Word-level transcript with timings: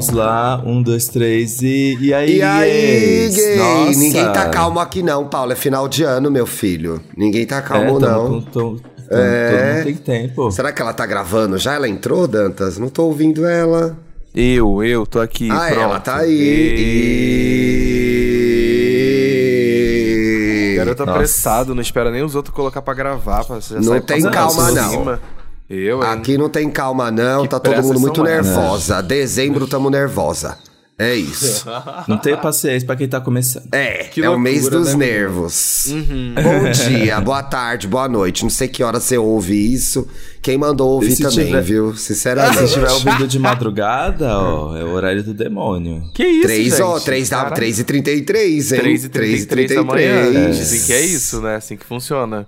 Vamos 0.00 0.10
lá, 0.10 0.62
um, 0.64 0.82
dois, 0.82 1.08
três 1.08 1.60
e. 1.62 1.96
E 2.00 2.12
aí, 2.14 2.36
E 2.38 2.42
aí, 2.42 2.70
gays? 2.70 3.36
gay? 3.36 3.56
Nossa. 3.56 3.98
Ninguém 3.98 4.32
tá 4.32 4.48
calmo 4.48 4.80
aqui 4.80 5.02
não, 5.02 5.26
Paulo. 5.26 5.52
É 5.52 5.56
final 5.56 5.88
de 5.88 6.02
ano, 6.04 6.30
meu 6.30 6.46
filho. 6.46 7.00
Ninguém 7.16 7.46
tá 7.46 7.58
É, 7.58 7.62
calmo, 7.62 7.98
tamo 8.00 8.12
não. 8.12 8.28
com- 8.28 8.40
tom- 8.50 8.76
tom- 8.76 8.94
É. 9.10 9.50
Todo 9.50 9.60
mundo 9.74 9.84
tem 9.84 9.94
tempo. 9.96 10.50
Será 10.50 10.72
que 10.72 10.80
ela 10.80 10.92
tá 10.92 11.04
gravando 11.06 11.58
já? 11.58 11.74
Ela 11.74 11.88
entrou, 11.88 12.26
Dantas? 12.26 12.78
Não 12.78 12.88
tô 12.88 13.04
ouvindo 13.04 13.44
ela. 13.46 13.96
Eu, 14.34 14.82
eu, 14.82 15.06
tô 15.06 15.20
aqui. 15.20 15.48
ah, 15.50 15.66
pronto. 15.68 15.80
ela 15.80 16.00
tá 16.00 16.16
aí. 16.16 16.34
E... 19.50 20.74
Garota 20.76 21.04
Nossa. 21.06 21.16
apressado, 21.18 21.74
não 21.74 21.82
espera 21.82 22.10
nem 22.10 22.22
os 22.22 22.34
outros 22.34 22.54
colocar 22.54 22.82
pra 22.82 22.94
gravar. 22.94 23.44
Pra 23.44 23.56
você 23.56 23.74
já 23.74 23.80
Não 23.80 23.88
sair 23.88 24.00
tem 24.02 24.22
calma, 24.22 24.70
não. 24.72 25.18
Eu, 25.68 26.02
hein? 26.02 26.08
Aqui 26.10 26.36
não 26.38 26.48
tem 26.48 26.70
calma, 26.70 27.10
não. 27.10 27.42
Que 27.42 27.48
tá 27.48 27.58
todo 27.60 27.82
mundo 27.82 28.00
muito 28.00 28.22
nervosa. 28.22 29.02
Dezembro 29.02 29.66
tamo 29.66 29.88
nervosa. 29.90 30.58
É 30.96 31.12
isso. 31.12 31.66
Não 32.06 32.16
tenho 32.18 32.38
paciência 32.40 32.86
pra 32.86 32.94
quem 32.94 33.08
tá 33.08 33.20
começando. 33.20 33.66
É, 33.72 34.04
Que 34.04 34.22
é 34.22 34.30
o 34.30 34.38
mês 34.38 34.68
dos 34.68 34.94
né, 34.94 35.06
nervos. 35.06 35.86
Bom 35.88 36.70
dia, 36.88 37.20
boa 37.20 37.42
tarde, 37.42 37.88
boa 37.88 38.06
noite. 38.08 38.44
Não 38.44 38.50
sei 38.50 38.68
que 38.68 38.80
hora 38.80 39.00
você 39.00 39.18
ouve 39.18 39.56
isso. 39.74 40.06
Quem 40.40 40.56
mandou 40.56 40.90
ouvir 40.90 41.08
E 41.08 41.16
se 41.16 41.22
também, 41.22 41.46
tiver- 41.46 41.62
viu? 41.62 41.96
Se 41.96 42.14
Sinceramente. 42.14 42.62
estiver 42.62 42.92
ouvindo 42.92 43.26
de 43.26 43.40
madrugada, 43.40 44.38
ó, 44.38 44.76
é 44.76 44.84
o 44.84 44.92
horário 44.92 45.24
do 45.24 45.34
demônio. 45.34 46.00
Que 46.14 46.22
isso, 46.24 46.42
Três, 46.42 46.70
gente? 46.70 46.82
ó, 46.82 47.00
três 47.00 47.28
da, 47.28 47.36
Caralho. 47.38 47.54
3 47.56 47.78
e 47.80 47.84
33, 47.84 48.72
hein? 48.72 48.78
3 48.78 49.04
e 49.04 49.08
33 49.08 49.74
da 49.74 49.82
manhã. 49.82 50.22
33. 50.26 50.56
Dizem 50.58 50.82
que 50.82 50.92
é 50.92 51.00
isso, 51.04 51.40
né? 51.40 51.56
Assim 51.56 51.76
que 51.76 51.84
funciona. 51.84 52.46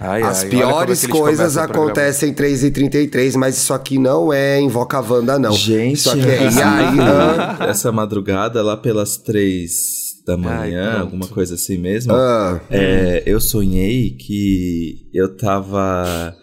Ai, 0.00 0.22
As 0.22 0.44
ai, 0.44 0.48
piores 0.48 1.06
coisas 1.06 1.56
acontecem 1.56 2.30
em 2.30 2.34
3 2.34 2.64
e 2.64 2.70
33, 2.70 3.36
mas 3.36 3.56
isso 3.58 3.74
aqui 3.74 3.98
não 3.98 4.32
é 4.32 4.60
Invoca 4.60 4.96
a 4.98 5.00
Wanda, 5.00 5.38
não. 5.38 5.52
Gente, 5.52 5.94
Isso 5.96 6.10
aqui 6.10 6.20
é... 6.22 6.42
E 6.50 6.62
aí, 6.62 6.98
hã? 6.98 7.64
essa 7.68 7.92
madrugada, 7.92 8.62
lá 8.62 8.76
pelas 8.76 9.16
três 9.18 10.00
da 10.26 10.36
manhã, 10.36 10.90
pronto. 10.92 11.00
alguma 11.02 11.26
coisa 11.28 11.54
assim 11.54 11.76
mesmo, 11.78 12.12
Ah, 12.14 12.60
é, 12.70 13.22
eu 13.26 13.40
sonhei 13.40 14.10
que 14.10 15.08
eu 15.12 15.36
tava. 15.36 16.34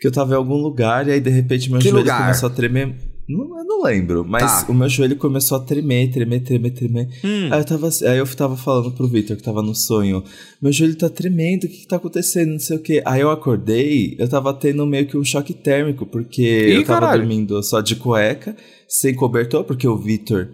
Que 0.00 0.06
eu 0.08 0.12
tava 0.12 0.34
em 0.34 0.36
algum 0.36 0.56
lugar 0.56 1.06
e 1.08 1.12
aí 1.12 1.20
de 1.20 1.30
repente 1.30 1.70
meu 1.70 1.78
Que 1.80 1.88
joelho 1.88 1.98
lugar? 2.00 2.20
começou 2.22 2.48
a 2.48 2.52
tremer. 2.52 2.94
Não, 3.26 3.58
eu 3.58 3.64
não 3.64 3.82
lembro, 3.82 4.22
mas 4.26 4.64
Tá. 4.64 4.70
o 4.70 4.74
meu 4.74 4.88
joelho 4.88 5.16
começou 5.16 5.56
a 5.56 5.60
tremer, 5.60 6.10
tremer, 6.10 6.40
tremer, 6.40 6.70
tremer. 6.72 7.08
Hum. 7.24 7.48
Aí, 7.50 7.58
eu 7.60 7.64
tava, 7.64 7.88
aí 7.88 8.18
eu 8.18 8.26
tava 8.26 8.56
falando 8.56 8.90
pro 8.92 9.08
Victor 9.08 9.36
que 9.36 9.42
tava 9.42 9.62
no 9.62 9.74
sonho: 9.74 10.22
Meu 10.60 10.70
joelho 10.70 10.94
tá 10.94 11.08
tremendo, 11.08 11.64
o 11.64 11.68
que 11.68 11.78
que 11.78 11.86
tá 11.86 11.96
acontecendo? 11.96 12.52
Não 12.52 12.58
sei 12.58 12.76
o 12.76 12.80
que. 12.80 13.02
Aí 13.06 13.20
eu 13.22 13.30
acordei, 13.30 14.14
eu 14.18 14.28
tava 14.28 14.52
tendo 14.52 14.84
meio 14.86 15.06
que 15.06 15.16
um 15.16 15.24
choque 15.24 15.54
térmico, 15.54 16.04
porque 16.04 16.42
Ih, 16.42 16.74
eu 16.74 16.84
tava 16.84 17.00
caralho. 17.00 17.22
dormindo 17.22 17.62
só 17.62 17.80
de 17.80 17.96
cueca, 17.96 18.54
sem 18.88 19.14
cobertor, 19.14 19.64
porque 19.64 19.88
o 19.88 19.96
Victor 19.96 20.48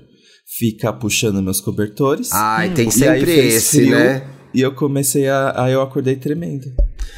fica 0.58 0.92
puxando 0.92 1.42
meus 1.42 1.60
cobertores. 1.60 2.30
Ai, 2.32 2.72
tem 2.72 2.86
Hum. 2.86 2.90
E 2.96 3.04
aí 3.04 3.20
sempre 3.20 3.26
fez 3.26 3.54
esse, 3.54 3.76
frio, 3.78 3.90
né? 3.98 4.26
E 4.54 4.60
eu 4.60 4.72
comecei 4.74 5.28
a. 5.28 5.54
Aí 5.64 5.72
eu 5.72 5.82
acordei 5.82 6.16
tremendo. 6.16 6.66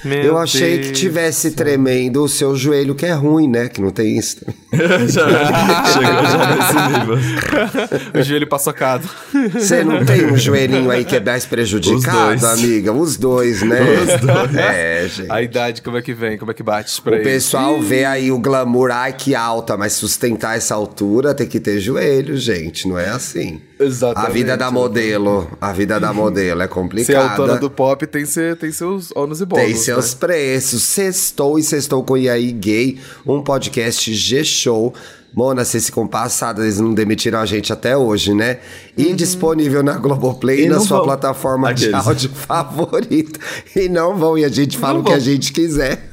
Meu 0.05 0.19
Eu 0.21 0.39
achei 0.39 0.79
que 0.79 0.87
Deus. 0.87 0.99
tivesse 0.99 1.53
tremendo 1.53 2.25
o 2.25 2.29
seu 2.29 2.57
joelho, 2.57 2.93
que 2.93 3.07
é 3.07 3.13
ruim, 3.13 3.49
né? 3.49 3.69
Que 3.69 3.81
não 3.81 3.91
tem 3.91 4.19
isso. 4.19 4.39
Chegou 4.73 6.25
já 6.27 6.57
nesse 6.57 6.99
nível. 6.99 8.21
o 8.21 8.23
joelho 8.23 8.47
paçocado. 8.49 9.09
Você 9.53 9.85
não 9.85 10.05
tem 10.05 10.27
um 10.27 10.37
joelhinho 10.37 10.91
aí 10.91 11.05
que 11.05 11.15
é 11.17 11.21
mais 11.21 11.47
prejudicado, 11.47 12.35
Os 12.35 12.45
amiga? 12.45 12.93
Os 12.93 13.17
dois, 13.17 13.63
né? 13.63 13.81
Os 13.81 14.21
dois. 14.21 14.53
É, 14.73 15.09
gente. 15.09 15.31
A 15.31 15.41
idade, 15.43 15.83
como 15.83 15.97
é 15.97 16.03
que 16.03 16.13
vem? 16.13 16.37
Como 16.37 16.51
é 16.51 16.55
que 16.55 16.63
bate 16.63 17.01
pra 17.01 17.13
O 17.13 17.15
ele? 17.17 17.25
pessoal 17.25 17.81
vê 17.81 18.05
aí 18.05 18.31
o 18.33 18.39
glamour, 18.39 18.91
ai 18.91 19.13
que 19.13 19.35
alta, 19.35 19.77
mas 19.77 19.93
sustentar 19.93 20.57
essa 20.57 20.75
altura 20.75 21.35
tem 21.35 21.47
que 21.47 21.61
ter 21.61 21.79
joelho, 21.81 22.37
gente. 22.37 22.89
Não 22.89 22.99
é 22.99 23.09
assim. 23.09 23.61
Exatamente. 23.79 24.31
A 24.31 24.33
vida 24.33 24.57
da 24.57 24.71
modelo, 24.71 25.51
a 25.61 25.73
vida 25.73 25.99
da 26.01 26.13
modelo 26.13 26.61
é 26.63 26.65
Ser 26.69 26.75
complicada. 26.75 27.21
autora 27.31 27.57
do 27.59 27.71
pop 27.71 28.07
tem, 28.07 28.25
ser, 28.25 28.57
tem 28.57 28.71
seus 28.73 29.11
ônus 29.17 29.41
e 29.41 29.47
bônus. 29.47 29.65
Tem 29.65 29.75
seus 29.75 30.13
né? 30.13 30.21
preços. 30.21 30.83
Sextou 30.83 31.59
e 31.59 31.63
Sextou 31.63 32.03
com 32.05 32.17
Iaí 32.17 32.53
Gay, 32.53 32.99
um 33.27 33.43
podcast 33.43 34.13
G-Show. 34.13 34.95
Mona, 35.35 35.65
vocês 35.65 35.87
ficam 35.87 36.07
passadas, 36.07 36.63
eles 36.63 36.79
não 36.79 36.93
demitiram 36.93 37.39
a 37.39 37.47
gente 37.47 37.73
até 37.73 37.97
hoje, 37.97 38.35
né? 38.35 38.59
E 38.99 39.15
disponível 39.15 39.83
na 39.83 39.95
Globoplay 39.97 40.61
E 40.61 40.65
e 40.65 40.69
na 40.69 40.77
não 40.77 40.85
sua 40.85 40.99
vão. 40.99 41.07
plataforma 41.07 41.73
de 41.73 41.87
Aqueles. 41.87 42.07
áudio 42.07 42.31
favorita. 42.37 43.41
E 43.75 43.89
não 43.89 44.15
vão, 44.19 44.37
e 44.37 44.45
a 44.45 44.49
gente 44.51 44.77
fala 44.77 44.99
o 44.99 45.03
que 45.03 45.09
vão. 45.09 45.17
a 45.17 45.21
gente 45.21 45.51
quiser. 45.51 46.07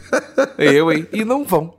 Eu, 0.58 0.90
hein? 0.90 1.06
E 1.12 1.26
não 1.26 1.44
vão. 1.44 1.74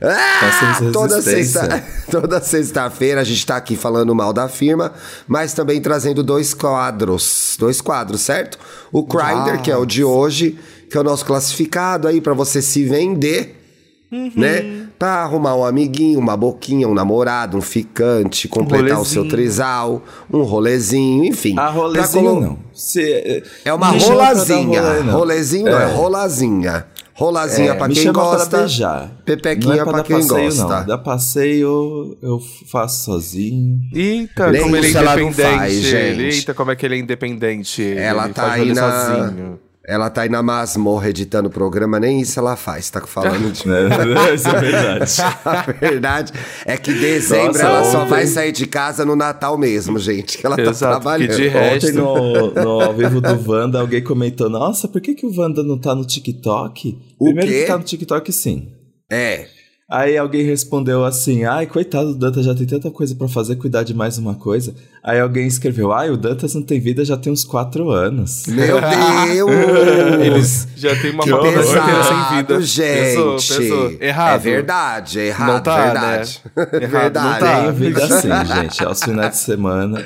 Ah, 0.00 0.80
toda 0.92 1.20
sexta, 1.22 1.84
toda 2.10 2.40
sexta-feira 2.40 3.20
a 3.20 3.24
gente 3.24 3.44
tá 3.44 3.56
aqui 3.56 3.76
falando 3.76 4.14
mal 4.14 4.32
da 4.32 4.48
firma, 4.48 4.92
mas 5.26 5.52
também 5.52 5.80
trazendo 5.80 6.22
dois 6.22 6.54
quadros, 6.54 7.56
dois 7.58 7.80
quadros, 7.80 8.22
certo? 8.22 8.58
O 8.92 9.02
Grindr, 9.02 9.60
que 9.62 9.70
é 9.70 9.76
o 9.76 9.84
de 9.86 10.02
hoje, 10.02 10.58
que 10.90 10.96
é 10.96 11.00
o 11.00 11.04
nosso 11.04 11.24
classificado 11.24 12.08
aí 12.08 12.20
pra 12.20 12.32
você 12.34 12.62
se 12.62 12.84
vender, 12.84 13.62
né? 14.10 14.86
Pra 14.98 15.16
arrumar 15.24 15.54
um 15.56 15.64
amiguinho, 15.64 16.18
uma 16.18 16.36
boquinha, 16.36 16.88
um 16.88 16.94
namorado, 16.94 17.58
um 17.58 17.60
ficante, 17.60 18.48
completar 18.48 18.98
o 18.98 19.04
seu 19.04 19.28
trisal, 19.28 20.02
um 20.32 20.42
rolezinho, 20.42 21.24
enfim. 21.24 21.54
Pra 21.54 21.68
rolezinho 21.68 22.24
colo- 22.24 22.40
não. 22.40 22.58
Se, 22.72 23.42
É 23.64 23.74
uma 23.74 23.88
rolazinha. 23.88 24.80
rolê, 24.80 25.02
não. 25.02 25.12
Rolezinho 25.18 25.64
não, 25.70 25.78
é 25.78 25.84
rolazinha. 25.86 26.86
Rolazinha 27.16 27.72
É, 27.72 27.74
pra 27.74 27.88
quem 27.88 28.12
gosta. 28.12 28.48
pra 28.50 28.58
beijar. 28.60 29.10
Pepequinha 29.24 29.74
não 29.76 29.80
é 29.80 29.84
pra, 29.84 29.92
pra 29.94 30.02
quem 30.02 30.16
passeio, 30.16 30.44
gosta. 30.44 30.62
Não. 30.80 30.86
Dar 30.86 30.98
passeio 30.98 32.18
eu 32.22 32.38
faço 32.70 33.04
sozinho. 33.06 33.80
Eita, 33.92 34.50
Nem 34.50 34.62
como 34.62 34.76
ele 34.76 34.86
é 34.86 34.88
isso 34.90 34.98
ela 34.98 35.16
não 35.16 35.22
independente. 35.28 35.56
faz, 35.58 35.72
ele. 35.84 36.20
gente. 36.30 36.34
Eita, 36.40 36.54
como 36.54 36.70
é 36.70 36.76
que 36.76 36.84
ele 36.84 36.94
é 36.96 36.98
independente. 36.98 37.82
Ela 37.96 38.24
Ele 38.26 38.34
tá 38.34 38.52
aí 38.52 38.74
na. 38.74 39.06
sozinho. 39.06 39.58
Ela 39.88 40.10
tá 40.10 40.22
aí 40.22 40.28
na 40.28 40.42
masmorra 40.42 41.08
editando 41.10 41.48
o 41.48 41.50
programa, 41.52 42.00
nem 42.00 42.20
isso 42.20 42.40
ela 42.40 42.56
faz, 42.56 42.90
tá 42.90 43.00
falando 43.06 43.52
de. 43.52 43.62
É, 43.70 44.34
Isso 44.34 44.48
é 44.48 44.60
verdade. 44.60 45.12
A 45.44 45.62
verdade 45.78 46.32
é 46.64 46.76
que 46.76 46.92
dezembro 46.92 47.46
Nossa, 47.52 47.62
ela 47.62 47.84
só 47.84 47.98
ontem- 48.00 48.10
vai 48.10 48.26
sair 48.26 48.50
de 48.50 48.66
casa 48.66 49.04
no 49.04 49.14
Natal 49.14 49.56
mesmo, 49.56 49.96
gente. 49.98 50.38
Que 50.38 50.44
ela 50.44 50.56
tá 50.56 50.62
Exato, 50.62 51.00
trabalhando. 51.00 51.28
que 51.30 51.36
de 51.36 51.48
resto- 51.48 51.86
Ontem 51.86 51.92
no, 51.96 52.50
no 52.54 52.80
ao 52.80 52.94
vivo 52.94 53.20
do 53.20 53.50
Wanda, 53.50 53.78
alguém 53.80 54.02
comentou: 54.02 54.50
Nossa, 54.50 54.88
por 54.88 55.00
que, 55.00 55.14
que 55.14 55.24
o 55.24 55.32
Wanda 55.40 55.62
não 55.62 55.78
tá 55.78 55.94
no 55.94 56.04
TikTok? 56.04 56.98
O 57.18 57.24
Primeiro 57.26 57.48
quê? 57.50 57.60
que 57.60 57.66
tá 57.66 57.78
no 57.78 57.84
TikTok, 57.84 58.32
sim. 58.32 58.68
É. 59.10 59.46
Aí 59.88 60.18
alguém 60.18 60.42
respondeu 60.44 61.04
assim: 61.04 61.44
Ai, 61.44 61.64
coitado 61.64 62.08
do 62.12 62.18
Dantas, 62.18 62.44
já 62.44 62.52
tem 62.56 62.66
tanta 62.66 62.90
coisa 62.90 63.14
pra 63.14 63.28
fazer, 63.28 63.54
cuidar 63.54 63.84
de 63.84 63.94
mais 63.94 64.18
uma 64.18 64.34
coisa. 64.34 64.74
Aí 65.00 65.20
alguém 65.20 65.46
escreveu: 65.46 65.92
Ai, 65.92 66.10
o 66.10 66.16
Dantas 66.16 66.54
não 66.56 66.62
tem 66.62 66.80
vida 66.80 67.04
já 67.04 67.16
tem 67.16 67.32
uns 67.32 67.44
quatro 67.44 67.90
anos. 67.90 68.46
Meu 68.48 68.80
Deus! 69.46 70.20
Eles 70.26 70.68
já 70.74 70.96
tem 71.00 71.12
uma 71.12 71.22
Que 71.22 71.30
faculdade 71.30 71.68
inteira 71.68 72.02
sem 72.02 72.36
vida. 72.36 72.60
gente. 72.62 73.00
Pesou, 73.00 73.36
pesou. 73.36 73.92
Errado. 74.00 74.34
É 74.34 74.38
verdade, 74.38 75.20
é 75.20 75.26
errado, 75.28 75.52
Não 75.52 75.60
tá, 75.60 75.84
verdade. 75.84 76.40
né? 76.56 76.62
Errado, 76.82 77.14
não 77.14 77.22
verdade. 77.22 77.38
tá. 77.40 77.60
Tenho 77.60 77.72
vida 77.74 78.04
assim, 78.04 78.28
gente. 78.62 78.84
Aos 78.84 79.00
finais 79.04 79.30
de 79.30 79.36
semana. 79.38 80.04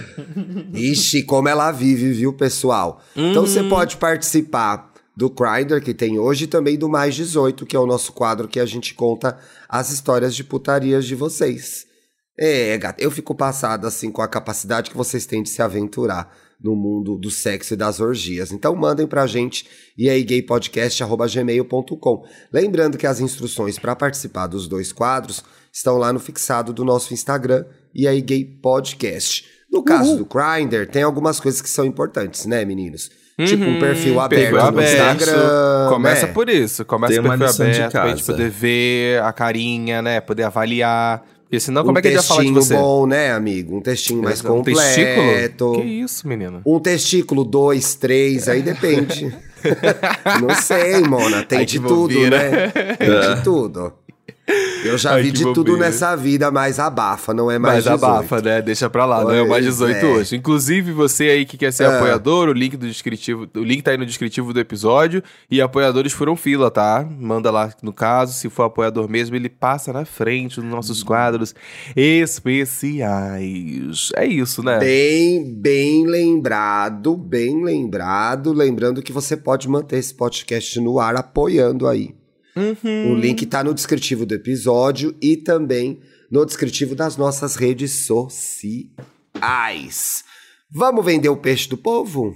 Ixi, 0.75 1.23
como 1.23 1.49
ela 1.49 1.73
vive, 1.73 2.13
viu, 2.13 2.35
pessoal? 2.35 3.01
Então 3.17 3.47
você 3.47 3.63
pode 3.63 3.97
participar 3.97 4.90
do 5.21 5.29
Grindr 5.29 5.83
que 5.83 5.93
tem 5.93 6.19
hoje 6.19 6.45
e 6.45 6.47
também 6.47 6.79
do 6.79 6.89
Mais 6.89 7.15
18, 7.15 7.67
que 7.67 7.77
é 7.77 7.79
o 7.79 7.85
nosso 7.85 8.11
quadro 8.11 8.49
que 8.49 8.59
a 8.59 8.65
gente 8.65 8.95
conta 8.95 9.39
as 9.69 9.91
histórias 9.91 10.35
de 10.35 10.43
putarias 10.43 11.05
de 11.05 11.15
vocês. 11.15 11.85
É, 12.39 12.79
gata, 12.79 13.03
eu 13.03 13.11
fico 13.11 13.35
passada 13.35 13.87
assim 13.87 14.11
com 14.11 14.23
a 14.23 14.29
capacidade 14.29 14.89
que 14.89 14.97
vocês 14.97 15.27
têm 15.27 15.43
de 15.43 15.51
se 15.51 15.61
aventurar 15.61 16.35
no 16.59 16.75
mundo 16.75 17.19
do 17.19 17.31
sexo 17.31 17.75
e 17.75 17.77
das 17.77 18.01
orgias. 18.01 18.51
Então 18.51 18.75
mandem 18.75 19.07
pra 19.07 19.27
gente 19.27 19.69
e 19.97 20.09
aí 20.09 20.25
gaypodcast@gmail.com. 20.25 22.25
Lembrando 22.51 22.97
que 22.97 23.07
as 23.07 23.21
instruções 23.21 23.79
para 23.79 23.95
participar 23.95 24.47
dos 24.47 24.67
dois 24.67 24.91
quadros 24.91 25.45
estão 25.71 25.99
lá 25.99 26.15
no 26.15 26.19
fixado 26.19 26.73
do 26.73 26.83
nosso 26.83 27.13
Instagram 27.13 27.67
e 27.95 28.09
aí 28.09 28.23
gay 28.23 28.43
podcast. 28.43 29.45
No 29.71 29.85
caso 29.85 30.17
do 30.17 30.25
Grindr, 30.25 30.91
tem 30.91 31.03
algumas 31.03 31.39
coisas 31.39 31.61
que 31.61 31.69
são 31.69 31.85
importantes, 31.85 32.47
né, 32.47 32.65
meninos? 32.65 33.20
Tipo 33.47 33.65
um 33.65 33.79
perfil 33.79 34.21
aberto 34.21 34.41
Perfil 34.43 34.59
no 34.59 34.67
aberto. 34.67 35.21
Instagram. 35.23 35.89
Começa 35.89 36.27
né? 36.27 36.33
por 36.33 36.49
isso. 36.49 36.85
Começa 36.85 37.13
Tem 37.13 37.21
o 37.21 37.39
perfil 37.39 37.71
de 37.71 37.81
aberto 37.83 37.93
pra 37.93 38.09
gente 38.09 38.25
poder 38.25 38.51
ver 38.51 39.23
a 39.23 39.33
carinha, 39.33 40.03
né? 40.03 40.21
Poder 40.21 40.45
avaliar. 40.45 41.23
Porque 41.45 41.59
senão, 41.59 41.83
como 41.83 41.97
um 41.97 41.99
é 41.99 42.03
que 42.03 42.09
a 42.09 42.11
gente 42.13 42.21
vai 42.21 42.27
falar 42.29 42.43
de 42.43 42.55
textinho 42.55 42.63
você? 42.63 42.75
bom, 42.77 43.07
né, 43.09 43.33
amigo? 43.33 43.77
Um 43.77 43.81
textinho 43.81 44.23
mais 44.23 44.45
Um 44.45 44.49
completo. 44.49 44.79
testículo? 44.79 45.81
Que 45.83 45.89
isso, 45.89 46.29
menino? 46.29 46.63
Um 46.65 46.79
testículo, 46.79 47.45
dois, 47.45 47.95
três, 47.97 48.49
aí 48.49 48.63
depende. 48.63 49.37
Não 50.41 50.55
sei, 50.55 51.01
Mona. 51.01 51.43
Tem 51.43 51.65
de 51.67 51.81
tudo, 51.81 52.19
né? 52.31 52.69
Tem 52.97 53.35
de 53.37 53.43
tudo. 53.43 53.93
Eu 54.85 54.97
já 54.99 55.13
Ai, 55.13 55.23
vi 55.25 55.31
de 55.31 55.43
tudo 55.45 55.73
bobeira. 55.73 55.81
nessa 55.91 56.17
vida, 56.17 56.51
mas 56.51 56.79
abafa, 56.81 57.33
não 57.35 57.51
é 57.51 57.59
mais 57.59 57.85
Mas 57.85 58.01
18. 58.01 58.05
abafa, 58.05 58.41
né? 58.43 58.63
Deixa 58.63 58.89
pra 58.89 59.05
lá, 59.05 59.23
não 59.23 59.31
é 59.31 59.47
mais 59.47 59.65
Pois 59.65 59.77
18 59.77 59.97
é. 59.97 60.05
hoje. 60.09 60.37
Inclusive, 60.37 60.93
você 60.93 61.25
aí 61.25 61.45
que 61.45 61.57
quer 61.59 61.73
ser 61.73 61.85
Ah. 61.85 61.97
apoiador, 61.97 62.49
o 62.49 62.53
link 62.53 62.77
do 62.77 62.87
descritivo, 62.89 63.47
o 63.55 63.63
link 63.63 63.83
tá 63.83 63.91
aí 63.93 63.99
no 63.99 64.07
descritivo 64.07 64.53
do 64.55 64.59
episódio. 64.59 65.23
E 65.51 65.61
apoiadores 65.61 66.13
foram 66.13 66.35
fila, 66.35 66.71
tá? 66.71 67.07
Manda 67.19 67.51
lá 67.51 67.73
no 67.83 67.93
caso, 67.93 68.33
se 68.33 68.49
for 68.49 68.63
apoiador 68.65 69.09
mesmo, 69.09 69.37
ele 69.37 69.51
passa 69.51 69.93
na 69.93 70.05
frente 70.07 70.61
dos 70.61 70.69
nossos 70.71 71.03
quadros 71.03 71.55
especiais. 71.95 74.11
É 74.17 74.27
isso, 74.27 74.63
né? 74.63 74.79
Bem, 74.79 75.45
bem 75.55 76.07
lembrado, 76.07 77.17
bem 77.17 77.63
lembrado. 77.65 78.53
Lembrando 78.53 79.03
que 79.03 79.13
você 79.13 79.37
pode 79.37 79.69
manter 79.69 79.99
esse 79.99 80.15
podcast 80.15 80.81
no 80.81 80.99
ar 80.99 81.17
apoiando 81.17 81.87
aí. 81.87 82.15
Uhum. 82.57 83.13
O 83.13 83.15
link 83.15 83.47
tá 83.47 83.63
no 83.63 83.73
descritivo 83.73 84.27
do 84.27 84.35
episódio 84.35 85.15
e 85.21 85.37
também 85.37 86.01
no 86.31 86.45
descritivo 86.45 86.95
das 86.95 87.17
nossas 87.17 87.57
redes 87.57 88.07
sociais. 88.07 88.95
Vamos 90.71 91.05
vender 91.05 91.29
o 91.29 91.37
peixe 91.37 91.69
do 91.69 91.77
povo? 91.77 92.35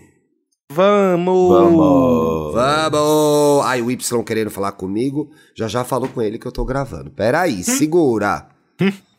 Vamos! 0.72 1.48
Vamos! 1.50 2.54
Vamos! 2.54 3.64
Ai, 3.64 3.80
o 3.82 3.90
Y 3.90 4.24
querendo 4.24 4.50
falar 4.50 4.72
comigo, 4.72 5.30
já 5.54 5.68
já 5.68 5.84
falou 5.84 6.08
com 6.08 6.20
ele 6.20 6.38
que 6.38 6.46
eu 6.46 6.52
tô 6.52 6.64
gravando. 6.64 7.10
Peraí, 7.10 7.62
segura. 7.64 8.48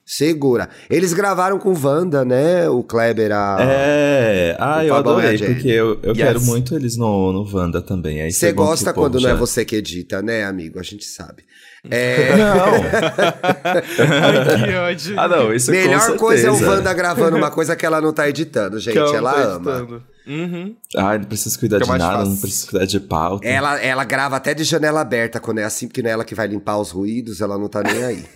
Segura. 0.06 0.70
Eles 0.90 1.14
gravaram 1.14 1.58
com 1.58 1.74
Wanda, 1.74 2.24
né? 2.24 2.70
O 2.70 2.84
Kleber, 2.84 3.32
a... 3.32 3.58
É, 3.60 4.56
ah, 4.60 4.78
O 4.80 4.82
eu 4.84 4.94
Fabão 4.96 5.16
a 5.18 5.20
adorei, 5.22 5.38
porque 5.40 5.68
eu, 5.70 6.00
eu 6.04 6.10
Yes. 6.14 6.18
quero 6.18 6.42
muito 6.42 6.76
eles 6.76 6.96
no, 6.96 7.34
no 7.34 7.50
Wanda 7.58 7.82
também. 7.82 8.22
Aí 8.22 8.32
Você 8.32 8.52
gosta 8.52 8.94
quando 8.94 9.20
não 9.20 9.30
é 9.30 9.34
já- 9.34 9.38
você 9.40 9.66
que 9.66 9.76
edita, 9.76 10.22
né, 10.22 10.44
amigo? 10.46 10.80
A 10.80 10.84
gente 10.84 11.06
sabe. 11.06 11.44
É, 11.90 12.36
Não, 12.36 12.56
Ai, 13.70 14.66
que 14.66 14.76
ódio. 14.76 15.20
ah 15.20 15.28
não, 15.28 15.54
isso 15.54 15.68
com 15.72 15.78
melhor 15.78 16.18
coisa 16.18 16.48
é 16.48 16.52
o. 16.52 16.56
Wanda 16.68 16.92
gravando 16.94 17.38
uma 17.38 17.52
coisa 17.52 17.76
que 17.76 17.86
ela 17.86 18.02
não 18.02 18.12
tá 18.14 18.28
editando, 18.28 18.80
gente. 18.80 18.98
Ela 18.98 19.34
tá 19.34 19.40
ama. 19.42 19.72
editando. 19.72 20.04
Uhum. 20.28 20.76
Ai, 20.98 21.20
não 21.20 21.26
preciso 21.26 21.60
cuidar 21.60 21.80
Fica 21.80 21.94
de 21.94 22.00
nada, 22.00 22.18
fácil. 22.18 22.32
não 22.32 22.38
preciso 22.38 22.70
cuidar 22.70 22.86
de 22.86 23.00
pauta. 23.00 23.48
Ela, 23.48 23.80
ela 23.80 24.04
grava 24.04 24.36
até 24.36 24.54
de 24.54 24.64
janela 24.64 25.02
aberta 25.02 25.40
quando 25.40 25.60
é 25.60 25.64
assim, 25.64 25.88
porque 25.88 26.02
não 26.02 26.10
é 26.10 26.14
ela 26.14 26.26
que 26.26 26.34
vai 26.34 26.48
limpar 26.48 26.78
os 26.78 26.92
ruídos, 26.92 27.42
ela 27.42 27.58
não 27.58 27.68
tá 27.68 27.82
nem 27.84 28.04
aí. 28.04 28.26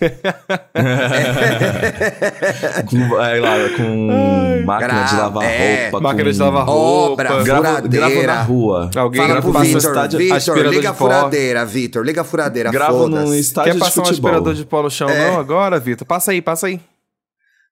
Com, 2.90 3.16
aí 3.16 3.40
lá, 3.40 3.56
com 3.76 4.62
máquina 4.64 5.02
de 5.04 5.16
lavar 5.16 5.44
é. 5.44 5.82
roupa. 5.90 6.00
Máquina 6.00 6.32
de 6.32 6.38
lavar 6.38 6.64
roupa. 6.66 7.12
Obra, 7.12 7.44
furadeira. 7.44 7.88
gravo 7.88 8.26
na 8.26 8.42
rua. 8.42 8.90
Alguém 8.96 9.20
Fala 9.20 9.34
grava 9.34 9.50
pro 9.50 9.60
Vitor, 9.60 9.78
estádio 9.78 10.18
Vitor, 10.18 10.58
liga 10.66 10.90
a 10.90 10.94
furadeira, 10.94 11.64
Vitor, 11.64 12.04
liga 12.04 12.20
a 12.20 12.24
furadeira, 12.24 12.70
Gravo 12.70 13.08
num 13.08 13.34
estádio 13.34 13.72
Quer 13.72 13.78
de 13.78 13.80
passar 13.84 14.02
um 14.02 14.10
aspirador 14.10 14.54
de 14.54 14.64
pó 14.64 14.82
no 14.82 14.90
chão 14.90 15.08
É. 15.08 15.30
não 15.30 15.38
agora, 15.40 15.78
Vitor? 15.78 16.06
Passa 16.06 16.30
aí, 16.30 16.40
passa 16.40 16.66
aí. 16.66 16.80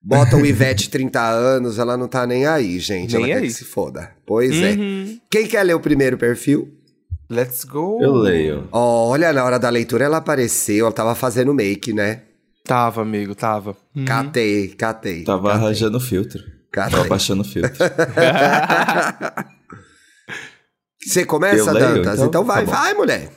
Bota 0.02 0.36
o 0.36 0.46
Ivete 0.46 0.88
30 0.88 1.20
anos, 1.20 1.78
ela 1.78 1.96
não 1.96 2.06
tá 2.08 2.26
nem 2.26 2.46
aí, 2.46 2.78
gente. 2.78 3.14
Nem 3.14 3.24
ela 3.24 3.26
quer 3.34 3.38
aí. 3.42 3.48
que 3.48 3.52
se 3.52 3.64
foda. 3.64 4.12
Pois 4.24 4.54
é. 4.56 4.72
Uhum. 4.72 5.18
Quem 5.30 5.46
quer 5.46 5.62
ler 5.64 5.74
o 5.74 5.80
primeiro 5.80 6.16
perfil? 6.16 6.72
Let's 7.28 7.64
go. 7.64 7.98
Eu 8.02 8.14
leio. 8.14 8.68
Olha, 8.72 9.32
na 9.32 9.44
hora 9.44 9.58
da 9.58 9.68
leitura 9.68 10.04
ela 10.04 10.16
apareceu, 10.18 10.86
ela 10.86 10.94
tava 10.94 11.14
fazendo 11.14 11.52
make, 11.52 11.92
né? 11.92 12.22
Tava, 12.64 13.02
amigo, 13.02 13.34
tava. 13.34 13.76
Uhum. 13.94 14.04
Catei, 14.04 14.68
catei. 14.68 15.24
Tava 15.24 15.48
catei, 15.50 15.64
arranjando 15.64 15.96
o 15.98 16.00
filtro. 16.00 16.42
catei. 16.70 16.96
Tava 16.96 17.08
baixando 17.08 17.42
o 17.42 17.44
filtro. 17.44 17.72
Você 21.04 21.24
começa, 21.24 21.72
leio, 21.72 21.86
Dantas? 21.94 22.14
então? 22.14 22.26
Então, 22.26 22.44
vai, 22.44 22.64
Tá 22.64 22.70
vai, 22.70 22.94
mulher. 22.94 23.30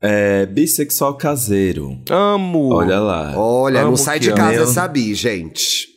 É, 0.00 0.46
bissexual 0.46 1.14
caseiro. 1.14 1.98
Amo. 2.10 2.72
Olha 2.74 3.00
lá. 3.00 3.32
Olha, 3.36 3.80
não 3.80 3.88
Amo 3.88 3.96
sai 3.96 4.18
que 4.20 4.26
de 4.28 4.34
casa 4.34 4.60
amo. 4.60 4.70
essa 4.70 4.86
bi, 4.88 5.14
gente. 5.14 5.88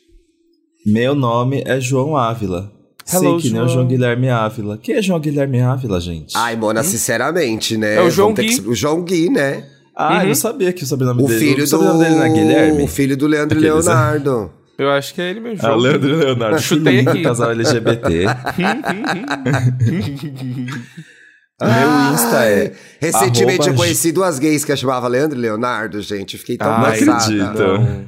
Meu 0.86 1.14
nome 1.14 1.62
é 1.66 1.78
João 1.80 2.16
Ávila. 2.16 2.72
Hello, 3.12 3.38
Sim, 3.40 3.48
que 3.48 3.52
nem 3.52 3.62
o 3.62 3.68
João. 3.68 3.86
Guilherme 3.86 4.28
Ávila. 4.30 4.78
Quem 4.78 4.94
é 4.94 5.02
João 5.02 5.20
Guilherme 5.20 5.60
Ávila, 5.60 6.00
gente? 6.00 6.32
Ai, 6.36 6.56
Mona, 6.56 6.82
sinceramente, 6.82 7.76
né? 7.76 7.96
É 7.96 8.00
o 8.02 8.10
João 8.10 8.32
Vamos 8.34 8.50
Gui. 8.56 8.62
que- 8.62 8.68
O 8.68 8.74
João 8.74 9.02
Gui, 9.02 9.28
né? 9.28 9.64
Ah, 9.94 10.14
eu 10.14 10.20
Uhum. 10.22 10.26
não 10.28 10.34
sabia 10.34 10.72
que 10.72 10.84
o 10.84 10.86
sobrenome 10.86 11.22
O 11.22 11.26
dele... 11.26 11.38
filho 11.40 11.64
o 11.64 11.66
sobrenome 11.66 11.98
do... 11.98 12.04
dele 12.04 12.14
não 12.16 12.24
é 12.24 12.28
Guilherme? 12.30 12.82
O 12.84 12.88
filho 12.88 13.16
do 13.16 13.26
Leandro 13.26 13.58
Aqueles, 13.58 13.84
né? 13.86 13.92
Leonardo. 13.92 14.50
Eu 14.78 14.88
acho 14.90 15.12
que 15.12 15.20
é 15.20 15.28
ele 15.28 15.40
mesmo. 15.40 15.66
Ah, 15.66 15.74
o 15.76 15.78
Leandro 15.78 16.16
Leonardo. 16.16 16.58
Chutei 16.62 17.00
aqui. 17.00 17.22
Casal 17.22 17.50
LGBT. 17.50 18.24
Meu 21.60 22.14
Insta 22.14 22.44
é... 22.44 22.72
Recentemente 23.00 23.60
arroba 23.62 23.70
eu 23.70 23.76
conheci 23.76 24.12
duas 24.12 24.38
gays 24.38 24.64
que 24.64 24.74
chamavam 24.76 25.08
Leandro 25.10 25.38
e 25.38 25.42
Leonardo, 25.42 26.00
gente. 26.00 26.38
Fiquei 26.38 26.56
tão 26.56 26.68
Ai, 26.70 27.00
não 27.00 27.12
passada. 27.14 27.44
acredito. 27.44 27.62
Não. 27.62 28.04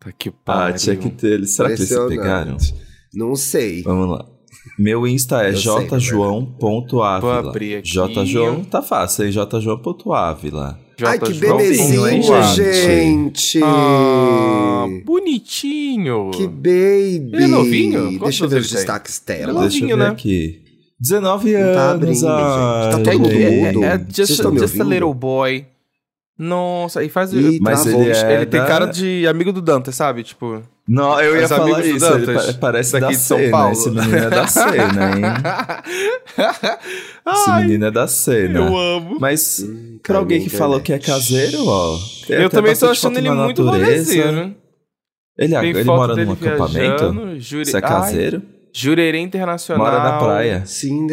Tá 0.00 0.12
que 0.12 0.28
Ah, 0.28 0.32
pariu. 0.44 0.76
tinha 0.76 0.96
que 0.96 1.10
ter 1.10 1.32
eles. 1.32 1.54
Será 1.56 1.68
que 1.68 1.74
eles 1.76 1.88
se 1.88 2.06
pegaram? 2.08 2.56
Não 3.12 3.34
sei. 3.34 3.82
Vamos 3.82 4.08
lá. 4.10 4.24
Meu 4.78 5.06
Insta 5.06 5.42
é 5.42 5.46
Eu 5.54 5.76
aqui. 5.78 6.00
Jjoão, 8.26 8.64
tá 8.64 8.82
fácil, 8.82 9.24
hein? 9.24 9.32
jjoão.ávila. 9.32 10.78
Ai, 11.02 11.18
que 11.18 11.34
bebezinho, 11.34 12.08
hein, 12.08 12.22
gente. 12.54 13.60
Ah, 13.62 14.86
bonitinho. 15.04 16.30
Que 16.32 16.46
baby. 16.46 17.30
Ele 17.34 17.44
é 17.44 17.46
novinho? 17.46 18.18
Deixa 18.18 18.44
eu 18.44 18.48
ver 18.48 18.60
os 18.60 18.70
destaques 18.70 19.22
Ele 19.28 19.34
é 19.36 19.46
dela. 19.46 19.52
novinho, 19.62 19.70
Deixa 19.70 19.84
eu 19.92 19.96
ver 19.98 20.04
né? 20.04 20.10
aqui. 20.10 20.62
19 20.98 21.52
Não 21.52 21.60
tá 21.60 21.66
anos, 21.66 21.94
abrindo, 21.94 22.28
ah, 22.28 22.90
gente. 22.92 23.04
Tá 23.04 23.10
todo 23.12 23.20
mundo 23.20 23.30
gente. 23.30 23.74
mudo. 23.74 23.84
É, 23.84 23.94
é 23.94 23.98
just, 23.98 24.42
just 24.58 24.80
a 24.80 24.84
little 24.84 25.14
boy. 25.14 25.66
Nossa, 26.38 27.02
e 27.02 27.08
faz. 27.08 27.32
Ih, 27.32 27.58
Mas 27.62 27.86
ele 27.86 28.10
é 28.10 28.34
ele 28.34 28.46
tem 28.46 28.60
da- 28.60 28.66
cara 28.66 28.86
de 28.86 29.26
amigo 29.26 29.52
do 29.52 29.62
Dante, 29.62 29.90
sabe? 29.92 30.22
Tipo. 30.22 30.62
Não, 30.86 31.18
eu 31.20 31.34
ia 31.36 31.44
Os 31.44 31.48
falar 31.50 31.80
isso. 31.84 32.04
Ele 32.06 32.26
Dantas, 32.26 32.56
parece 32.56 32.92
daqui 32.92 33.04
da 33.06 33.10
de 33.10 33.16
São 33.16 33.38
cena. 33.38 33.50
Paulo. 33.50 33.72
Esse 33.72 33.90
menino 33.90 34.16
é 34.16 34.30
da 34.30 34.46
cena, 34.46 35.16
hein? 35.16 35.22
Esse 37.26 37.50
Ai, 37.50 37.62
menino 37.62 37.86
é 37.86 37.90
da 37.90 38.06
cena. 38.06 38.58
eu 38.58 38.76
amo. 38.76 39.16
Mas 39.18 39.60
Hum, 39.66 39.98
pra 40.02 40.18
alguém 40.18 40.42
que 40.42 40.50
falou 40.50 40.78
que 40.80 40.92
é 40.92 40.98
caseiro, 40.98 41.64
ó. 41.66 41.98
Eu 42.28 42.50
também 42.50 42.76
tô 42.76 42.86
achando 42.88 43.16
ele 43.18 43.30
muito 43.30 43.62
rolezeiro. 43.64 44.54
Ele, 45.38 45.54
Tem 45.58 45.68
ele 45.70 45.84
foto 45.84 45.96
mora 45.96 46.24
num 46.24 46.32
acampamento? 46.32 47.14
Você 47.40 47.72
é 47.76 47.76
Ai, 47.76 47.80
caseiro? 47.82 48.42
Jurerê 48.78 49.20
Internacional. 49.20 49.86
Mora 49.86 50.02
na 50.02 50.18
praia. 50.18 50.62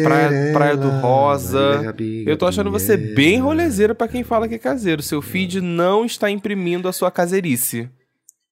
Praia, 0.02 0.52
praia 0.52 0.76
do 0.76 0.90
Rosa. 0.90 1.94
Eu 2.26 2.36
tô 2.36 2.46
achando 2.46 2.70
você 2.70 2.94
bem 2.94 3.40
rolezeiro 3.40 3.94
pra 3.94 4.06
quem 4.06 4.22
fala 4.22 4.46
que 4.46 4.56
é 4.56 4.58
caseiro. 4.58 5.02
Seu 5.02 5.22
feed 5.22 5.62
não 5.62 6.04
está 6.04 6.30
imprimindo 6.30 6.86
a 6.88 6.92
sua 6.92 7.10
caseirice. 7.10 7.88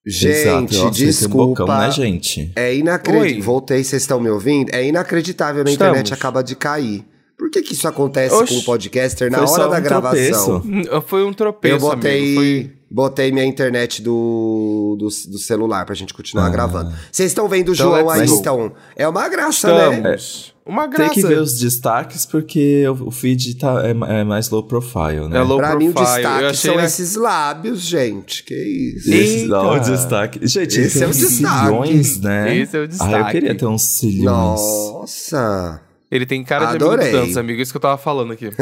Gente, 0.05 0.33
Exato, 0.33 0.67
têm 0.67 0.79
um 0.79 0.85
bocão, 0.85 0.91
desculpa. 0.91 1.79
né, 1.79 1.91
gente? 1.91 2.53
É 2.57 2.75
inacreditável. 2.75 3.43
Voltei, 3.43 3.85
vocês 3.85 4.03
estão 4.03 4.19
me 4.19 4.31
ouvindo? 4.31 4.75
É 4.75 4.85
inacreditável, 4.85 5.63
a 5.65 5.71
Estamos. 5.71 5.75
internet 5.91 6.15
acaba 6.15 6.43
de 6.43 6.57
cair. 6.57 7.05
Por 7.53 7.61
que, 7.61 7.69
que 7.69 7.75
isso 7.75 7.87
acontece 7.87 8.35
Oxi. 8.35 8.55
com 8.55 8.61
o 8.61 8.65
podcaster 8.65 9.31
na 9.31 9.39
Foi 9.39 9.47
hora 9.49 9.63
só 9.65 9.69
da 9.69 9.79
um 9.79 9.83
gravação? 9.83 10.61
tropeço. 10.61 10.97
Hum, 10.97 11.01
Foi 11.07 11.23
um 11.25 11.33
tropeço, 11.35 11.75
Eu 11.75 11.81
botei, 11.81 12.21
amigo. 12.23 12.41
Foi... 12.41 12.71
botei 12.91 13.31
minha 13.31 13.45
internet 13.45 14.01
do, 14.01 14.97
do, 14.99 15.05
do 15.07 15.39
celular 15.39 15.85
pra 15.85 15.95
gente 15.95 16.15
continuar 16.15 16.47
Ah. 16.47 16.51
gravando. 16.51 16.93
Vocês 17.13 17.31
estão 17.31 17.47
vendo 17.49 17.69
o 17.69 17.75
Então, 17.75 17.91
João 17.91 18.07
let's 18.07 18.33
aí, 18.33 18.39
então? 18.39 18.73
É 18.97 19.07
uma 19.07 19.29
graça, 19.29 19.69
né? 19.91 19.97
Estamos. 20.17 20.53
Uma 20.65 20.83
Tem 20.83 20.91
graça. 20.93 21.15
que 21.15 21.23
ver 21.27 21.41
os 21.41 21.59
destaques 21.59 22.25
porque 22.25 22.85
o 22.89 23.11
feed 23.11 23.57
tá, 23.57 23.83
é, 23.85 24.21
é 24.21 24.25
mais 24.25 24.49
low 24.49 24.63
profile, 24.63 25.29
né? 25.29 25.39
É 25.39 25.43
low 25.43 25.59
Pra 25.59 25.75
mim, 25.77 25.89
o 25.89 25.93
profile. 25.93 26.23
Eu 26.23 26.23
destaque 26.23 26.45
achei, 26.47 26.71
são 26.71 26.77
né? 26.79 26.85
esses 26.87 27.17
lábios, 27.17 27.81
gente. 27.83 28.45
Que 28.45 28.55
isso? 28.55 29.13
Esse 29.13 29.35
Eita! 29.41 29.49
dá 29.49 29.73
o 29.73 29.79
destaque. 29.81 30.47
Gente, 30.47 30.81
Esse 30.81 30.99
tem 31.01 31.03
é 31.03 31.11
o 31.11 31.13
destaque. 31.13 31.67
cilhões, 31.67 32.21
né? 32.21 32.57
Esse 32.57 32.77
é 32.77 32.79
o 32.79 32.83
Ah, 32.83 32.85
eu 32.85 32.89
destaque. 32.89 33.31
queria 33.33 33.55
ter 33.57 33.67
uns 33.67 33.83
cilhões. 33.83 34.25
Nossa! 34.61 35.81
Ele 36.13 36.27
tem 36.27 36.45
cara 36.45 36.67
de 36.67 36.77
Adorei. 36.77 37.07
amigo 37.07 37.11
do 37.17 37.21
Dantas, 37.23 37.37
amigo. 37.39 37.63
Isso 37.63 37.73
que 37.73 37.77
eu 37.79 37.81
tava 37.81 37.97
falando 37.97 38.33
aqui. 38.35 38.51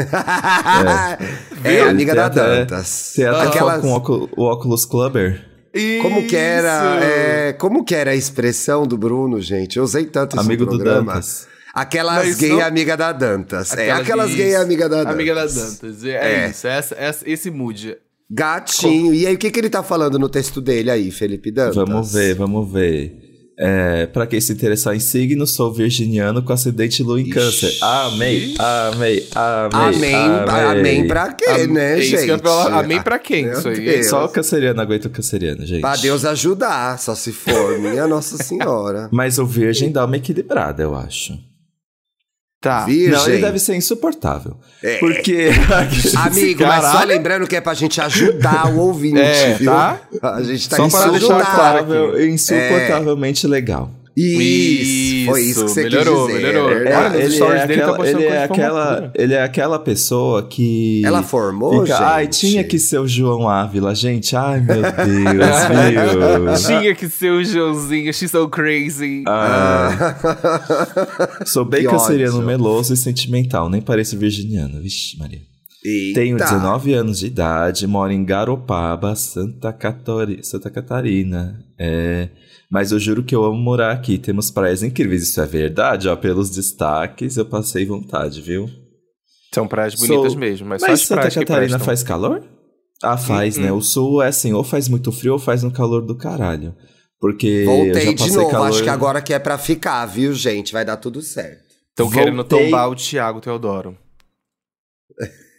É, 1.63 1.73
Ele 1.73 1.81
amiga 1.81 2.13
tem 2.13 2.21
da 2.21 2.25
até- 2.27 2.41
Dantas. 2.59 3.13
Tem 3.15 3.25
até 3.25 3.47
Aquelas... 3.47 3.81
com 3.81 4.29
o 4.37 4.43
óculos, 4.43 4.85
Clubber. 4.85 5.45
Como 6.01 6.27
que 6.27 6.35
era, 6.35 6.97
Isso! 6.97 7.03
é, 7.05 7.53
como 7.53 7.83
que 7.85 7.93
era 7.95 8.11
a 8.11 8.15
expressão 8.15 8.85
do 8.87 8.97
Bruno, 8.97 9.39
gente? 9.39 9.77
Eu 9.77 9.83
usei 9.83 10.05
tanto 10.05 10.35
isso 10.35 10.45
Amigo 10.45 10.65
no 10.65 10.71
do 10.71 10.77
programa. 10.77 11.13
Dantas. 11.13 11.47
Aquelas 11.73 12.27
isso 12.27 12.39
gay 12.39 12.49
não- 12.49 12.61
amiga 12.65 12.97
da 12.97 13.11
Dantas. 13.13 13.71
é, 13.71 13.83
Aquelas 13.91 13.99
aquelas 14.01 14.27
gays- 14.35 14.37
gay 14.51 14.55
amiga 14.55 14.89
da 14.89 14.97
Dantas. 14.97 15.13
Amiga 15.13 15.35
da 15.35 15.45
Dantas. 15.45 16.03
É, 16.05 16.09
É. 16.45 16.49
isso. 16.49 16.67
Essa, 16.67 16.95
essa- 16.95 17.29
esse 17.29 17.49
mood. 17.51 17.95
Gatinho. 18.29 19.13
E 19.13 19.27
aí, 19.27 19.35
o 19.35 19.37
que, 19.37 19.49
que 19.51 19.59
ele 19.59 19.69
tá 19.69 19.83
falando 19.83 20.17
no 20.17 20.27
texto 20.29 20.59
dele 20.61 20.89
aí, 20.91 21.11
Felipe 21.11 21.51
Dantas? 21.51 21.75
Vamos 21.75 22.11
ver, 22.13 22.33
vamos 22.35 22.71
ver. 22.71 23.30
É, 23.57 24.07
pra 24.07 24.25
quem 24.25 24.41
se 24.41 24.51
interessar 24.53 24.95
em 24.95 24.99
signo, 24.99 25.45
sou 25.45 25.71
virginiano 25.71 26.41
com 26.41 26.51
acidente 26.51 27.03
lua 27.03 27.21
em 27.21 27.29
câncer. 27.29 27.71
Amei, 27.81 28.55
amei, 28.57 29.27
amei. 29.35 30.13
Amém, 30.15 30.15
amém 30.79 31.07
pra 31.07 31.33
quê, 31.33 31.45
Am- 31.45 31.67
né, 31.73 31.99
é 31.99 32.01
gente? 32.01 32.39
que. 32.41 32.47
Amém 32.71 33.01
pra 33.01 33.19
quem? 33.19 33.45
Meu 33.45 33.59
Isso 33.59 33.67
aí. 33.67 33.85
Deus. 33.85 34.07
Só 34.07 34.25
o 34.25 34.29
canceriano 34.29 34.81
aguenta 34.81 35.07
o 35.07 35.11
canceriano, 35.11 35.65
gente. 35.65 35.81
Pra 35.81 35.95
Deus 35.95 36.25
ajudar, 36.25 36.97
só 36.97 37.13
se 37.13 37.31
for. 37.31 37.77
Minha 37.79 38.07
Nossa 38.07 38.37
Senhora. 38.41 39.09
Mas 39.11 39.37
o 39.37 39.45
virgem 39.45 39.91
dá 39.91 40.05
uma 40.05 40.17
equilibrada, 40.17 40.81
eu 40.81 40.95
acho. 40.95 41.37
Tá. 42.61 42.85
Virgem. 42.85 43.09
Não, 43.09 43.27
ele 43.27 43.41
deve 43.41 43.57
ser 43.57 43.75
insuportável. 43.75 44.55
É. 44.83 44.99
Porque. 44.99 45.49
Amigo, 46.15 46.63
mas 46.63 46.83
só 46.85 46.91
Caralho. 46.91 47.07
lembrando 47.07 47.47
que 47.47 47.55
é 47.55 47.61
pra 47.61 47.73
gente 47.73 47.99
ajudar 47.99 48.67
o 48.67 48.77
ouvinte, 48.81 49.19
É, 49.19 49.55
viu? 49.55 49.71
tá? 49.71 49.99
A 50.21 50.43
gente 50.43 50.69
tá 50.69 50.75
Só 50.77 50.87
para 50.87 51.11
deixar 51.11 51.27
claro 51.27 51.79
insuportável, 51.79 52.29
insuportavelmente 52.29 53.47
legal. 53.47 53.89
Isso, 54.15 55.25
foi 55.31 55.41
isso 55.41 55.65
que 55.65 55.71
você 55.71 55.83
melhorou, 55.83 56.25
quis 56.27 56.35
dizer. 56.35 56.47
melhorou. 56.47 56.71
é 56.71 57.09
nos 57.09 57.33
ele, 57.33 57.43
é 57.43 57.67
dele 57.67 57.81
tá 57.81 57.87
aquela, 57.91 58.07
ele, 58.09 58.23
é 58.25 58.43
aquela, 58.43 59.11
ele 59.15 59.33
é 59.33 59.41
aquela 59.43 59.79
pessoa 59.79 60.43
que. 60.47 61.01
Ela 61.05 61.23
formou, 61.23 61.81
fica, 61.83 61.93
gente? 61.97 62.03
Ai, 62.03 62.27
tinha 62.27 62.63
que 62.63 62.77
ser 62.77 62.99
o 62.99 63.07
João 63.07 63.47
Ávila, 63.47 63.95
gente. 63.95 64.35
Ai, 64.35 64.59
meu 64.59 64.81
Deus, 64.81 66.59
viu? 66.67 66.79
Tinha 66.79 66.93
que 66.95 67.07
ser 67.07 67.31
o 67.31 67.43
Joãozinho, 67.43 68.13
she's 68.13 68.31
so 68.31 68.49
crazy. 68.49 69.23
Ah, 69.27 70.17
sou 71.45 71.63
bem 71.65 71.83
Que 71.83 71.89
canceriano 71.89 72.41
meloso 72.41 72.93
e 72.93 72.97
sentimental, 72.97 73.69
nem 73.69 73.81
pareço 73.81 74.17
virginiano. 74.17 74.81
Vixe, 74.81 75.17
Maria. 75.17 75.39
Eita. 75.83 76.19
Tenho 76.19 76.37
19 76.37 76.93
anos 76.93 77.19
de 77.19 77.27
idade, 77.27 77.87
moro 77.87 78.11
em 78.11 78.23
Garopaba, 78.23 79.15
Santa, 79.15 79.73
Catori- 79.73 80.43
Santa 80.43 80.69
Catarina. 80.69 81.59
É, 81.79 82.29
mas 82.71 82.93
eu 82.93 82.99
juro 82.99 83.21
que 83.21 83.35
eu 83.35 83.43
amo 83.43 83.57
morar 83.57 83.91
aqui. 83.91 84.17
Temos 84.17 84.49
praias 84.49 84.81
incríveis, 84.81 85.23
isso 85.23 85.41
é 85.41 85.45
verdade, 85.45 86.07
ó. 86.07 86.15
Pelos 86.15 86.49
destaques, 86.49 87.35
eu 87.35 87.45
passei 87.45 87.85
vontade, 87.85 88.41
viu? 88.41 88.69
São 89.53 89.67
praias 89.67 89.93
bonitas 89.93 90.31
Sou- 90.31 90.39
mesmo, 90.39 90.69
mas, 90.69 90.79
só 90.79 90.87
Mas 90.87 91.01
as 91.01 91.05
Santa 91.05 91.29
Catarina 91.29 91.77
faz 91.77 92.01
calor? 92.01 92.41
Ah, 93.03 93.17
faz, 93.17 93.57
né? 93.57 93.73
O 93.73 93.81
sul 93.81 94.21
é 94.21 94.27
assim, 94.27 94.53
ou 94.53 94.63
faz 94.63 94.87
muito 94.87 95.11
frio 95.11 95.33
ou 95.33 95.39
faz 95.39 95.65
um 95.65 95.69
calor 95.69 96.01
do 96.05 96.15
caralho. 96.15 96.73
Porque 97.19 97.47
eu 97.47 97.65
já 97.65 97.71
Voltei 97.71 98.15
de 98.15 98.23
passei 98.23 98.37
novo, 98.37 98.51
calor... 98.51 98.67
acho 98.69 98.83
que 98.83 98.89
agora 98.89 99.21
que 99.21 99.33
é 99.33 99.39
pra 99.39 99.57
ficar, 99.57 100.05
viu, 100.05 100.33
gente? 100.33 100.71
Vai 100.71 100.85
dar 100.85 100.95
tudo 100.97 101.21
certo. 101.21 101.75
Estão 101.89 102.09
querendo 102.09 102.43
tombar 102.43 102.89
o 102.89 102.95
Thiago 102.95 103.41
Teodoro. 103.41 103.97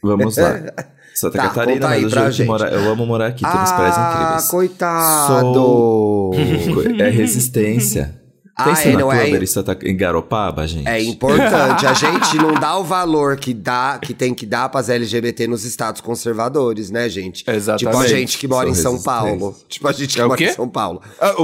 Vamos 0.02 0.36
lá. 0.38 0.54
Santa 1.14 1.38
Tá, 1.38 1.44
Catarina, 1.48 1.88
mas 1.88 2.02
eu 2.02 2.08
que 2.10 2.30
gente. 2.32 2.46
mora... 2.46 2.68
eu 2.70 2.90
amo 2.90 3.06
morar 3.06 3.26
aqui, 3.28 3.42
temos 3.42 3.70
praias 3.72 3.94
ah, 3.96 4.12
incríveis. 4.14 4.48
coitado! 4.50 5.54
Sou- 5.54 6.32
É 6.98 7.08
resistência. 7.10 8.18
Ah, 8.54 8.64
Pensa 8.64 8.88
é, 8.88 8.92
na 8.92 8.98
não 8.98 9.12
é- 9.12 9.30
em 9.30 9.46
Santa- 9.46 9.78
em 9.82 9.96
Garopaba, 9.96 10.66
gente. 10.66 10.86
É 10.86 11.02
importante. 11.02 11.86
A 11.86 11.92
gente 11.94 12.36
não 12.36 12.52
dá 12.54 12.76
o 12.76 12.84
valor 12.84 13.36
que 13.36 13.54
dá, 13.54 13.98
que 14.00 14.12
tem 14.12 14.34
que 14.34 14.44
dar 14.44 14.68
pras 14.68 14.90
LGBT 14.90 15.46
nos 15.46 15.64
estados 15.64 16.02
conservadores, 16.02 16.90
né, 16.90 17.08
gente? 17.08 17.44
Exatamente. 17.48 17.86
Tipo 17.90 17.98
a 17.98 18.06
gente 18.06 18.38
que 18.38 18.46
mora 18.46 18.68
São 18.74 18.94
em 18.94 18.98
São. 18.98 19.02
Paulo. 19.02 19.56
Tipo 19.68 19.88
a 19.88 19.92
gente 19.92 20.14
que 20.14 20.20
É 20.20 20.24
mora 20.26 20.36
quê? 20.36 20.44
em 20.50 20.52
São 20.52 20.68
Paulo. 20.68 21.00
Ah, 21.18 21.34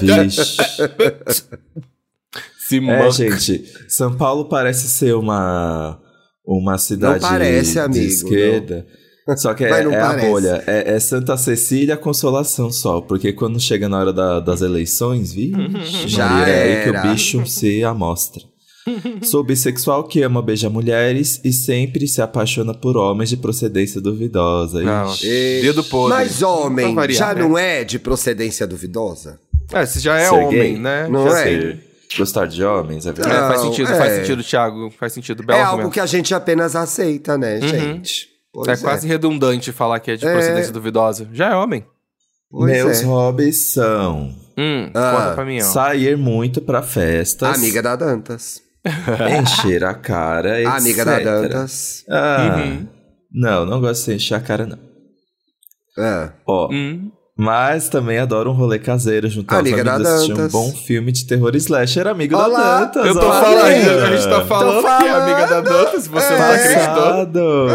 Vixe. 0.00 0.56
Se 2.58 2.78
É, 2.78 3.10
gente, 3.12 3.64
São 3.88 4.16
Paulo 4.16 4.48
parece 4.48 4.88
ser 4.88 5.14
uma, 5.14 6.00
uma 6.44 6.76
cidade 6.78 7.20
parece, 7.20 7.74
de 7.74 7.78
amigo, 7.78 8.04
esquerda. 8.04 8.84
Só 9.36 9.54
que 9.54 9.64
é, 9.64 9.82
não 9.82 9.92
é 9.92 10.00
a 10.00 10.12
bolha. 10.16 10.62
É, 10.66 10.94
é 10.94 11.00
Santa 11.00 11.36
Cecília 11.36 11.96
Consolação 11.96 12.70
só. 12.70 13.00
Porque 13.00 13.32
quando 13.32 13.58
chega 13.58 13.88
na 13.88 13.98
hora 13.98 14.12
da- 14.12 14.40
das 14.40 14.60
eleições, 14.62 15.32
vixe, 15.32 16.06
Já 16.08 16.28
Maria, 16.28 16.54
é 16.54 16.78
aí 16.78 16.84
que 16.84 16.96
o 16.96 17.02
bicho 17.10 17.46
se 17.46 17.82
amostra. 17.82 18.42
Sou 19.22 19.42
bissexual 19.42 20.04
que 20.04 20.22
ama 20.22 20.40
beijar 20.40 20.70
mulheres 20.70 21.40
e 21.44 21.52
sempre 21.52 22.06
se 22.06 22.22
apaixona 22.22 22.72
por 22.72 22.96
homens 22.96 23.28
de 23.30 23.36
procedência 23.36 24.00
duvidosa. 24.00 24.80
Não. 24.80 25.12
E- 25.22 25.60
Dedo 25.62 25.82
podre. 25.82 26.16
Mas 26.18 26.40
homem 26.42 26.94
Pra 26.94 27.02
variar, 27.02 27.18
já 27.30 27.34
né? 27.34 27.40
não 27.48 27.58
é 27.58 27.82
de 27.82 27.98
procedência 27.98 28.64
duvidosa? 28.64 29.40
É, 29.72 29.84
você 29.84 29.98
já 29.98 30.16
é 30.16 30.28
Ser 30.28 30.34
homem, 30.36 30.50
gay? 30.50 30.78
né? 30.78 31.08
Não 31.08 31.28
já 31.28 31.40
é? 31.40 31.42
sei. 31.42 31.80
Gostar 32.16 32.46
de 32.46 32.62
homens, 32.62 33.04
é 33.04 33.08
É, 33.08 33.12
verdade. 33.12 33.48
faz 33.48 33.60
Não, 33.64 33.70
sentido, 33.70 33.90
é. 33.92 33.98
faz 33.98 34.12
sentido, 34.14 34.44
Thiago. 34.44 34.90
Faz 34.96 35.12
sentido. 35.12 35.42
Belo 35.42 35.58
é 35.58 35.62
algo 35.64 35.90
que 35.90 35.98
a 35.98 36.06
gente 36.06 36.32
apenas 36.32 36.76
aceita, 36.76 37.36
né, 37.36 37.60
gente? 37.60 38.28
Pois 38.64 38.80
É 38.80 38.82
quase 38.82 39.06
redundante 39.06 39.70
falar 39.72 40.00
que 40.00 40.10
é 40.12 40.16
de 40.16 40.26
É. 40.26 40.32
procedência 40.32 40.72
duvidosa. 40.72 41.28
Já 41.32 41.50
é 41.52 41.54
homem. 41.56 41.84
Pois 42.50 42.70
Meus 42.72 43.00
é. 43.02 43.04
hobbies 43.04 43.56
são 43.72 44.34
Hum, 44.56 44.90
Ah. 44.94 45.12
conta 45.16 45.34
pra 45.34 45.44
mim, 45.44 45.58
ó. 45.60 45.64
sair 45.64 46.16
muito 46.16 46.60
pra 46.62 46.80
festas. 46.82 47.56
Amiga 47.58 47.82
da 47.82 47.94
Dantas. 47.96 48.62
encher 49.40 49.84
a 49.84 49.94
cara, 49.94 50.60
etc. 50.60 50.74
Amiga 50.74 51.04
da 51.04 51.18
Dantas. 51.18 52.04
Ah, 52.08 52.54
Uhum. 52.56 52.88
Não, 53.32 53.66
não 53.66 53.80
gosto 53.80 54.06
de 54.06 54.14
encher 54.16 54.34
a 54.36 54.40
cara, 54.40 54.64
não. 54.64 54.78
Ah. 55.98 56.32
Ó, 56.46 56.68
Hum. 56.72 57.10
Mas 57.36 57.88
também 57.90 58.18
adoro 58.18 58.50
um 58.50 58.54
rolê 58.54 58.78
caseiro 58.78 59.28
junto 59.28 59.52
Amiga 59.54 59.84
da 59.84 59.94
amigos 59.96 60.10
assistir 60.12 60.32
um 60.40 60.48
bom 60.48 60.72
filme 60.72 61.12
de 61.12 61.26
terror 61.26 61.54
slasher, 61.56 62.06
amigo 62.06 62.34
Olá, 62.34 62.48
da 62.48 62.80
Dantas. 62.86 63.06
Eu 63.06 63.12
tô 63.14 63.26
olha 63.26 63.40
falando, 63.44 64.02
a 64.02 64.16
gente 64.16 64.28
tá 64.30 64.44
falando, 64.46 64.80
que 64.82 65.04
é 65.04 65.10
amiga 65.10 65.46
da 65.46 65.60
Dantas, 65.60 66.02
se 66.04 66.08
você 66.08 66.30
não 66.30 66.38
tá 66.38 66.54
acreditou. 66.54 67.68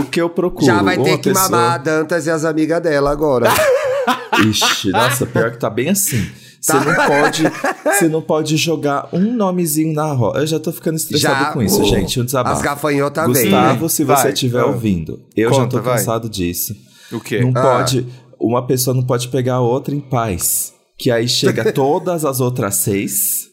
O 0.00 0.04
que 0.06 0.20
eu 0.20 0.28
procuro? 0.30 0.66
Já 0.66 0.82
vai 0.82 0.98
ter 1.00 1.18
que 1.18 1.28
pessoa... 1.30 1.48
mamar 1.48 1.74
a 1.74 1.78
Dantas 1.78 2.26
e 2.26 2.30
as 2.30 2.44
amigas 2.44 2.80
dela 2.82 3.10
agora. 3.12 3.48
Ixi, 4.50 4.90
nossa, 4.90 5.26
pior 5.26 5.52
que 5.52 5.58
tá 5.58 5.70
bem 5.70 5.90
assim. 5.90 6.26
Você 6.60 6.72
Tá. 6.72 6.80
não 6.80 6.94
pode, 6.94 7.42
você 7.84 8.08
não 8.08 8.22
pode 8.22 8.56
jogar 8.56 9.08
um 9.12 9.20
nomezinho 9.36 9.94
na 9.94 10.12
roda. 10.12 10.38
Eu 10.40 10.46
já 10.46 10.58
tô 10.58 10.72
ficando 10.72 10.96
estressado 10.96 11.44
Já, 11.44 11.52
com 11.52 11.62
isso, 11.62 11.80
o- 11.82 11.84
gente. 11.84 12.18
Um 12.18 12.24
desabafo. 12.24 12.56
As 12.56 12.62
gafanhotas. 12.62 13.26
Gustavo, 13.26 13.88
se 13.88 14.02
você 14.02 14.22
Vai, 14.22 14.32
estiver 14.32 14.64
ouvindo, 14.64 15.20
eu 15.36 15.50
já 15.50 15.56
Conta, 15.60 15.76
tô 15.76 15.82
vai. 15.82 15.98
cansado 15.98 16.26
disso. 16.28 16.74
O 17.12 17.20
quê? 17.20 17.40
Não 17.42 17.52
Ah. 17.54 17.60
pode, 17.60 18.06
uma 18.40 18.66
pessoa 18.66 18.94
não 18.94 19.04
pode 19.06 19.28
pegar 19.28 19.54
a 19.56 19.60
outra 19.60 19.94
em 19.94 20.00
paz. 20.00 20.72
Que 20.98 21.10
aí 21.10 21.28
chega 21.28 21.70
todas 21.72 22.24
as 22.24 22.40
outras 22.40 22.76
seis 22.76 23.46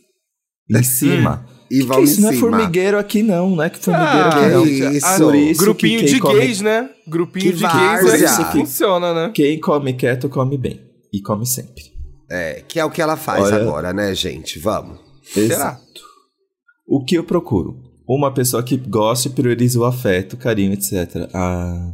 em 0.70 0.84
cima. 0.84 1.46
E 1.70 1.80
Que 1.80 1.86
vão 1.86 1.98
que 1.98 2.04
isso 2.04 2.20
em 2.20 2.24
não 2.24 2.30
é 2.30 2.34
cima. 2.34 2.50
formigueiro 2.50 2.98
aqui 3.00 3.24
não, 3.24 3.50
não 3.56 3.64
é 3.64 3.70
que 3.70 3.80
formigueiro 3.80 4.18
Ah, 4.18 4.40
aqui 4.40 4.50
não. 4.50 4.66
isso. 4.68 5.06
Ah, 5.06 5.18
Por 5.18 5.36
isso 5.36 5.62
Grupinho 5.62 6.06
de 6.06 6.20
come- 6.20 6.40
gays, 6.40 6.62
né? 6.62 6.90
Grupinho 7.08 7.46
Que 7.52 7.58
de 7.58 7.64
gays 7.64 8.14
é 8.14 8.26
isso 8.26 8.38
que 8.46 8.52
funciona, 8.52 9.14
né? 9.14 9.32
Quem 9.34 9.60
come 9.60 9.94
quieto, 9.94 10.28
come 10.28 10.58
bem. 10.58 10.82
E 11.14 11.22
come 11.22 11.46
sempre. 11.46 11.84
É, 12.30 12.62
que 12.68 12.80
é 12.80 12.86
o 12.86 12.90
que 12.92 13.02
ela 13.02 13.16
faz 13.18 13.44
Olha- 13.46 13.56
agora, 13.58 13.94
né, 13.94 14.14
gente? 14.14 14.60
Vamos. 14.60 15.00
Exato. 15.36 15.82
O 16.88 17.04
que 17.06 17.16
eu 17.16 17.24
procuro? 17.24 17.78
Uma 18.08 18.34
pessoa 18.34 18.62
que 18.64 18.76
goste 18.76 19.30
e 19.30 19.32
priorize 19.32 19.78
o 19.78 19.86
afeto, 19.86 20.36
carinho, 20.36 20.74
etc. 20.74 21.30
Ah, 21.34 21.94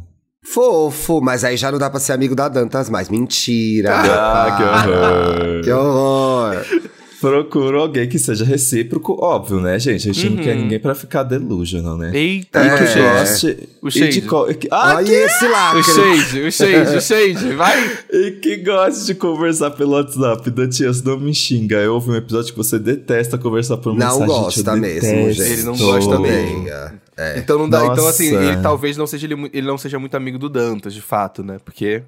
Fofo, 0.50 1.20
mas 1.20 1.44
aí 1.44 1.58
já 1.58 1.70
não 1.70 1.78
dá 1.78 1.90
pra 1.90 2.00
ser 2.00 2.12
amigo 2.12 2.34
da 2.34 2.48
Dantas 2.48 2.88
mais. 2.88 3.10
Mentira. 3.10 3.90
ah 3.94 4.56
que 4.56 4.62
horror. 4.62 5.62
Que 5.62 5.70
horror. 5.72 6.87
Procuro 7.20 7.80
alguém 7.80 8.08
que 8.08 8.18
seja 8.18 8.44
recíproco, 8.44 9.18
óbvio, 9.20 9.60
né, 9.60 9.78
gente? 9.78 10.08
A 10.08 10.12
gente 10.12 10.28
não 10.30 10.36
Uhum. 10.36 10.42
quer 10.44 10.54
ninguém 10.56 10.78
pra 10.78 10.94
ficar 10.94 11.24
delusional, 11.24 11.96
né? 11.96 12.10
Eita, 12.14 12.62
E 12.62 12.68
É. 12.68 12.76
que 12.76 12.82
o 12.84 12.86
shade. 12.86 13.18
goste. 13.18 13.68
O 13.82 13.88
e 13.88 13.90
de 13.90 13.98
shade. 13.98 14.20
co- 14.22 14.46
ah, 14.70 14.94
Olha 14.96 15.04
que- 15.04 15.12
esse 15.12 15.48
lacre. 15.48 15.80
O 15.80 15.82
shade, 15.82 16.40
o 16.42 16.52
shade, 16.52 16.96
o 16.96 17.00
shade, 17.00 17.54
vai! 17.54 17.76
E 18.12 18.30
que 18.40 18.56
goste 18.58 19.04
de 19.06 19.14
conversar 19.14 19.72
pelo 19.72 19.92
WhatsApp. 19.92 20.48
Dantias, 20.50 21.02
não 21.02 21.18
me 21.18 21.34
xinga. 21.34 21.76
Eu 21.76 21.94
ouvi 21.94 22.10
um 22.10 22.16
episódio 22.16 22.52
que 22.52 22.56
você 22.56 22.78
detesta 22.78 23.36
conversar 23.36 23.78
por 23.78 23.94
Não 23.94 24.06
mensagem. 24.06 24.26
gosta 24.26 24.70
eu 24.70 24.76
mesmo, 24.76 25.00
detesto. 25.10 25.42
gente. 25.42 25.52
Ele 25.54 25.62
não 25.64 25.76
gosta 25.76 26.18
mesmo. 26.20 26.68
É. 27.16 27.38
Então 27.38 27.58
não 27.58 27.68
dá. 27.68 27.82
Então, 27.82 27.96
Nossa. 27.96 28.10
assim, 28.10 28.34
ele 28.36 28.58
talvez 28.58 28.96
não 28.96 29.06
seja 29.08 29.26
ele, 29.26 29.50
ele 29.52 29.66
não 29.66 29.76
seja 29.76 29.98
muito 29.98 30.16
amigo 30.16 30.38
do 30.38 30.48
Dantas, 30.48 30.94
de 30.94 31.00
fato, 31.02 31.42
né? 31.42 31.56
Porque. 31.64 32.02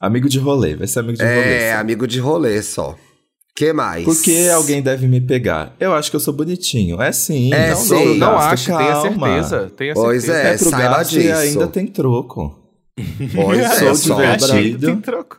Amigo 0.00 0.28
de 0.28 0.38
rolê, 0.38 0.76
vai 0.76 0.86
ser 0.86 1.00
amigo 1.00 1.18
de 1.18 1.24
rolê. 1.24 1.34
É, 1.36 1.74
amigo 1.74 2.06
de 2.06 2.18
rolê 2.20 2.62
só. 2.62 2.96
Que 3.58 3.72
mais? 3.72 4.04
Por 4.04 4.20
que 4.22 4.48
alguém 4.48 4.80
deve 4.80 5.06
me 5.08 5.20
pegar? 5.20 5.74
Eu 5.80 5.92
acho 5.92 6.10
que 6.10 6.16
eu 6.16 6.20
sou 6.20 6.32
bonitinho. 6.32 7.00
É 7.02 7.10
sim. 7.10 7.52
É 7.52 7.70
não, 7.70 7.76
sim. 7.76 8.04
Não, 8.18 8.32
Não 8.32 8.38
acho, 8.38 8.66
tenha 8.66 8.78
calma. 8.78 9.02
certeza. 9.42 9.72
Tenha 9.76 9.94
Pois 9.94 10.24
certeza. 10.24 10.48
é, 10.48 10.54
É 10.54 10.56
pro 10.58 10.70
saiba 10.70 11.02
e 11.02 11.04
disso. 11.06 11.32
ainda 11.34 11.66
tem 11.66 11.86
troco. 11.86 12.56
Pois 13.34 13.58
é, 13.82 13.94
Sou 13.94 14.16
divertido. 14.16 14.86
Tem 14.86 15.00
troco. 15.00 15.38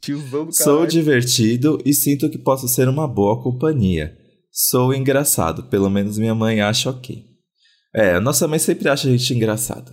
Tiozão 0.00 0.46
do 0.46 0.52
Sou 0.54 0.86
divertido 0.86 1.78
e 1.84 1.92
sinto 1.94 2.28
que 2.30 2.38
posso 2.38 2.66
ser 2.66 2.88
uma 2.88 3.06
boa 3.06 3.42
companhia. 3.42 4.16
Sou 4.50 4.92
engraçado, 4.94 5.64
pelo 5.64 5.88
menos 5.90 6.18
minha 6.18 6.34
mãe 6.34 6.60
acha 6.60 6.90
ok. 6.90 7.22
É, 7.94 8.14
a 8.14 8.20
nossa 8.20 8.48
mãe 8.48 8.58
sempre 8.58 8.88
acha 8.88 9.06
a 9.06 9.10
gente 9.12 9.32
engraçado. 9.34 9.92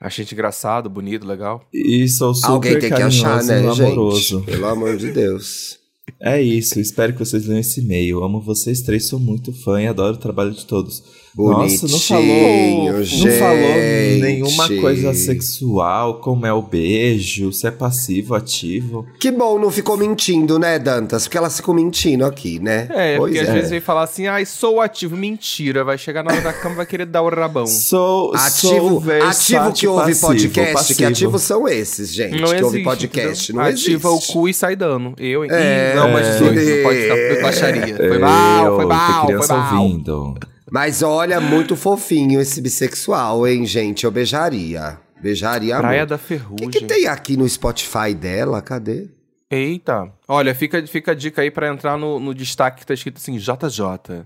Achei 0.00 0.24
gente 0.24 0.34
engraçado, 0.34 0.88
bonito, 0.88 1.26
legal. 1.26 1.62
E 1.72 2.08
sou 2.08 2.34
super 2.34 2.48
Alguém 2.52 2.72
tem 2.78 2.82
que 2.82 2.88
carinhoso 2.90 3.26
achar, 3.26 3.44
né, 3.44 3.62
e 3.62 3.68
amoroso. 3.68 4.38
gente? 4.40 4.46
Pelo 4.50 4.66
amor 4.66 4.96
de 4.96 5.12
Deus. 5.12 5.78
É 6.24 6.40
isso, 6.40 6.78
espero 6.78 7.12
que 7.12 7.18
vocês 7.18 7.46
leiam 7.46 7.58
esse 7.58 7.80
e-mail. 7.80 8.22
Amo 8.22 8.40
vocês 8.40 8.80
três, 8.80 9.08
sou 9.08 9.18
muito 9.18 9.52
fã 9.52 9.82
e 9.82 9.88
adoro 9.88 10.14
o 10.14 10.20
trabalho 10.20 10.52
de 10.52 10.64
todos. 10.64 11.02
Nossa, 11.36 11.86
não 11.88 11.98
falou, 11.98 12.24
Bonitinho, 12.26 12.92
não 12.92 13.38
falou 13.38 13.74
gente. 13.74 14.20
nenhuma 14.20 14.68
coisa 14.80 15.14
sexual, 15.14 16.20
como 16.20 16.44
é 16.44 16.52
o 16.52 16.60
beijo, 16.60 17.50
se 17.52 17.66
é 17.66 17.70
passivo, 17.70 18.34
ativo. 18.34 19.06
Que 19.18 19.30
bom, 19.30 19.58
não 19.58 19.70
ficou 19.70 19.96
mentindo, 19.96 20.58
né, 20.58 20.78
Dantas? 20.78 21.22
Porque 21.24 21.38
ela 21.38 21.48
ficou 21.48 21.74
mentindo 21.74 22.24
aqui, 22.26 22.58
né? 22.58 22.86
É, 22.90 23.16
pois 23.16 23.32
porque 23.32 23.38
às 23.44 23.48
é. 23.48 23.52
vezes 23.54 23.70
vem 23.70 23.80
falar 23.80 24.02
assim, 24.02 24.26
ai, 24.26 24.44
sou 24.44 24.80
ativo. 24.80 25.16
Mentira, 25.16 25.82
vai 25.84 25.96
chegar 25.96 26.22
na 26.22 26.32
hora 26.32 26.40
da 26.42 26.52
cama 26.52 26.74
e 26.74 26.76
vai 26.76 26.86
querer 26.86 27.06
dar 27.06 27.22
o 27.22 27.28
rabão. 27.30 27.66
Sou, 27.66 28.36
sou 28.36 28.70
Ativo, 28.70 29.00
versátil, 29.00 29.58
ativo 29.60 29.72
que 29.72 29.86
ouve 29.88 30.04
passivo, 30.10 30.26
podcast, 30.26 30.72
passivo. 30.74 30.98
que 30.98 31.04
ativos 31.04 31.42
são 31.42 31.66
esses, 31.68 32.12
gente, 32.12 32.32
Não 32.32 32.38
que 32.40 32.44
existe. 32.54 32.64
ouve 32.64 32.82
podcast. 32.84 33.52
Não 33.52 33.62
Ativa 33.62 34.08
existe. 34.10 34.30
o 34.30 34.32
cu 34.34 34.48
e 34.48 34.54
sai 34.54 34.76
dando. 34.76 35.14
Eu, 35.18 35.44
hein? 35.44 35.50
É. 35.52 35.94
Não, 35.96 36.10
mas 36.10 36.26
É. 36.26 36.32
18, 36.32 36.54
não 36.76 36.82
pode 36.82 37.00
ficar 37.00 37.42
baixaria. 37.42 37.96
Foi 37.96 38.18
mal, 38.18 38.76
foi 38.76 38.84
mal, 38.86 39.26
foi 39.26 39.46
mal. 39.48 39.82
ouvindo. 39.82 40.34
Mas 40.72 41.02
olha, 41.02 41.40
muito 41.40 41.76
fofinho 41.76 42.40
esse 42.40 42.60
bissexual, 42.60 43.46
hein, 43.46 43.66
gente? 43.66 44.04
Eu 44.04 44.10
beijaria. 44.10 44.98
Beijaria 45.22 45.76
Praia 45.78 45.98
muito. 46.00 46.08
da 46.08 46.16
O 46.16 46.18
Ferrugem. 46.18 46.70
que, 46.70 46.80
que 46.80 46.84
tem 46.86 47.06
aqui 47.06 47.36
no 47.36 47.48
Spotify 47.48 48.14
dela? 48.14 48.62
Cadê? 48.62 49.08
Eita. 49.50 50.10
Olha, 50.26 50.54
fica, 50.54 50.84
fica 50.86 51.12
a 51.12 51.14
dica 51.14 51.42
aí 51.42 51.50
pra 51.50 51.68
entrar 51.68 51.98
no, 51.98 52.18
no 52.18 52.34
destaque 52.34 52.80
que 52.80 52.86
tá 52.86 52.94
escrito 52.94 53.18
assim, 53.18 53.36
JJ. 53.36 54.24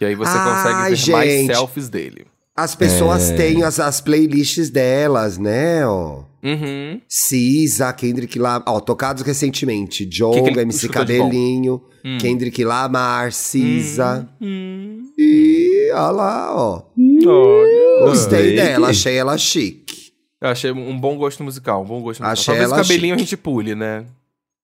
E 0.00 0.04
aí 0.04 0.14
você 0.14 0.36
Ai, 0.36 0.44
consegue 0.90 1.06
ver 1.06 1.12
mais 1.12 1.30
gente. 1.30 1.54
selfies 1.54 1.88
dele. 1.88 2.26
As 2.54 2.74
pessoas 2.74 3.30
É. 3.30 3.36
têm 3.36 3.62
as, 3.64 3.80
as 3.80 4.00
playlists 4.00 4.68
delas, 4.70 5.38
né? 5.38 5.86
Ó. 5.86 6.24
Uhum. 6.42 7.00
Cisa, 7.08 7.92
Kendrick 7.92 8.38
Lamar. 8.38 8.62
Ó, 8.66 8.80
tocados 8.80 9.22
recentemente. 9.22 10.04
Que 10.04 10.10
Jonga, 10.18 10.42
que 10.42 10.48
ele 10.50 10.60
MC? 10.60 10.88
Cabelinho, 10.88 11.82
Hum. 12.04 12.18
Kendrick 12.18 12.62
Lamar, 12.64 13.32
Cisa. 13.32 14.28
Hum. 14.40 14.46
E 14.46 14.95
olha 15.90 16.10
lá, 16.10 16.54
ó. 16.54 16.82
Olha. 17.26 18.06
Gostei 18.06 18.50
Ei. 18.50 18.56
dela, 18.56 18.88
achei 18.88 19.16
ela 19.16 19.36
chique. 19.38 20.12
Eu 20.40 20.48
achei 20.48 20.70
um 20.70 20.98
bom 20.98 21.16
gosto 21.16 21.42
musical, 21.42 21.82
um 21.82 21.86
bom 21.86 22.00
gosto 22.02 22.20
musical. 22.20 22.32
Achei 22.32 22.46
Talvez 22.46 22.70
o 22.70 22.74
ela 22.74 22.82
cabelinho 22.82 23.14
chique. 23.14 23.22
a 23.22 23.24
gente 23.24 23.36
pule, 23.36 23.74
né? 23.74 24.04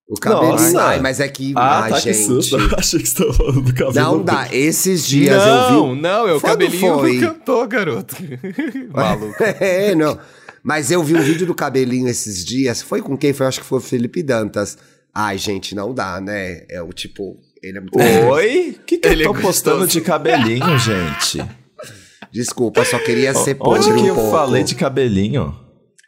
O. 0.08 0.28
Nossa. 0.28 0.82
Ai, 0.82 1.00
mas 1.00 1.20
é 1.20 1.28
que. 1.28 1.54
Ah, 1.56 1.84
ai, 1.84 1.90
tá, 1.90 2.00
que 2.00 2.12
gente. 2.12 2.26
susto. 2.26 2.56
Achei 2.76 3.00
que 3.00 3.08
você 3.08 3.16
tava 3.16 3.32
falando 3.32 3.62
do 3.62 3.74
cabelo. 3.74 3.94
Não 3.94 4.22
dá. 4.22 4.48
Esses 4.52 5.06
dias 5.06 5.36
não, 5.36 5.88
eu 5.88 5.94
vi. 5.94 6.00
não, 6.02 6.28
é 6.28 6.34
o 6.34 6.40
cabelinho 6.40 6.98
foi? 6.98 7.18
do 7.18 7.26
cantor, 7.26 7.66
garoto. 7.66 8.16
Maluco. 8.92 9.36
É, 9.60 9.94
não. 9.94 10.18
Mas 10.62 10.90
eu 10.90 11.02
vi 11.02 11.14
um 11.14 11.22
vídeo 11.22 11.46
do 11.46 11.54
cabelinho 11.54 12.08
esses 12.08 12.44
dias. 12.44 12.82
Foi 12.82 13.00
com 13.00 13.16
quem? 13.16 13.32
Foi, 13.32 13.46
acho 13.46 13.60
que 13.60 13.66
foi 13.66 13.78
o 13.78 13.82
Felipe 13.82 14.22
Dantas. 14.22 14.76
Ai, 15.14 15.38
gente, 15.38 15.74
não 15.74 15.94
dá, 15.94 16.20
né? 16.20 16.64
É 16.68 16.82
o 16.82 16.92
tipo. 16.92 17.38
Ele 17.62 17.78
é 17.78 17.80
muito. 17.80 17.98
Oi? 17.98 18.76
O 18.80 18.84
que, 18.84 18.98
que 18.98 19.08
Ele 19.08 19.24
eu 19.24 19.30
é 19.30 19.34
tô 19.34 19.40
postando 19.40 19.78
gostoso. 19.80 19.92
de 19.92 20.00
cabelinho, 20.00 20.76
gente? 20.78 21.44
Desculpa, 22.32 22.84
só 22.84 22.98
queria 22.98 23.34
ser 23.34 23.56
Onde 23.60 23.86
podre 23.86 23.94
que 23.94 24.00
um 24.02 24.06
eu 24.06 24.14
pouco. 24.14 24.30
falei 24.30 24.64
de 24.64 24.74
cabelinho? 24.74 25.54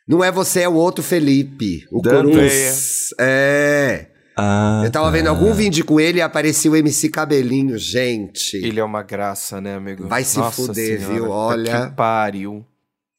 Não 0.09 0.23
é 0.23 0.31
você, 0.33 0.61
é 0.63 0.69
o 0.69 0.75
outro 0.75 1.03
Felipe. 1.03 1.85
O 1.93 2.01
Dantas. 2.03 2.25
Corus. 2.35 3.15
É. 3.21 4.07
Ah, 4.37 4.83
Eu 4.85 4.91
tava 4.91 5.07
tá. 5.07 5.11
vendo 5.13 5.29
algum 5.29 5.53
vídeo 5.55 5.85
com 5.85 6.01
ele 6.01 6.19
e 6.19 6.23
apareceu 6.23 6.73
o 6.73 6.77
MC 6.77 7.09
Cabelinho, 7.09 7.79
gente. 7.79 8.57
Ele 8.57 8.81
é 8.81 8.85
uma 8.85 9.03
graça, 9.03 9.61
né, 9.61 9.77
amigo? 9.77 10.09
Vai 10.09 10.25
se 10.25 10.41
fuder, 10.51 10.99
viu? 10.99 11.25
puta 11.27 11.31
Olha. 11.37 11.87
Que 11.89 11.95
pariu. 11.95 12.67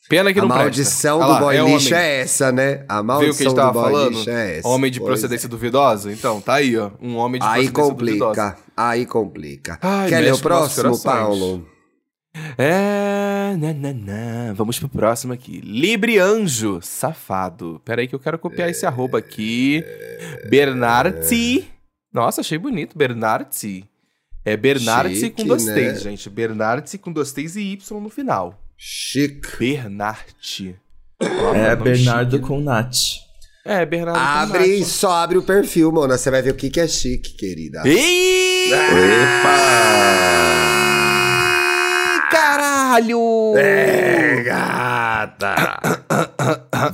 Pena 0.08 0.32
que 0.32 0.40
a 0.40 0.42
não 0.42 0.50
presta. 0.50 0.64
maldição 0.64 1.20
Olha 1.20 1.34
do 1.34 1.40
boy 1.40 1.56
é 1.58 1.64
lixo 1.64 1.88
homem. 1.88 2.00
é 2.00 2.20
essa, 2.22 2.52
né? 2.52 2.86
A 2.88 3.02
Viu 3.02 3.04
o 3.04 3.04
que 3.04 3.04
a 3.04 3.04
maldição 3.04 3.44
gente 3.46 3.50
do 3.50 3.56
tava 3.56 3.72
boy 3.74 3.84
falando? 3.84 4.14
lixo 4.18 4.30
é 4.30 4.58
essa. 4.60 4.68
Homem 4.68 4.92
de 4.92 5.00
Pois 5.00 5.10
procedência 5.10 5.50
duvidosa? 5.50 6.12
Então, 6.14 6.42
tá 6.42 6.54
aí, 6.56 6.78
ó. 6.78 6.92
Um 7.02 7.16
homem 7.18 7.42
de 7.42 7.48
Aí 7.48 7.70
procedência 7.70 7.94
duvidosa. 7.96 8.42
complica, 8.52 8.58
aí 8.78 9.06
complica. 9.06 9.80
Ai, 9.82 10.10
Quer 10.10 10.20
ler 10.22 10.34
o 10.34 10.40
próximo. 10.40 11.00
Paulo? 11.02 11.68
É. 12.58 13.56
Nananã. 13.58 14.54
Vamos 14.54 14.78
pro 14.78 14.90
próximo 14.90 15.34
aqui. 15.34 15.62
Libre 15.62 16.20
Anjo, 16.20 16.80
safado. 16.82 17.82
Pera 17.86 18.02
aí 18.02 18.08
que 18.08 18.14
eu 18.16 18.20
quero 18.20 18.38
copiar 18.38 18.70
esse 18.70 18.86
arroba 18.86 19.18
aqui. 19.18 19.84
Bernardi. 20.50 21.66
Nossa, 22.14 22.42
achei 22.42 22.58
bonito. 22.58 22.98
Bernardi. 22.98 23.86
É 24.44 24.56
Bernardi 24.56 25.30
com 25.32 25.44
dois 25.46 25.66
né? 25.66 25.74
T's, 25.94 26.02
gente. 26.04 26.30
Bernardi 26.30 26.98
com 26.98 27.12
dois 27.12 27.32
T's 27.32 27.56
e 27.56 27.62
Y 27.74 28.00
no 28.02 28.10
final. 28.10 28.60
Chique. 28.78 29.58
Bernardi. 29.60 30.76
É 31.54 31.76
Bernardo 31.76 32.38
chique. 32.38 32.48
com 32.48 32.60
Nath. 32.60 32.96
É, 33.66 33.86
Bernardo 33.86 34.20
com 34.20 34.26
Abre, 34.26 34.80
Nath. 34.80 34.88
só 34.88 35.12
abre 35.12 35.38
o 35.38 35.44
perfil, 35.44 35.92
mona. 35.92 36.18
Você 36.18 36.30
vai 36.30 36.42
ver 36.42 36.52
o 36.52 36.56
que, 36.56 36.70
que 36.70 36.80
é 36.80 36.88
chique, 36.88 37.36
querida. 37.36 37.82
Ei! 37.86 38.72
Epa! 38.74 39.56
Caralho! 42.32 43.54
É, 43.58 44.44
gata. 44.44 45.56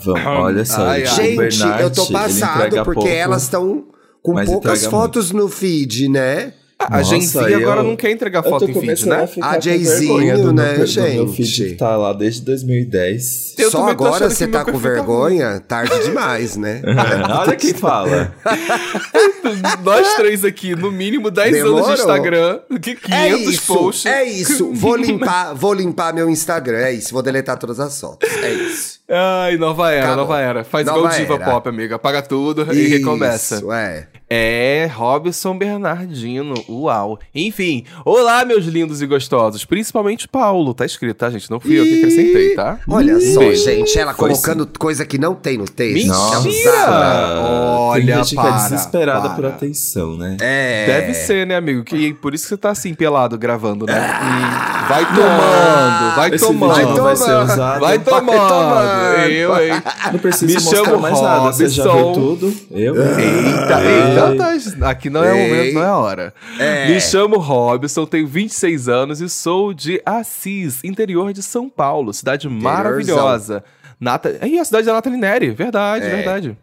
Vamos, 0.04 0.26
olha 0.26 0.66
só. 0.66 0.88
Ai, 0.88 1.06
Gente, 1.06 1.38
Bernard, 1.38 1.84
eu 1.84 1.92
tô 1.92 2.06
passado 2.08 2.70
porque 2.84 2.94
pouco. 2.94 3.08
elas 3.08 3.44
estão 3.44 3.86
com 4.22 4.46
poucas 4.46 4.86
fotos 4.86 5.32
no 5.32 5.48
feed, 5.50 6.08
né? 6.10 6.54
A 6.88 6.98
Nossa, 6.98 7.04
Gen 7.10 7.22
Z 7.22 7.40
eu- 7.54 7.58
agora 7.60 7.84
não 7.84 7.96
quer 7.96 8.12
entregar 8.12 8.44
Eu 8.44 8.50
foto 8.50 8.64
em 8.64 8.68
feed, 8.68 8.80
começando 8.80 9.10
né? 9.10 9.30
a 9.42 9.52
A 9.56 9.60
vergonha 9.60 10.38
do 10.38 10.52
né, 10.54 10.64
meu, 10.64 10.74
do 10.74 10.78
meu 10.78 10.88
gente? 10.88 11.36
feed 11.36 11.76
tá 11.76 11.96
lá 11.96 12.12
desde 12.14 12.42
2010. 12.42 13.56
Eu 13.58 13.70
Só 13.72 13.88
agora 13.88 14.30
você 14.30 14.48
tá 14.48 14.66
com 14.66 14.72
tá 14.74 14.78
vergonha? 14.78 15.60
Tarde 15.68 16.04
demais, 16.04 16.56
né? 16.58 16.82
olha 17.40 17.56
quem 17.56 17.74
fala. 17.74 18.34
Nós 19.84 20.14
três 20.16 20.44
aqui, 20.46 20.76
no 20.76 20.92
mínimo 20.92 21.30
10 21.32 21.48
anos 21.56 21.64
Demorou. 21.66 21.88
de 21.88 22.00
Instagram, 22.00 22.60
que 22.82 22.96
500 22.96 23.12
É 23.12 23.30
isso, 23.38 23.74
posts. 23.74 24.06
é 24.06 24.24
isso. 24.24 24.72
Vou 24.74 24.96
limpar, 24.96 25.54
vou 25.54 25.74
limpar 25.74 26.14
meu 26.14 26.30
Instagram, 26.30 26.78
é 26.78 26.94
isso. 26.94 27.14
Vou 27.14 27.22
deletar 27.24 27.58
todas 27.58 27.80
as 27.80 28.00
fotos, 28.00 28.30
é 28.42 28.52
isso. 28.54 29.01
Ai, 29.14 29.58
nova 29.58 29.92
era, 29.92 30.06
Acabou. 30.06 30.24
nova 30.24 30.40
era. 30.40 30.64
Faz 30.64 30.86
Nova 30.86 31.00
igual 31.00 31.14
Diva 31.14 31.34
era. 31.36 31.46
Pop, 31.46 31.68
amiga. 31.70 31.96
Apaga 31.96 32.22
tudo 32.22 32.66
e 32.74 32.80
Isso, 32.80 32.98
recomeça. 32.98 33.62
é. 33.74 34.08
É, 34.34 34.90
Robson 34.96 35.58
Bernardino, 35.58 36.54
uau. 36.70 37.20
Enfim, 37.36 37.84
olá, 38.06 38.46
meus 38.46 38.64
lindos 38.64 39.02
e 39.02 39.06
gostosos. 39.06 39.66
Principalmente 39.66 40.26
Paulo, 40.26 40.74
tá 40.74 40.86
escrito, 40.86 41.18
tá, 41.18 41.30
gente? 41.30 41.52
Não 41.52 41.60
fui 41.60 41.78
eu 41.78 41.84
que 41.84 41.98
acrescentei, 41.98 42.56
tá? 42.56 42.80
Olha 42.88 43.12
Ih, 43.18 43.34
só, 43.34 43.42
gente, 43.54 44.00
ela 44.00 44.14
Foi 44.14 44.30
colocando 44.30 44.66
coisa 44.80 45.06
que 45.06 45.18
não 45.18 45.36
tem 45.36 45.58
no 45.58 45.66
texto. 45.66 45.96
Mentira! 45.96 46.14
É 46.14 46.18
Nossa. 46.18 46.48
usada. 46.48 47.42
Olha, 47.42 48.06
Tem 48.06 48.16
gente 48.24 48.36
que 48.36 48.40
é 48.40 48.42
para, 48.44 48.56
desesperada 48.56 49.22
para. 49.22 49.36
por 49.36 49.46
atenção, 49.48 50.16
né? 50.16 50.38
É. 50.40 50.86
Deve 50.86 51.14
ser, 51.14 51.46
né, 51.46 51.58
amigo? 51.58 51.84
Que 51.84 52.14
por 52.14 52.34
isso 52.34 52.46
que 52.46 52.50
você 52.52 52.58
tá 52.58 52.70
assim, 52.70 52.94
pelado, 52.94 53.38
gravando, 53.38 53.86
né? 53.86 53.94
Ah. 54.00 54.86
Vai 54.88 55.06
tomando, 55.14 56.16
vai 56.16 56.32
tomando. 56.32 56.96
não 56.96 57.04
vai 57.04 57.16
ser 57.18 57.26
tomando. 57.26 57.52
usado. 57.52 57.80
Vai 57.82 58.00
tomando. 58.00 59.01
Eu, 59.30 59.58
hein? 59.62 59.72
Não 60.12 60.20
preciso 60.20 60.46
Me 60.48 60.54
mostrar 60.54 60.86
chamo 60.86 61.00
mais 61.00 61.22
nada. 61.22 61.52
Você 61.52 61.70
já 61.70 61.84
viu 61.84 61.92
Robson. 61.94 62.14
tudo? 62.22 62.54
Eu? 62.72 62.96
Eita, 62.96 63.82
Ei. 63.84 64.12
eita, 64.12 64.76
tá, 64.80 64.90
aqui 64.90 65.10
não 65.10 65.24
é 65.24 65.34
o 65.34 65.38
momento, 65.38 65.74
não 65.74 65.84
é 65.84 65.88
a 65.88 65.98
hora. 65.98 66.34
É. 66.60 66.88
Me 66.88 67.00
chamo 67.02 67.38
Robson, 67.38 68.06
tenho 68.06 68.28
26 68.28 68.88
anos 68.90 69.22
e 69.22 69.30
sou 69.30 69.74
de 69.74 70.02
Assis, 70.06 70.84
interior 70.84 71.34
de 71.34 71.42
São 71.44 71.70
Paulo, 71.70 72.14
cidade 72.14 72.48
maravilhosa. 72.50 73.64
Nata... 74.00 74.38
Ih, 74.46 74.60
a 74.60 74.66
cidade 74.66 74.86
da 74.86 74.94
Nathalie 74.94 75.20
Neri, 75.20 75.50
verdade, 75.52 76.06
É. 76.06 76.10
verdade. 76.10 76.58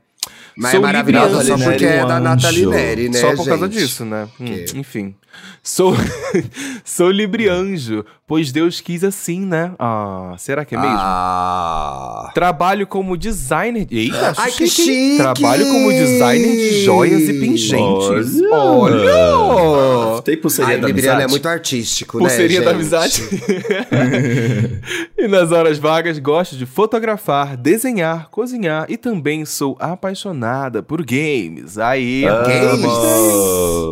Mas 0.57 0.72
Sou 0.72 0.81
é 0.81 0.83
maravilhosa 0.83 1.44
só 1.44 1.57
Neri, 1.57 1.70
porque 1.70 1.85
é 1.87 2.05
da. 2.05 2.18
Nathalie 2.18 2.66
Neri, 2.66 3.09
né, 3.09 3.20
Só 3.20 3.29
por 3.37 3.46
causa 3.46 3.66
gente? 3.66 3.79
disso, 3.79 4.05
né? 4.05 4.27
Hum, 4.40 4.64
enfim. 4.74 5.14
Sou, 5.62 5.94
sou 6.85 7.11
librianjo, 7.11 8.05
pois 8.27 8.51
Deus 8.53 8.81
quis 8.81 9.05
assim, 9.05 9.44
né? 9.44 9.72
Ah, 9.79 10.35
será 10.38 10.64
que 10.64 10.74
é 10.74 10.79
mesmo? 10.79 10.96
Ah. 10.98 12.31
Trabalho 12.35 12.87
como 12.87 13.16
designer. 13.16 13.87
Eita, 13.90 14.35
Ai, 14.37 14.51
que 14.51 14.66
chique! 14.66 15.16
Trabalho 15.18 15.66
como 15.66 15.90
designer 15.90 16.57
de 16.57 16.85
joias 16.85 17.29
e 17.29 17.35
pingentes. 17.35 18.40
Olha! 18.51 19.37
Olha! 19.37 20.22
Tem 20.22 20.37
pulseirinha 20.37 20.77
Ai, 20.77 20.81
da 20.81 20.87
Libriano 20.87 21.22
amizade? 21.22 21.31
é 21.31 21.35
muito 21.35 21.48
artístico, 21.48 22.18
Pulseirinha 22.18 22.61
né, 22.61 22.66
da 22.66 22.72
gente? 22.72 22.81
amizade. 22.81 23.22
e 25.16 25.29
nas 25.29 25.53
horas 25.53 25.79
vagas 25.79 26.18
gosto 26.18 26.57
de 26.57 26.66
fotografar, 26.66 27.57
desenhar, 27.57 28.29
cozinhar 28.31 28.87
e 28.88 28.96
também 28.96 29.44
sou 29.44 29.77
apaixonada 29.79 30.83
por 30.83 31.05
games. 31.05 31.79
Aí, 31.79 32.22
games? 32.22 32.92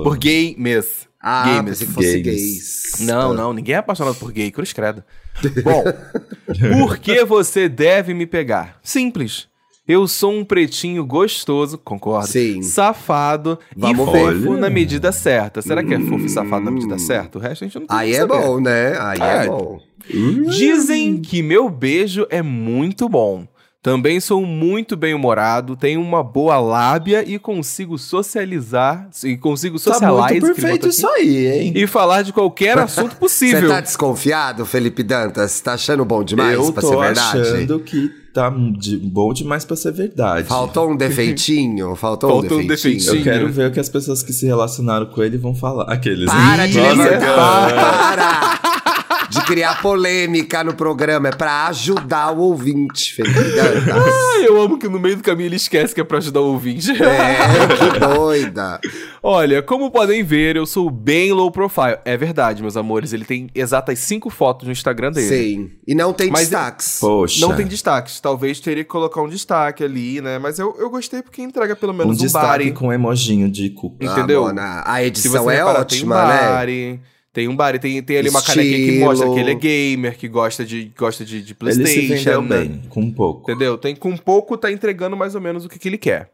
Por 0.02 0.18
games. 0.18 1.06
Ah, 1.28 1.60
pensei 1.64 1.86
que 1.88 1.92
fosse 1.92 2.20
Games. 2.20 2.24
gays. 2.24 3.00
Não, 3.00 3.34
não, 3.34 3.52
ninguém 3.52 3.74
é 3.74 3.78
apaixonado 3.78 4.14
por 4.16 4.30
gay, 4.30 4.50
cruz 4.52 4.72
credo. 4.72 5.02
Bom, 5.64 5.82
por 6.78 6.98
que 6.98 7.24
você 7.24 7.68
deve 7.68 8.14
me 8.14 8.26
pegar? 8.26 8.78
Simples. 8.82 9.48
Eu 9.88 10.06
sou 10.08 10.32
um 10.32 10.44
pretinho 10.44 11.04
gostoso, 11.04 11.78
concordo? 11.78 12.26
Sim. 12.28 12.60
Safado 12.62 13.58
Vamos 13.76 13.98
e 14.00 14.04
ver. 14.12 14.34
fofo 14.34 14.50
Olha. 14.50 14.60
na 14.60 14.70
medida 14.70 15.10
certa. 15.12 15.62
Será 15.62 15.82
que 15.84 15.94
é 15.94 16.00
fofo 16.00 16.26
e 16.26 16.28
safado 16.28 16.64
na 16.64 16.70
medida 16.72 16.98
certa? 16.98 17.38
O 17.38 17.40
resto 17.40 17.64
a 17.64 17.66
gente 17.68 17.78
não 17.80 17.86
tem 17.86 17.96
Aí 17.96 18.12
é 18.12 18.20
saber. 18.20 18.32
bom, 18.40 18.60
né? 18.60 18.96
Aí 18.98 19.18
é, 19.20 19.44
É. 19.44 19.46
bom. 19.48 19.80
Dizem 20.50 21.18
que 21.20 21.42
meu 21.42 21.68
beijo 21.68 22.26
é 22.30 22.42
muito 22.42 23.08
bom. 23.08 23.46
Também 23.86 24.18
sou 24.18 24.44
muito 24.44 24.96
bem-humorado, 24.96 25.76
tenho 25.76 26.00
uma 26.00 26.20
boa 26.20 26.58
lábia 26.58 27.22
e 27.24 27.38
consigo 27.38 27.96
socializar, 27.96 29.08
e 29.22 29.36
consigo 29.36 29.78
Tá 29.78 29.92
socializar 29.94 30.28
muito 30.32 30.46
perfeito 30.54 30.88
isso 30.88 31.06
aí, 31.06 31.46
hein? 31.46 31.72
e 31.72 31.86
falar 31.86 32.22
de 32.22 32.32
qualquer 32.32 32.76
assunto 32.80 33.10
Você 33.14 33.16
possível. 33.20 33.68
tá 33.68 33.80
desconfiado, 33.80 34.66
Felipe 34.66 35.04
Dantas? 35.04 35.60
Tá 35.60 35.74
achando 35.74 36.04
bom 36.04 36.24
demais 36.24 36.54
eu 36.54 36.72
pra 36.72 36.80
tô 36.82 36.88
ser 36.88 36.96
verdade? 36.98 37.40
achando 37.42 37.78
que 37.78 38.08
tá 38.34 38.52
de- 38.76 38.96
bom 38.98 39.32
demais 39.32 39.64
pra 39.64 39.76
ser 39.76 39.92
verdade. 39.92 40.48
Faltou 40.48 40.90
um 40.90 40.96
defeitinho? 40.98 41.94
Faltou, 41.94 42.28
Faltou 42.40 42.58
um 42.58 42.62
um 42.62 42.66
defeitinho? 42.66 42.98
defeitinho. 43.12 43.32
Eu 43.34 43.38
quero 43.38 43.52
ver 43.52 43.68
o 43.68 43.72
que 43.72 43.78
as 43.78 43.88
pessoas 43.88 44.20
que 44.20 44.32
se 44.32 44.46
relacionaram 44.46 45.06
com 45.06 45.22
ele 45.22 45.38
vão 45.38 45.54
falar. 45.54 45.84
Aqueles. 45.92 46.26
Para 46.28 46.66
de 46.66 46.80
levantar! 46.80 47.20
cara. 47.20 48.56
Para! 48.56 48.65
Criar 49.46 49.80
polêmica 49.80 50.64
no 50.64 50.74
programa, 50.74 51.28
é 51.28 51.30
pra 51.30 51.68
ajudar 51.68 52.32
o 52.32 52.40
ouvinte, 52.40 53.14
Felipe. 53.14 53.38
Ai, 53.38 54.46
eu 54.46 54.60
amo 54.60 54.76
que 54.76 54.88
no 54.88 54.98
meio 54.98 55.16
do 55.16 55.22
caminho 55.22 55.46
ele 55.46 55.56
esquece 55.56 55.94
que 55.94 56.00
é 56.00 56.04
pra 56.04 56.18
ajudar 56.18 56.40
o 56.40 56.52
ouvinte. 56.52 56.90
É, 56.90 57.66
que 57.76 57.98
doida. 58.00 58.80
Olha, 59.22 59.62
como 59.62 59.90
podem 59.90 60.22
ver, 60.24 60.56
eu 60.56 60.66
sou 60.66 60.90
bem 60.90 61.32
low 61.32 61.50
profile. 61.50 61.98
É 62.04 62.16
verdade, 62.16 62.60
meus 62.60 62.76
amores. 62.76 63.12
Ele 63.12 63.24
tem 63.24 63.48
exatas 63.54 63.98
cinco 64.00 64.30
fotos 64.30 64.66
no 64.66 64.72
Instagram 64.72 65.12
dele. 65.12 65.28
Sim. 65.28 65.70
E 65.86 65.94
não 65.94 66.12
tem 66.12 66.30
Mas 66.30 66.48
destaques. 66.48 66.98
Poxa. 67.00 67.40
Não 67.46 67.54
tem 67.54 67.66
destaques. 67.66 68.18
Talvez 68.20 68.58
teria 68.60 68.82
que 68.82 68.90
colocar 68.90 69.22
um 69.22 69.28
destaque 69.28 69.84
ali, 69.84 70.20
né? 70.20 70.38
Mas 70.38 70.58
eu, 70.58 70.74
eu 70.78 70.90
gostei 70.90 71.22
porque 71.22 71.40
entrega 71.40 71.76
pelo 71.76 71.92
um 71.92 71.96
menos 71.96 72.18
um, 72.18 72.20
destaque 72.24 72.64
body. 72.64 72.72
com 72.72 72.92
emojinho 72.92 73.48
de 73.48 73.70
cu. 73.70 73.96
Entendeu? 74.00 74.46
Ah, 74.58 74.82
a 74.84 74.96
Se 74.96 75.04
edição 75.04 75.44
você 75.44 75.54
é 75.54 75.56
reparar, 75.58 75.80
ótima, 75.80 76.16
tem 76.16 76.24
um 76.24 76.28
né? 76.28 76.98
Tem 77.36 77.48
um 77.48 77.54
bar, 77.54 77.78
tem, 77.78 78.02
tem 78.02 78.16
ali 78.16 78.30
uma 78.30 78.40
canequinha 78.40 78.92
que 78.92 78.98
mostra 78.98 79.30
que 79.30 79.38
ele 79.38 79.50
é 79.50 79.54
gamer, 79.54 80.16
que 80.16 80.26
gosta 80.26 80.64
de, 80.64 80.90
gosta 80.96 81.22
de, 81.22 81.42
de 81.42 81.48
Ele 81.48 81.54
Playstation. 81.54 81.92
se 82.00 82.06
vendeu 82.06 82.40
né? 82.40 82.60
bem, 82.60 82.82
com 82.88 83.02
um 83.02 83.12
pouco. 83.12 83.42
Entendeu? 83.50 83.76
Tem 83.76 83.94
com 83.94 84.16
pouco 84.16 84.56
tá 84.56 84.72
entregando 84.72 85.14
mais 85.18 85.34
ou 85.34 85.40
menos 85.42 85.66
o 85.66 85.68
que, 85.68 85.78
que 85.78 85.86
ele 85.86 85.98
quer. 85.98 86.30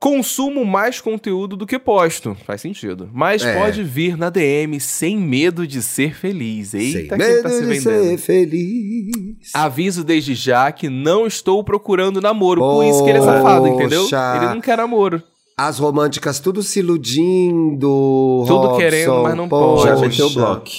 Consumo 0.00 0.64
mais 0.64 1.00
conteúdo 1.00 1.56
do 1.56 1.64
que 1.64 1.78
posto. 1.78 2.36
Faz 2.44 2.60
sentido. 2.60 3.08
Mas 3.12 3.44
É. 3.44 3.54
pode 3.56 3.84
vir 3.84 4.16
na 4.16 4.28
DM 4.28 4.80
sem 4.80 5.16
medo 5.16 5.64
de 5.68 5.80
ser 5.82 6.16
feliz. 6.16 6.70
Sem 6.70 6.80
Eita, 6.80 7.16
que 7.16 7.22
ele 7.22 7.42
tá 7.42 7.48
se 7.48 7.54
medo 7.60 7.72
de 7.72 7.78
vendendo. 7.78 8.04
ser 8.10 8.18
feliz. 8.18 9.50
Aviso 9.54 10.02
desde 10.02 10.34
já 10.34 10.72
que 10.72 10.88
não 10.88 11.28
estou 11.28 11.62
procurando 11.62 12.20
namoro. 12.20 12.60
Com 12.60 12.82
isso 12.82 13.04
que 13.04 13.10
ele 13.10 13.18
é 13.18 13.22
safado, 13.22 13.68
entendeu? 13.68 14.02
Ele 14.36 14.46
não 14.52 14.60
quer 14.60 14.76
namoro. 14.78 15.22
As 15.58 15.80
românticas 15.80 16.38
tudo 16.38 16.62
se 16.62 16.78
iludindo. 16.78 18.44
Tudo 18.46 18.60
Robson, 18.60 18.76
querendo, 18.76 19.22
mas 19.24 19.34
não 19.34 19.48
poxa. 19.48 19.88
Já 19.88 19.96
meteu 19.96 20.30
bloco. 20.30 20.70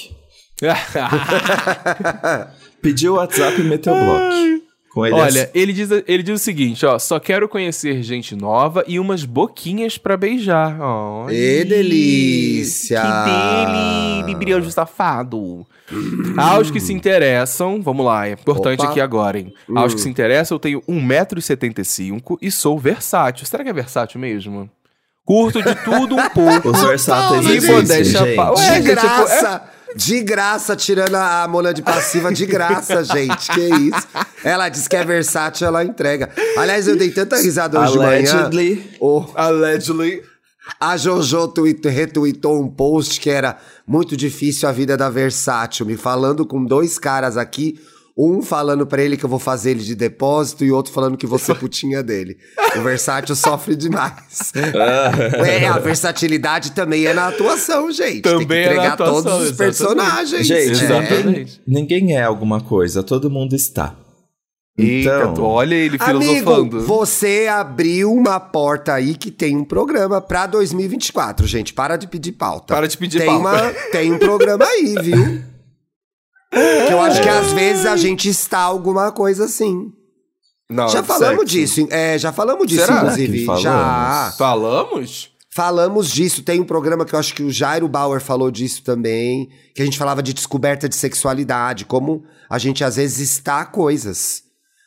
Pediu 2.82 3.14
o 3.14 3.16
WhatsApp 3.18 3.60
e 3.60 3.64
meteu 3.66 3.94
bloco. 3.94 4.69
Com 4.92 5.06
ele 5.06 5.14
Olha, 5.16 5.52
ele 5.54 5.72
diz, 5.72 5.90
ele 6.08 6.24
diz 6.24 6.42
o 6.42 6.44
seguinte, 6.44 6.84
ó. 6.86 6.98
Só 6.98 7.20
quero 7.20 7.48
conhecer 7.48 8.02
gente 8.02 8.36
nova 8.36 8.84
e 8.88 9.00
umas 9.00 9.24
boquinhas 9.24 9.98
pra 10.00 10.18
beijar. 10.18 10.82
Ó, 10.82 11.30
Ê, 11.30 11.64
delícia! 11.64 13.00
Que 13.00 13.30
dele, 13.30 14.24
librianjo 14.28 14.72
safado. 14.72 15.66
Aos 16.38 16.72
que 16.72 16.80
se 16.80 16.92
interessam, 16.94 17.82
vamos 17.82 18.06
lá, 18.06 18.28
é 18.28 18.32
importante 18.34 18.82
Opa. 18.82 18.90
aqui 18.92 19.00
agora, 19.02 19.40
hein? 19.40 19.54
Aos 19.76 19.94
que 19.94 20.02
se 20.02 20.10
interessam, 20.10 20.56
eu 20.56 20.60
tenho 20.60 20.82
1,75m 20.88 22.38
e 22.42 22.52
sou 22.52 22.78
versátil. 22.78 23.46
Será 23.46 23.64
que 23.64 23.70
é 23.70 23.74
versátil 23.74 24.20
mesmo? 24.20 24.70
Curto 25.26 25.62
de 25.62 25.76
tudo 25.84 26.16
um 26.16 26.30
pouco. 26.30 26.70
Os 26.70 26.82
versáteis 26.84 27.46
E 27.46 27.50
existem, 27.58 27.76
modéstia 27.76 28.20
gente. 28.26 28.36
pa- 28.36 28.52
Ué, 28.52 28.56
De 28.56 28.62
gente, 28.88 28.96
tipo, 28.96 29.02
graça! 29.02 29.64
De 29.96 30.22
graça, 30.22 30.76
tirando 30.76 31.16
a 31.16 31.48
Mona 31.48 31.74
de 31.74 31.82
passiva, 31.82 32.32
de 32.32 32.46
graça, 32.46 33.04
gente. 33.06 33.50
Que 33.52 33.62
isso? 33.62 34.08
Ela 34.44 34.70
diz 34.70 34.88
que 34.88 34.96
é 34.96 35.04
versátil, 35.04 35.68
ela 35.68 35.84
entrega. 35.84 36.30
Aliás, 36.58 36.88
eu 36.88 36.96
dei 36.96 37.10
tanta 37.12 37.38
risada 37.38 37.80
hoje 37.80 37.94
de 37.94 37.98
manhã. 37.98 38.32
Allegedly. 38.34 38.92
O- 39.00 39.26
Allegedly. 39.36 40.22
A 40.80 40.96
Jojo 40.96 41.48
tweet, 41.48 41.88
retweetou 41.88 42.62
um 42.62 42.68
post 42.70 43.20
que 43.20 43.30
era 43.32 43.58
muito 43.88 44.16
difícil 44.16 44.70
a 44.70 44.72
vida 44.72 44.96
da 44.96 45.10
Versátil, 45.10 45.86
me 45.86 45.98
falando 45.98 46.46
com 46.46 46.64
dois 46.64 47.00
caras 47.00 47.38
aqui, 47.38 47.80
um 48.22 48.42
falando 48.42 48.86
pra 48.86 49.02
ele 49.02 49.16
que 49.16 49.24
eu 49.24 49.30
vou 49.30 49.40
fazer 49.40 49.72
ele 49.72 49.80
de 49.84 49.96
depósito 49.96 50.66
e 50.66 50.72
outro 50.72 50.92
falando 50.92 51.16
que 51.16 51.26
vou 51.26 51.40
ser 51.40 51.56
putinha 51.56 52.04
dele. 52.04 52.38
O 52.76 52.82
Versátil 52.82 53.34
sofre 53.34 53.78
demais. 53.78 54.52
é, 55.48 55.68
a 55.68 55.80
versatilidade 55.80 56.72
também 56.74 57.06
é 57.06 57.14
na 57.14 57.30
atuação, 57.30 57.90
gente. 57.92 58.22
Tem 58.24 58.38
que 58.40 58.44
Também 58.44 58.60
é 58.60 58.66
na 58.66 58.72
entregar 58.74 58.94
atuação, 58.94 59.16
todos 59.24 59.34
os 59.34 59.42
exatamente. 59.52 59.58
personagens. 59.58 60.48
Gente, 60.48 60.62
é. 60.70 60.86
Exatamente. 60.86 61.62
ninguém, 61.66 62.00
ninguém 62.02 62.18
é 62.18 62.24
alguma 62.24 62.60
coisa, 62.60 63.02
todo 63.02 63.30
mundo 63.30 63.56
está. 63.56 63.96
Eita, 64.78 65.30
Então, 65.32 65.44
olha 65.44 65.76
ele 65.76 65.98
Amigo, 66.00 66.26
filosofando. 66.26 66.82
você 66.86 67.48
abriu 67.52 68.14
uma 68.14 68.40
porta 68.40 68.94
aí 68.94 69.14
que 69.14 69.30
tem 69.30 69.58
um 69.58 69.64
programa 69.66 70.22
pra 70.22 70.46
2024, 70.46 71.46
gente. 71.48 71.74
Para 71.74 71.98
de 71.98 72.08
pedir 72.08 72.32
pauta. 72.34 72.74
Para 72.74 72.88
de 72.88 72.98
pedir 72.98 73.18
tem 73.20 73.28
pauta. 73.28 73.40
Uma, 73.50 73.74
tem 73.92 74.12
um 74.14 74.18
programa 74.18 74.66
aí, 74.66 74.96
viu? 75.02 75.42
que 76.52 76.94
eu 76.94 77.02
acho 77.02 77.22
que 77.22 77.30
às 77.30 77.52
vezes 77.54 77.86
a 77.86 77.96
gente 77.96 78.28
está 78.30 78.60
alguma 78.60 79.12
coisa 79.12 79.46
assim. 79.46 79.92
Não, 80.70 80.88
já 80.88 81.02
falamos 81.04 81.40
sexo. 81.52 81.56
disso, 81.56 81.88
é, 81.92 82.18
já 82.18 82.32
falamos 82.32 82.68
disso, 82.68 82.86
Será 82.86 82.98
inclusive. 82.98 83.46
falamos? 83.46 83.64
Já. 83.64 84.34
Falamos? 84.38 85.30
Falamos 85.52 86.10
disso. 86.12 86.44
Tem 86.44 86.60
um 86.60 86.66
programa 86.66 87.04
que 87.06 87.16
eu 87.16 87.20
acho 87.20 87.34
que 87.34 87.42
o 87.42 87.52
Jairo 87.52 87.88
Bauer 87.88 88.22
falou 88.22 88.52
disso 88.52 88.84
também. 88.84 89.50
Que 89.74 89.82
a 89.82 89.86
gente 89.86 89.98
falava 89.98 90.22
de 90.22 90.32
descoberta 90.32 90.88
de 90.88 90.96
sexualidade. 90.96 91.86
Como 91.86 92.24
a 92.48 92.60
gente 92.60 92.84
às 92.84 92.98
vezes 92.98 93.20
está 93.32 93.66
coisas. 93.66 94.44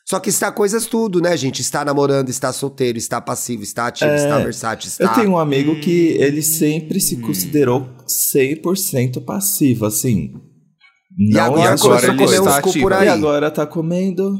Só 0.08 0.20
que 0.20 0.30
está 0.30 0.52
coisas 0.52 0.86
tudo, 0.86 1.20
né, 1.20 1.36
gente? 1.36 1.60
Está 1.60 1.84
namorando, 1.84 2.28
está 2.28 2.52
solteiro, 2.52 2.96
está 2.98 3.20
passivo, 3.20 3.62
está 3.62 3.86
ativo, 3.88 4.10
É, 4.10 4.16
está 4.16 4.38
versátil, 4.38 4.88
está. 4.88 5.04
Eu 5.04 5.14
tenho 5.14 5.30
um 5.30 5.38
amigo 5.38 5.78
que 5.80 6.08
ele 6.18 6.42
sempre 6.42 7.00
se 7.00 7.16
considerou 7.16 7.88
100% 8.06 9.24
passivo, 9.24 9.86
assim. 9.86 10.34
E 11.18 11.34
Não 11.34 11.44
agora 11.44 11.60
é 11.62 11.66
começou 11.66 11.90
a 11.90 11.94
outra 11.94 12.08
comer 12.12 12.24
coisa. 12.24 12.42
uns 12.42 12.58
cu 12.60 12.68
ativo. 12.70 12.84
por 12.84 12.92
E 12.92 12.94
aí. 12.96 13.08
agora 13.08 13.50
tá 13.50 13.66
comendo. 13.66 14.36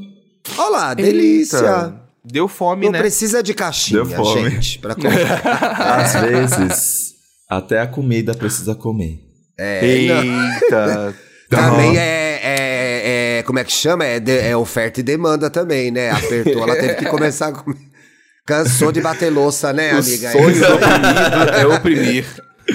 Olha 0.57 0.69
lá, 0.71 0.95
delícia. 0.95 1.59
Eita, 1.59 2.03
Deu 2.25 2.47
fome, 2.49 2.87
Não 2.87 2.93
né? 2.93 2.99
precisa 3.01 3.43
de 3.43 3.53
caixinha, 3.53 4.05
Deu 4.05 4.17
fome. 4.25 4.51
gente, 4.51 4.79
pra 4.79 4.95
comprar. 4.97 6.01
Às 6.01 6.15
vezes, 6.15 7.13
até 7.51 7.81
a 7.81 7.87
comida 7.87 8.33
precisa 8.35 8.75
comer. 8.75 9.19
É, 9.59 9.85
Eita. 9.85 11.15
Também 11.51 11.99
é, 11.99 12.41
é, 12.43 13.39
é- 13.39 13.43
Como 13.43 13.59
é 13.59 13.65
que 13.65 13.73
chama? 13.73 14.05
É, 14.07 14.19
de- 14.19 14.39
é 14.39 14.57
oferta 14.57 15.01
e 15.01 15.03
demanda 15.03 15.51
também, 15.51 15.91
né? 15.91 16.11
Apertou, 16.11 16.63
ela 16.63 16.75
teve 16.77 16.95
que 16.95 17.05
começar 17.07 17.49
a 17.49 17.53
comer. 17.53 17.77
Cansou 18.47 18.91
de 18.91 19.01
bater 19.03 19.31
louça, 19.31 19.71
né, 19.73 19.93
O 19.95 19.99
amiga? 19.99 20.33
sonho 20.33 20.55
do 20.59 20.75
oprimido 20.75 21.55
é 21.55 21.67
oprimir. 21.67 22.25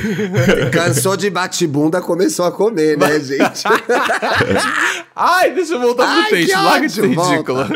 Cansou 0.71 1.15
de 1.17 1.29
bate-bunda, 1.29 2.01
começou 2.01 2.45
a 2.45 2.51
comer, 2.51 2.97
né, 2.97 3.19
gente? 3.19 3.63
Ai, 5.15 5.51
deixa 5.51 5.73
eu 5.73 5.79
voltar 5.81 6.07
Ai, 6.07 6.29
pro 6.29 6.37
texto. 6.37 6.53
Larga 6.55 6.87
de 6.87 6.93
ser 6.93 7.05
ridícula. 7.07 7.69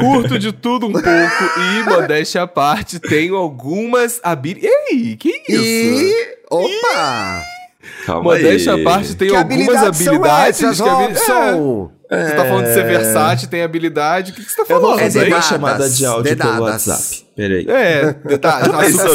Curto 0.00 0.38
de 0.38 0.52
tudo 0.52 0.86
um 0.86 0.92
pouco 0.92 1.06
e, 1.08 1.82
modéstia 1.88 2.42
à 2.42 2.46
parte, 2.46 2.98
tenho 2.98 3.36
algumas 3.36 4.20
habilidades. 4.22 4.76
Ei, 4.90 5.16
que 5.16 5.42
isso? 5.48 5.62
E. 5.62 6.36
Opa! 6.50 7.42
Calma 8.04 8.22
Modéstia 8.22 8.74
à 8.74 8.82
parte, 8.82 9.14
tem 9.14 9.28
que 9.28 9.36
algumas 9.36 9.76
habilidades 9.76 9.98
são 9.98 10.14
habilidades. 10.14 10.62
essas, 10.62 10.80
que 10.80 10.88
habi- 10.88 11.02
Robson? 11.04 11.92
É, 11.92 11.95
Você 12.08 12.34
tá 12.36 12.44
falando 12.44 12.64
de 12.66 12.74
ser 12.74 12.84
versátil, 12.84 13.48
tem 13.48 13.62
habilidade. 13.62 14.30
O 14.30 14.34
que, 14.34 14.44
que 14.44 14.50
você 14.50 14.56
tá 14.64 14.72
Eu 14.72 14.80
falando? 14.80 15.00
É 15.00 15.02
fazer 15.04 15.18
aí? 15.20 15.24
uma 15.24 15.30
dedadas, 15.36 15.48
chamada 15.48 15.88
de 15.90 16.06
áudio 16.06 16.36
pelo 16.36 16.36
dedadas. 16.52 16.86
WhatsApp. 16.86 17.26
Peraí. 17.36 17.66
É, 17.68 18.12
tá, 18.38 18.58
a 18.58 18.62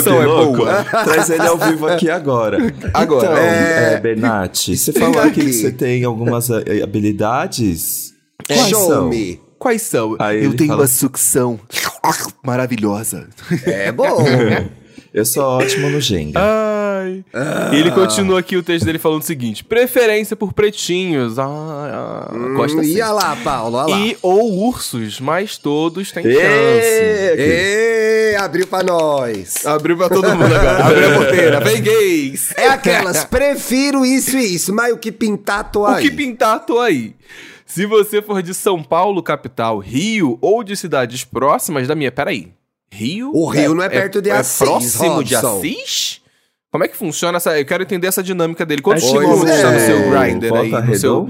que 0.03 0.09
é 0.09 0.25
boa. 0.25 0.83
Traz 0.83 1.29
ele 1.29 1.47
ao 1.47 1.57
vivo 1.57 1.87
aqui 1.87 2.09
agora. 2.09 2.57
Agora. 2.93 3.25
Então, 3.27 3.37
É. 3.37 3.93
é... 3.93 3.99
Bernat, 3.99 4.75
você 4.77 4.91
falou 4.93 5.19
aqui 5.21 5.41
que 5.41 5.53
você 5.53 5.71
tem 5.71 6.03
algumas 6.03 6.49
eh, 6.49 6.81
habilidades. 6.83 8.13
Quais 8.45 8.67
Show 8.69 8.87
são? 8.87 9.07
me. 9.09 9.39
Quais 9.57 9.81
são? 9.83 10.15
Aí 10.19 10.43
eu 10.43 10.55
tenho 10.55 10.69
fala- 10.69 10.81
uma 10.81 10.87
sucção 10.87 11.59
maravilhosa. 12.43 13.27
É 13.65 13.91
bom. 13.91 14.23
Eu 15.13 15.25
sou 15.25 15.43
ótimo 15.43 15.89
no 15.89 15.99
Jenga. 15.99 16.39
Ai. 17.01 17.23
E 17.73 17.75
ele 17.79 17.91
continua 17.91 18.39
aqui 18.39 18.55
o 18.57 18.63
texto 18.63 18.85
dele 18.85 18.99
falando 18.99 19.21
o 19.21 19.25
seguinte: 19.25 19.63
preferência 19.63 20.35
por 20.35 20.53
pretinhos. 20.53 21.37
Ah, 21.39 22.27
ah, 22.29 22.33
gosta 22.55 22.79
Hum, 22.79 22.83
sim. 22.83 22.95
Ia 22.95 23.11
lá, 23.11 23.35
Paulo, 23.43 23.77
olha 23.77 23.95
lá. 23.95 23.99
E 23.99 24.17
ou 24.21 24.67
ursos, 24.67 25.19
mas 25.19 25.57
todos 25.57 26.11
têm 26.11 26.23
chance. 26.23 26.37
Ê, 26.39 28.35
abriu 28.39 28.67
pra 28.67 28.83
nós. 28.83 29.65
Abriu 29.65 29.97
pra 29.97 30.09
todo 30.09 30.29
mundo 30.29 30.45
agora. 30.53 30.85
Abriu 30.85 31.09
a 31.09 31.17
porteira. 31.17 31.59
Vem, 31.59 31.81
gays! 31.83 32.53
É 32.57 32.67
aquelas, 32.67 33.23
prefiro 33.25 34.05
isso 34.05 34.37
e 34.37 34.55
isso, 34.55 34.73
mas 34.73 34.93
o 34.93 34.97
que 34.97 35.11
pintar, 35.11 35.71
tô 35.71 35.81
O 35.81 35.85
aí. 35.87 36.03
que 36.03 36.15
pintar, 36.15 36.65
tô 36.65 36.79
aí. 36.79 37.15
Se 37.65 37.85
você 37.85 38.21
for 38.21 38.41
de 38.43 38.53
São 38.53 38.83
Paulo, 38.83 39.23
capital, 39.23 39.79
Rio 39.79 40.37
ou 40.41 40.63
de 40.63 40.75
cidades 40.75 41.23
próximas 41.23 41.87
da 41.87 41.95
minha. 41.95 42.11
Peraí. 42.11 42.51
Rio? 42.93 43.31
O 43.33 43.47
Rio 43.47 43.73
não 43.73 43.81
é 43.81 43.87
perto 43.87 44.21
de 44.21 44.29
Assis, 44.29 44.61
É 44.61 44.65
próximo 44.65 45.23
de 45.23 45.35
Robson. 45.35 45.59
Assis? 45.59 46.21
Como 46.71 46.83
é 46.83 46.87
que 46.87 46.95
funciona 46.95 47.37
essa. 47.37 47.59
Eu 47.59 47.65
quero 47.65 47.83
entender 47.83 48.07
essa 48.07 48.23
dinâmica 48.23 48.65
dele. 48.65 48.81
Quantos 48.81 49.03
quilômetros 49.03 49.49
é. 49.49 49.55
está 49.55 49.71
no 49.71 49.79
seu 49.79 50.09
grinder 50.09 50.53
aí? 50.53 50.71
No 50.71 50.95
seu... 50.95 51.29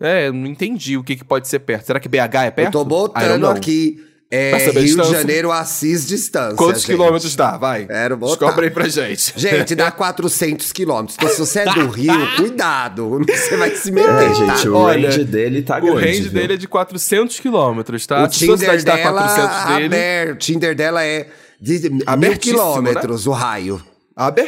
É, 0.00 0.28
eu 0.28 0.32
não 0.32 0.46
entendi 0.46 0.96
o 0.96 1.02
que, 1.02 1.16
que 1.16 1.24
pode 1.24 1.48
ser 1.48 1.58
perto. 1.60 1.86
Será 1.86 1.98
que 1.98 2.08
BH 2.08 2.18
é 2.44 2.50
perto? 2.50 2.68
Eu 2.68 2.70
tô 2.70 2.84
botando 2.84 3.46
aqui. 3.46 4.04
É, 4.30 4.58
Rio 4.72 5.02
de. 5.02 5.10
Janeiro, 5.10 5.50
Assis, 5.50 6.06
distância. 6.06 6.54
Quantos 6.54 6.82
gente. 6.82 6.90
quilômetros 6.90 7.34
dá? 7.34 7.56
Vai. 7.56 7.86
Quero 7.86 8.14
botar. 8.18 8.32
Descobre 8.44 8.66
aí 8.66 8.70
pra 8.70 8.86
gente. 8.86 9.32
Gente, 9.34 9.74
dá 9.74 9.88
400 9.90 10.70
quilômetros. 10.70 11.16
Então, 11.18 11.30
se 11.30 11.40
você 11.40 11.60
é 11.60 11.64
do 11.72 11.88
Rio, 11.88 12.12
cuidado. 12.36 13.20
Você 13.26 13.56
vai 13.56 13.74
se 13.74 13.90
meter, 13.90 14.10
É, 14.10 14.28
tá? 14.28 14.34
gente, 14.34 14.68
o 14.68 14.74
Olha, 14.76 15.08
range 15.08 15.24
dele 15.24 15.62
tá 15.62 15.78
o 15.78 15.80
grande. 15.80 16.00
range 16.04 16.22
viu? 16.24 16.32
dele 16.32 16.52
é 16.52 16.56
de 16.58 16.68
400 16.68 17.40
quilômetros, 17.40 18.06
tá? 18.06 18.22
O 18.24 18.28
Tinder 18.28 18.58
cidade 18.58 18.84
tá 18.84 18.96
dela 18.96 19.22
400 19.22 19.66
dele, 19.74 19.86
aberto. 19.86 20.34
O 20.34 20.36
Tinder 20.38 20.74
dela 20.76 21.02
é 21.04 21.26
de 21.58 21.88
mil 21.90 22.02
Abertíssimo, 22.06 22.58
quilômetros, 22.58 23.26
o 23.26 23.32
raio. 23.32 23.82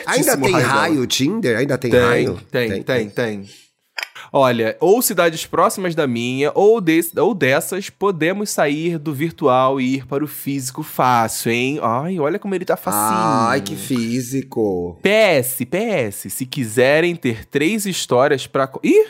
Ainda 0.07 0.37
tem 0.37 0.53
raio 0.53 0.67
raio, 0.67 1.07
Tinder? 1.07 1.57
Ainda 1.59 1.79
tem, 1.79 1.91
Tem, 1.91 2.01
raio? 2.01 2.41
tem, 2.51 2.83
tem, 2.83 3.09
tem. 3.09 3.49
Olha, 4.33 4.77
ou 4.81 5.03
cidades 5.03 5.45
próximas 5.45 5.95
da 5.95 6.07
minha, 6.07 6.53
ou, 6.55 6.81
des- 6.81 7.11
ou 7.17 7.35
dessas, 7.35 7.91
podemos 7.91 8.51
sair 8.51 8.97
do 8.97 9.13
virtual 9.13 9.81
e 9.81 9.97
ir 9.97 10.07
para 10.07 10.23
o 10.23 10.29
físico 10.29 10.83
fácil, 10.85 11.51
hein? 11.51 11.81
Ai, 11.83 12.19
olha 12.21 12.39
como 12.39 12.55
ele 12.55 12.65
tá 12.65 12.77
facinho. 12.77 13.03
Ai, 13.03 13.61
que 13.61 13.75
físico. 13.75 14.99
PS, 15.03 15.65
PS, 15.65 16.33
se 16.33 16.47
quiserem 16.47 17.17
ter 17.17 17.45
três 17.47 17.87
histórias 17.87 18.47
pra. 18.47 18.71
Ih! 18.85 19.07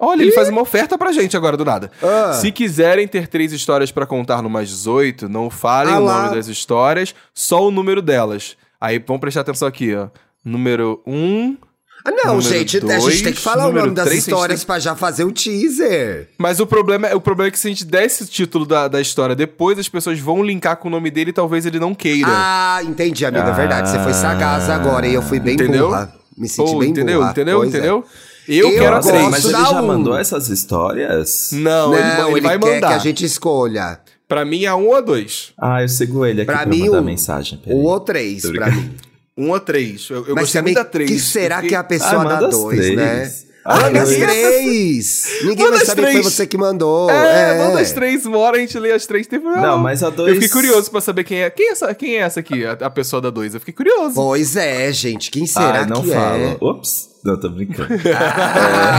Olha, 0.00 0.22
ele 0.22 0.32
faz 0.32 0.48
uma 0.48 0.60
oferta 0.60 0.96
pra 0.98 1.10
gente 1.12 1.36
agora 1.36 1.56
do 1.56 1.64
nada. 1.64 1.90
Ah. 2.02 2.32
Se 2.34 2.52
quiserem 2.52 3.08
ter 3.08 3.26
três 3.26 3.52
histórias 3.52 3.90
pra 3.90 4.06
contar 4.06 4.42
no 4.42 4.50
mais 4.50 4.68
18, 4.68 5.28
não 5.28 5.50
falem 5.50 5.94
Ah 5.94 5.98
o 5.98 6.04
nome 6.06 6.34
das 6.36 6.46
histórias, 6.46 7.14
só 7.34 7.66
o 7.66 7.70
número 7.72 8.00
delas. 8.02 8.56
Aí 8.80 8.98
vamos 9.04 9.20
prestar 9.20 9.40
atenção 9.42 9.66
aqui, 9.68 9.94
ó. 9.94 10.08
Número 10.44 11.02
1. 11.06 11.12
Um, 11.14 11.56
Ah, 12.04 12.10
não, 12.12 12.36
Número 12.36 12.42
gente, 12.42 12.76
a 12.76 12.80
dois, 12.80 13.02
gente 13.04 13.24
tem 13.24 13.32
que 13.32 13.40
falar 13.40 13.66
o 13.66 13.72
nome 13.72 13.90
das 13.90 14.06
três, 14.06 14.26
a 14.26 14.30
histórias 14.30 14.60
tem 14.60 14.66
pra 14.66 14.78
já 14.78 14.94
fazer 14.94 15.24
o 15.24 15.32
teaser. 15.32 16.28
Mas 16.38 16.60
o 16.60 16.66
problema, 16.66 17.08
é- 17.08 17.14
o 17.14 17.20
problema 17.20 17.48
é 17.48 17.50
que 17.50 17.58
se 17.58 17.66
a 17.66 17.70
gente 17.70 17.84
der 17.84 18.04
esse 18.06 18.24
título 18.26 18.64
da, 18.64 18.86
da 18.86 19.00
história 19.00 19.34
depois, 19.34 19.78
as 19.78 19.88
pessoas 19.88 20.18
vão 20.20 20.42
linkar 20.42 20.76
com 20.76 20.86
o 20.88 20.90
nome 20.90 21.10
dele 21.10 21.30
e 21.30 21.32
talvez 21.32 21.66
ele 21.66 21.78
não 21.80 21.94
queira. 21.94 22.28
Ah, 22.30 22.80
entendi, 22.84 23.26
amiga, 23.26 23.48
é 23.48 23.52
verdade. 23.52 23.90
Você 23.90 23.98
foi 23.98 24.14
sagaz 24.14 24.70
agora 24.70 25.06
e 25.08 25.12
eu 25.14 25.22
fui 25.22 25.40
bem 25.40 25.54
Entendeu? 25.54 25.88
burra. 25.88 26.14
Me 26.36 26.48
senti 26.48 26.70
Pô, 26.72 26.78
bem 26.78 26.90
entendeu? 26.90 27.18
burra. 27.18 27.30
Entendeu? 27.32 27.58
Pois 27.58 27.74
é. 27.74 27.78
Entendeu? 27.78 28.04
Eu, 28.48 28.68
Eu 28.70 28.78
quero 28.78 28.86
a 28.86 28.96
gosto 29.00 29.08
três. 29.10 29.28
Mas 29.30 29.44
ele 29.44 29.52
já 29.52 29.82
um. 29.82 29.86
mandou 29.86 30.16
essas 30.16 30.48
histórias? 30.48 31.50
Não, 31.52 31.92
ele, 31.94 32.02
Não, 32.16 32.28
ele 32.28 32.38
ele, 32.38 32.46
vai 32.46 32.58
quer 32.58 32.74
mandar. 32.74 32.88
que 32.88 32.94
a 32.94 32.98
gente 32.98 33.24
escolha. 33.24 34.00
Pra 34.28 34.44
mim 34.44 34.64
é 34.64 34.74
um 34.74 34.86
ou 34.88 35.02
dois. 35.02 35.52
Ah, 35.58 35.82
eu 35.82 35.88
sigo 35.88 36.24
ele 36.26 36.42
aqui 36.42 36.46
Pra 36.52 36.58
pra, 36.58 36.66
mim, 36.66 36.80
mandar 36.86 37.00
um. 37.00 37.04
mensagem. 37.04 37.58
peraí. 37.64 37.78
Um 37.78 37.84
ou 37.84 37.98
três, 37.98 38.42
Tô 38.42 38.52
pra 38.52 38.66
brincando. 38.66 38.86
mim. 38.88 38.94
Um 39.40 39.50
ou 39.50 39.60
três. 39.60 40.10
Eu, 40.10 40.26
eu 40.26 40.34
Mas 40.34 40.44
gostei 40.46 40.60
também, 40.60 40.74
muito 40.74 40.84
da 40.84 40.90
três. 40.90 41.10
que 41.10 41.18
será 41.20 41.56
fiquei- 41.56 41.68
que 41.68 41.74
a 41.76 41.80
Ah, 41.80 41.84
pessoa 41.84 42.24
manda 42.24 42.40
dá 42.40 42.46
dois, 42.48 42.76
três. 42.76 42.96
né? 42.96 43.32
Ah, 43.64 43.80
Manda 43.82 44.02
as 44.02 44.08
três! 44.08 45.24
Ninguém 45.44 45.64
Manda 45.66 45.76
vai 45.76 45.86
saber 45.86 46.06
que 46.06 46.12
foi 46.14 46.22
você 46.22 46.44
que 46.46 46.56
mandou. 46.58 47.08
É, 47.08 47.54
é. 47.54 47.58
manda 47.58 47.80
as 47.80 47.92
três, 47.92 48.26
uma 48.26 48.38
hora 48.38 48.56
a 48.56 48.60
gente 48.60 48.76
lê 48.78 48.90
as 48.90 49.06
três. 49.06 49.28
Tem 49.28 49.38
problema 49.38 49.64
Não, 49.64 49.78
mas 49.78 50.02
a 50.02 50.10
dois- 50.10 50.30
Eu 50.34 50.34
fiquei 50.42 50.48
curioso 50.48 50.90
pra 50.90 51.00
saber 51.00 51.22
quem 51.22 51.42
é. 51.42 51.50
Quem 51.50 51.68
é 51.68 51.70
essa, 51.72 51.94
quem 51.94 52.16
é 52.16 52.20
essa 52.20 52.40
aqui, 52.40 52.64
a, 52.66 52.72
a 52.72 52.90
pessoa 52.90 53.22
da 53.22 53.30
dois? 53.30 53.54
Eu 53.54 53.60
fiquei 53.60 53.74
curioso. 53.74 54.14
Pois 54.16 54.56
é, 54.56 54.92
gente. 54.92 55.30
Quem 55.30 55.46
será 55.46 55.82
Ah, 55.82 55.86
não 55.86 56.02
que 56.02 56.10
fala. 56.10 56.36
é? 56.36 56.56
Ops. 56.60 57.10
Não, 57.24 57.38
tô 57.38 57.48
brincando. 57.48 57.90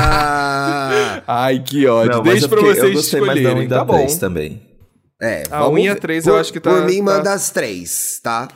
Ah, 0.02 1.22
Ai, 1.28 1.60
que 1.66 1.86
ódio. 1.88 2.12
não, 2.14 2.20
mas 2.24 2.32
Deixa 2.34 2.48
pra 2.48 2.58
fiquei- 2.60 2.74
vocês 2.76 2.86
eu 2.88 2.94
gostei 2.94 3.20
um 3.20 3.24
escolherem. 3.26 3.64
e 3.64 3.68
da 3.68 3.78
Tá 3.80 3.84
bom. 3.84 3.94
três 3.96 4.18
também. 4.18 4.62
É, 5.22 5.44
A 5.52 5.60
vamos 5.60 5.76
um 5.82 5.84
e 5.84 5.88
a 5.90 5.94
ver. 5.94 6.00
três 6.00 6.26
eu 6.28 6.34
Por- 6.34 6.40
acho 6.40 6.54
que 6.54 6.60
tá- 6.60 6.70
Por 6.72 6.86
mim, 6.86 6.98
tá- 6.98 7.04
manda 7.04 7.34
as 7.34 7.50
três, 7.50 8.20
tá? 8.24 8.48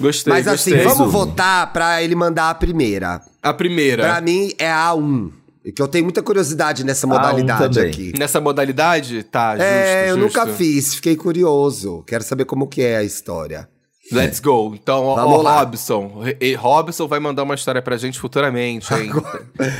Gostei, 0.00 0.32
Mas 0.32 0.48
assim, 0.48 0.70
gostei. 0.70 0.88
vamos 0.88 1.08
um. 1.08 1.10
votar 1.10 1.72
pra 1.72 2.02
ele 2.02 2.14
mandar 2.14 2.50
a 2.50 2.54
primeira. 2.54 3.20
A 3.42 3.52
primeira. 3.52 4.02
Pra 4.04 4.20
mim 4.20 4.50
é 4.58 4.70
a 4.70 4.88
A1. 4.94 5.30
Que 5.76 5.80
eu 5.80 5.86
tenho 5.86 6.04
muita 6.04 6.22
curiosidade 6.22 6.82
nessa 6.84 7.06
A1 7.06 7.10
modalidade 7.10 7.74
também. 7.76 7.90
aqui. 7.90 8.12
Nessa 8.18 8.40
modalidade? 8.40 9.22
Tá, 9.24 9.52
justo, 9.52 9.62
é, 9.64 10.10
eu 10.10 10.18
justo. 10.18 10.38
nunca 10.40 10.52
fiz, 10.54 10.94
fiquei 10.94 11.14
curioso. 11.14 12.02
Quero 12.06 12.24
saber 12.24 12.46
como 12.46 12.66
que 12.66 12.80
é 12.82 12.96
a 12.96 13.04
história. 13.04 13.68
Let's 14.10 14.40
go. 14.40 14.74
Então, 14.74 15.04
ó, 15.04 15.14
Vamos 15.14 15.38
ó, 15.38 15.42
lá. 15.42 15.60
Robson. 15.60 16.22
E- 16.40 16.54
Robson 16.54 17.06
vai 17.06 17.20
mandar 17.20 17.44
uma 17.44 17.54
história 17.54 17.80
pra 17.80 17.96
gente 17.96 18.18
futuramente, 18.18 18.92
hein? 18.92 19.10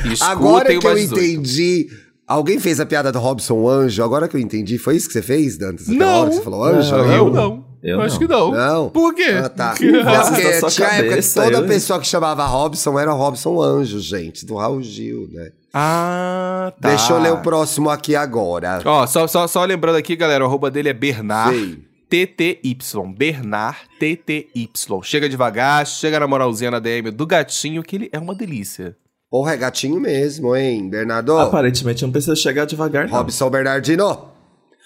Escutem 0.05 0.17
Agora 0.21 0.65
que 0.69 0.75
eu 0.77 0.81
mais 0.83 1.09
18. 1.09 1.21
entendi. 1.21 1.89
Alguém 2.27 2.57
fez 2.59 2.79
a 2.79 2.85
piada 2.85 3.11
do 3.11 3.19
Robson 3.19 3.67
Anjo? 3.67 4.03
Agora 4.03 4.27
que 4.27 4.35
eu 4.37 4.41
entendi. 4.41 4.77
Foi 4.77 4.95
isso 4.95 5.07
que 5.07 5.13
você 5.13 5.21
fez, 5.21 5.57
Dantas? 5.57 5.87
Não. 5.87 6.21
hora 6.21 6.29
que 6.29 6.35
você 6.37 6.41
falou 6.41 6.63
anjo? 6.63 6.95
Não, 6.97 7.11
Eu 7.11 7.29
não. 7.29 7.65
Eu 7.83 7.99
acho 8.01 8.13
não. 8.13 8.19
que 8.27 8.33
não. 8.33 8.51
Não? 8.51 8.89
Por 8.89 9.13
quê? 9.13 9.25
Ah, 9.43 9.49
tá. 9.49 9.73
Porque 9.75 10.71
tinha 10.71 10.87
época 10.87 11.21
que 11.21 11.33
toda 11.33 11.57
eu- 11.57 11.67
pessoa 11.67 11.99
que 11.99 12.07
chamava 12.07 12.45
Robson 12.45 12.97
era 12.97 13.11
Robson 13.11 13.61
Anjo, 13.61 13.99
gente, 13.99 14.45
do 14.45 14.55
Raul 14.55 14.81
Gil, 14.81 15.27
né? 15.33 15.49
Ah, 15.73 16.71
tá. 16.79 16.89
Deixa 16.89 17.11
eu 17.11 17.19
ler 17.19 17.33
o 17.33 17.39
próximo 17.39 17.89
aqui 17.89 18.15
agora. 18.15 18.79
Ó, 18.85 19.05
só, 19.05 19.27
só, 19.27 19.45
só 19.47 19.65
lembrando 19.65 19.97
aqui, 19.97 20.15
galera, 20.15 20.43
o 20.45 20.47
arroba 20.47 20.71
dele 20.71 20.87
é 20.89 20.93
Bernard 20.93 21.57
Sei. 21.57 21.83
TTY. 22.09 22.77
Bernard 23.17 23.77
TTY. 23.99 24.69
Chega 25.03 25.27
devagar, 25.27 25.85
chega 25.85 26.19
na 26.21 26.27
moralzinha 26.27 26.71
na 26.71 26.79
DM 26.79 27.11
do 27.11 27.25
gatinho, 27.27 27.83
que 27.83 27.95
ele 27.97 28.09
é 28.13 28.19
uma 28.19 28.33
delícia. 28.35 28.95
Porra, 29.33 29.53
é 29.53 29.57
gatinho 29.57 29.99
mesmo, 29.99 30.55
hein, 30.55 30.87
Bernardo? 30.87 31.35
Aparentemente 31.35 32.03
não 32.03 32.11
precisa 32.11 32.35
chegar 32.35 32.65
devagar, 32.65 33.09
não. 33.09 33.17
Robson 33.17 33.49
Bernardino. 33.49 34.29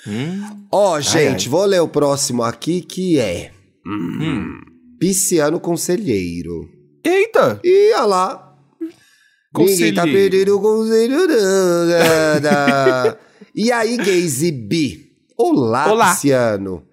Hum? 0.07 0.65
Ó, 0.71 1.01
gente, 1.01 1.47
ai. 1.47 1.51
vou 1.51 1.65
ler 1.65 1.81
o 1.81 1.87
próximo 1.89 2.41
aqui 2.43 2.79
que 2.79 3.19
é. 3.19 3.51
Hum. 3.85 4.57
Pisciano 4.97 5.59
Conselheiro. 5.59 6.69
Eita! 7.03 7.59
E 7.61 7.91
olha 7.93 8.05
lá. 8.05 8.55
Ninguém 8.79 9.93
tá 9.93 10.03
Conselheiro. 10.03 10.11
perdendo 10.13 10.55
o 10.57 10.61
conselho, 10.61 11.27
não. 11.27 11.87
da- 11.89 12.39
da. 12.39 13.17
e 13.53 13.69
aí, 13.69 13.97
gays 13.97 14.43
e 14.43 14.51
bi? 14.53 15.11
Olá, 15.37 15.91
Olá. 15.91 16.13
Pisciano. 16.13 16.85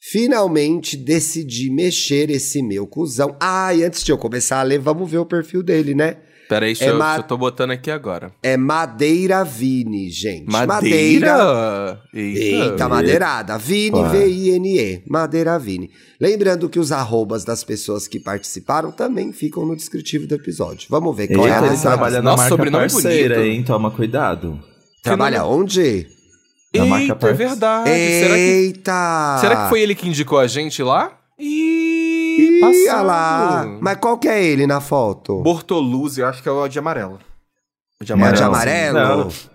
Finalmente 0.00 0.96
decidi 0.96 1.70
mexer 1.70 2.30
esse 2.30 2.62
meu 2.62 2.86
cuzão. 2.86 3.36
Ah, 3.38 3.74
e 3.74 3.84
antes 3.84 4.02
de 4.02 4.10
eu 4.10 4.16
começar 4.16 4.60
a 4.60 4.62
ler, 4.62 4.78
vamos 4.78 5.10
ver 5.10 5.18
o 5.18 5.26
perfil 5.26 5.62
dele, 5.62 5.94
né? 5.94 6.16
Pera 6.52 6.66
aí, 6.66 6.76
É 6.80 6.90
eu, 6.90 6.98
ma- 6.98 7.16
eu 7.16 7.22
tô 7.22 7.36
botando 7.36 7.70
aqui 7.70 7.90
agora. 7.90 8.32
É 8.42 8.56
Madeira 8.56 9.42
Vini, 9.44 10.10
gente. 10.10 10.50
Madeira? 10.50 11.98
Eita. 12.12 12.40
Eita, 12.72 12.88
madeirada. 12.88 13.58
Vini. 13.58 14.02
V-I-N-E. 14.10 15.02
Madeira 15.08 15.58
Vini. 15.58 15.90
Lembrando 16.20 16.68
que 16.68 16.78
os 16.78 16.92
arrobas 16.92 17.44
das 17.44 17.64
pessoas 17.64 18.06
que 18.06 18.20
participaram 18.20 18.92
também 18.92 19.32
ficam 19.32 19.64
no 19.66 19.74
descritivo 19.74 20.26
do 20.26 20.34
episódio. 20.34 20.86
Vamos 20.90 21.16
ver 21.16 21.28
qual 21.28 21.46
é 21.46 21.50
Eita, 21.50 21.64
a 21.64 21.66
ele 21.68 21.78
trabalha 21.78 22.16
na 22.16 22.22
Nossa, 22.22 22.36
marca 22.36 22.48
sobrenome 22.50 22.90
parceira, 22.90 23.34
bonito. 23.36 23.50
hein? 23.50 23.62
Toma 23.64 23.90
cuidado. 23.90 24.60
Trabalha 25.02 25.44
onde? 25.44 26.06
Na 26.74 27.00
Eita, 27.00 27.28
é 27.28 27.32
verdade. 27.32 27.88
Será 27.90 28.34
que, 28.34 28.40
Eita! 28.40 29.38
será 29.40 29.62
que 29.64 29.68
foi 29.68 29.80
ele 29.82 29.94
que 29.94 30.08
indicou 30.08 30.38
a 30.38 30.46
gente 30.46 30.82
lá? 30.82 31.18
Ih, 31.38 31.44
Ih, 31.44 31.81
passado. 32.66 32.96
olha 32.98 33.02
lá. 33.02 33.78
Mas 33.80 33.96
qual 33.98 34.16
que 34.18 34.28
é 34.28 34.42
ele 34.44 34.66
na 34.66 34.80
foto? 34.80 35.42
Bortoluzzi, 35.42 36.20
eu 36.20 36.26
acho 36.26 36.42
que 36.42 36.48
é 36.48 36.52
o 36.52 36.66
de 36.68 36.78
amarelo. 36.78 37.18
O 38.00 38.04
de 38.04 38.10
É 38.10 38.14
amarelo. 38.14 38.36
de 38.36 38.42
Não. 38.42 38.48
amarelo? 38.48 38.98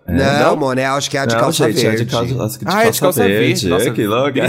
Não. 0.07 0.15
Não, 0.15 0.53
É. 0.53 0.55
mone, 0.55 0.81
acho 0.83 1.09
que 1.09 1.17
é 1.17 1.19
a 1.21 1.25
de 1.25 1.33
não, 1.35 1.41
calça 1.41 1.65
gente, 1.71 1.85
é 1.85 1.89
verde. 1.89 2.05
de 2.05 2.11
calça, 2.11 2.43
acho 2.45 2.59
que 2.59 2.65
de 2.65 2.71
Ah, 2.73 2.85
é 2.85 2.91
de 2.91 2.99
calça 3.01 3.23
verde. 3.27 3.67
Nossa, 3.67 3.91
que 3.91 4.07
louco. 4.07 4.39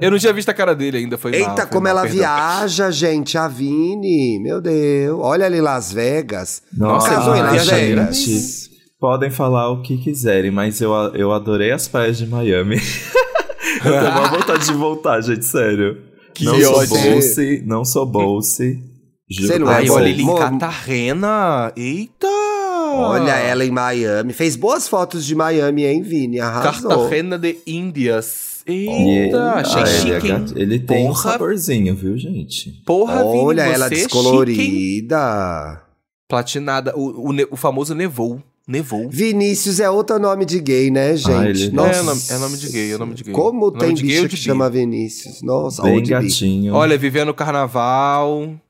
Eu 0.00 0.10
não 0.10 0.18
tinha 0.18 0.32
visto 0.32 0.48
a 0.48 0.54
cara 0.54 0.74
dele 0.74 0.98
ainda, 0.98 1.16
foi 1.16 1.30
mal. 1.30 1.40
Eita, 1.40 1.62
foi 1.62 1.66
como 1.66 1.82
mal, 1.82 1.90
ela 1.92 2.00
perdão. 2.02 2.18
viaja, 2.18 2.90
gente, 2.90 3.38
a 3.38 3.46
Vini. 3.46 4.40
Meu 4.42 4.60
Deus. 4.60 5.18
Olha 5.22 5.46
ali 5.46 5.60
Las 5.60 5.92
Vegas. 5.92 6.62
Nossa, 6.76 7.08
Casou 7.08 7.36
em 7.36 7.42
Las 7.42 7.68
Vegas. 7.68 8.16
gente, 8.16 8.70
podem 8.98 9.30
falar 9.30 9.70
o 9.70 9.80
que 9.80 9.96
quiserem, 9.98 10.50
mas 10.50 10.80
eu, 10.80 10.92
eu 11.14 11.32
adorei 11.32 11.70
as 11.70 11.86
praias 11.86 12.18
de 12.18 12.26
Miami. 12.26 12.76
eu 13.84 13.92
tenho 13.92 14.10
uma 14.10 14.26
vontade 14.28 14.66
de 14.66 14.72
voltar, 14.72 15.20
gente, 15.20 15.44
sério. 15.44 15.98
Que 16.36 16.44
não 16.44 16.60
sou 16.60 16.86
bolse, 16.86 17.62
não 17.64 17.84
sou 17.84 18.06
bolse. 18.06 18.82
Juro 19.28 19.48
Você 19.48 19.58
não 19.58 19.70
é 19.70 19.74
Ai, 19.76 19.90
olha 19.90 20.08
ele 20.08 20.22
em 20.22 20.34
Catarrena. 20.34 21.72
Eita! 21.76 22.26
Olha 22.28 23.32
ela 23.32 23.64
em 23.64 23.70
Miami. 23.70 24.32
Fez 24.32 24.54
boas 24.54 24.86
fotos 24.86 25.24
de 25.24 25.34
Miami, 25.34 25.84
hein, 25.84 26.02
Vini? 26.02 26.38
Arrasou. 26.38 26.90
Cartagena 26.90 27.38
de 27.38 27.58
Índias. 27.66 28.62
Ele, 28.66 28.88
Eita, 28.88 29.52
achei 29.54 29.82
ah, 29.82 29.86
ele, 29.86 29.90
é 29.90 30.00
chique, 30.20 30.28
gato- 30.28 30.58
ele 30.58 30.78
tem 30.80 31.04
um 31.04 31.08
Porra. 31.08 31.32
saborzinho, 31.32 31.94
viu, 31.94 32.18
gente? 32.18 32.82
Porra, 32.84 33.22
Vini, 33.24 33.38
Olha 33.38 33.64
você 33.64 33.72
ela 33.74 33.86
é 33.86 33.88
chique, 33.90 34.02
descolorida. 34.02 35.82
Platinada. 36.28 36.92
O, 36.96 37.30
o, 37.30 37.34
o 37.52 37.56
famoso 37.56 37.94
nevou. 37.94 38.42
Nevou. 38.68 39.08
Vinícius 39.08 39.78
é 39.78 39.88
outro 39.88 40.18
nome 40.18 40.44
de 40.44 40.58
gay, 40.58 40.90
né, 40.90 41.16
gente? 41.16 41.30
Ah, 41.30 41.48
ele- 41.48 41.70
Nossa. 41.70 41.98
É 42.00 42.02
nome, 42.02 42.22
é 42.30 42.38
nome 42.38 42.56
de 42.56 42.68
gay, 42.68 42.92
é 42.92 42.98
nome 42.98 43.14
de 43.14 43.22
gay. 43.24 43.32
Como 43.32 43.66
Nome 43.70 43.78
tem 43.78 43.94
de 43.94 44.02
gay 44.02 44.10
bicho 44.10 44.22
ou 44.24 44.28
que 44.28 44.34
bi? 44.34 44.40
chama 44.42 44.68
Vinícius? 44.68 45.40
Nossa, 45.42 45.82
Bem 45.82 46.02
bi. 46.02 46.08
gatinho. 46.08 46.74
Olha, 46.74 46.98
vivendo 46.98 47.28
o 47.28 47.34
carnaval. 47.34 48.60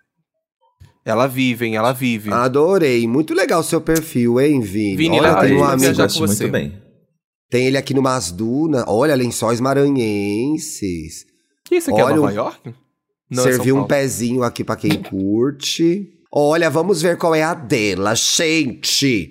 Ela 1.02 1.26
vive, 1.26 1.66
hein? 1.66 1.76
Ela 1.76 1.92
vive. 1.92 2.30
Adorei. 2.32 3.06
Muito 3.06 3.32
legal 3.32 3.60
o 3.60 3.64
seu 3.64 3.80
perfil, 3.80 4.38
hein, 4.40 4.60
Vini? 4.60 4.96
Vini, 4.96 5.18
Olha, 5.20 5.36
tem 5.36 5.54
um 5.56 5.64
amigo. 5.64 5.94
com 5.96 6.08
você. 6.08 6.42
muito 6.44 6.48
bem. 6.52 6.82
Tem 7.48 7.66
ele 7.66 7.78
aqui 7.78 7.94
no 7.94 8.02
Masduna. 8.02 8.84
Olha, 8.88 9.14
lençóis 9.14 9.60
maranhenses. 9.60 11.24
que 11.64 11.76
isso 11.76 11.90
aqui 11.90 12.02
olha 12.02 12.12
é 12.12 12.16
Nova 12.16 12.32
um- 12.32 12.34
York? 12.34 12.74
Não, 13.30 13.42
é 13.44 13.52
Serviu 13.52 13.74
São 13.76 13.84
um 13.84 13.86
pezinho 13.86 14.42
aqui 14.42 14.62
pra 14.62 14.76
quem 14.76 15.02
curte. 15.02 16.08
Olha, 16.30 16.68
vamos 16.68 17.00
ver 17.02 17.16
qual 17.16 17.34
é 17.34 17.42
a 17.42 17.54
dela, 17.54 18.14
gente. 18.14 19.30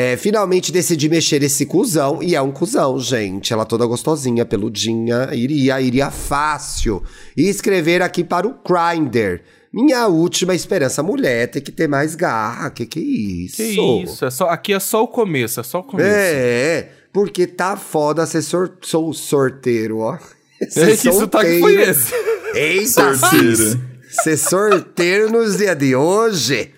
É, 0.00 0.16
finalmente 0.16 0.70
decidi 0.70 1.08
mexer 1.08 1.42
esse 1.42 1.66
cuzão. 1.66 2.22
E 2.22 2.34
é 2.36 2.40
um 2.42 2.52
cuzão, 2.52 2.98
gente. 3.00 3.52
Ela 3.52 3.64
toda 3.64 3.84
gostosinha, 3.86 4.44
peludinha. 4.44 5.30
Iria, 5.32 5.80
iria 5.80 6.10
fácil. 6.10 7.02
E 7.36 7.48
escrever 7.48 8.00
aqui 8.02 8.22
para 8.22 8.46
o 8.46 8.54
Grindr. 8.64 9.40
Minha 9.72 10.06
última 10.06 10.54
esperança. 10.54 11.02
Mulher 11.02 11.48
tem 11.50 11.60
que 11.60 11.72
ter 11.72 11.88
mais 11.88 12.14
garra. 12.14 12.70
Que 12.70 12.86
que 12.86 12.98
é 13.00 13.02
isso? 13.02 13.56
Que 13.56 14.02
isso? 14.04 14.24
É 14.24 14.30
só, 14.30 14.48
aqui 14.48 14.72
é 14.72 14.78
só 14.78 15.02
o 15.02 15.08
começo, 15.08 15.58
é 15.58 15.62
só 15.64 15.80
o 15.80 15.82
começo. 15.82 16.08
É, 16.08 16.88
porque 17.12 17.46
tá 17.46 17.76
foda 17.76 18.24
ser 18.24 18.42
sor 18.42 18.76
sou 18.82 19.12
sorteiro, 19.12 19.98
ó. 19.98 20.16
É, 20.60 20.68
Ser 20.70 20.96
que 20.98 21.12
sotaque 21.12 21.60
foi 21.60 21.72
solteiro. 21.72 21.90
esse? 21.90 22.14
Eita, 22.54 23.14
Sorteiro. 23.18 23.80
Ser 24.24 24.36
sorteiro 24.36 25.30
nos 25.30 25.56
dias 25.56 25.76
de 25.78 25.94
hoje. 25.94 26.72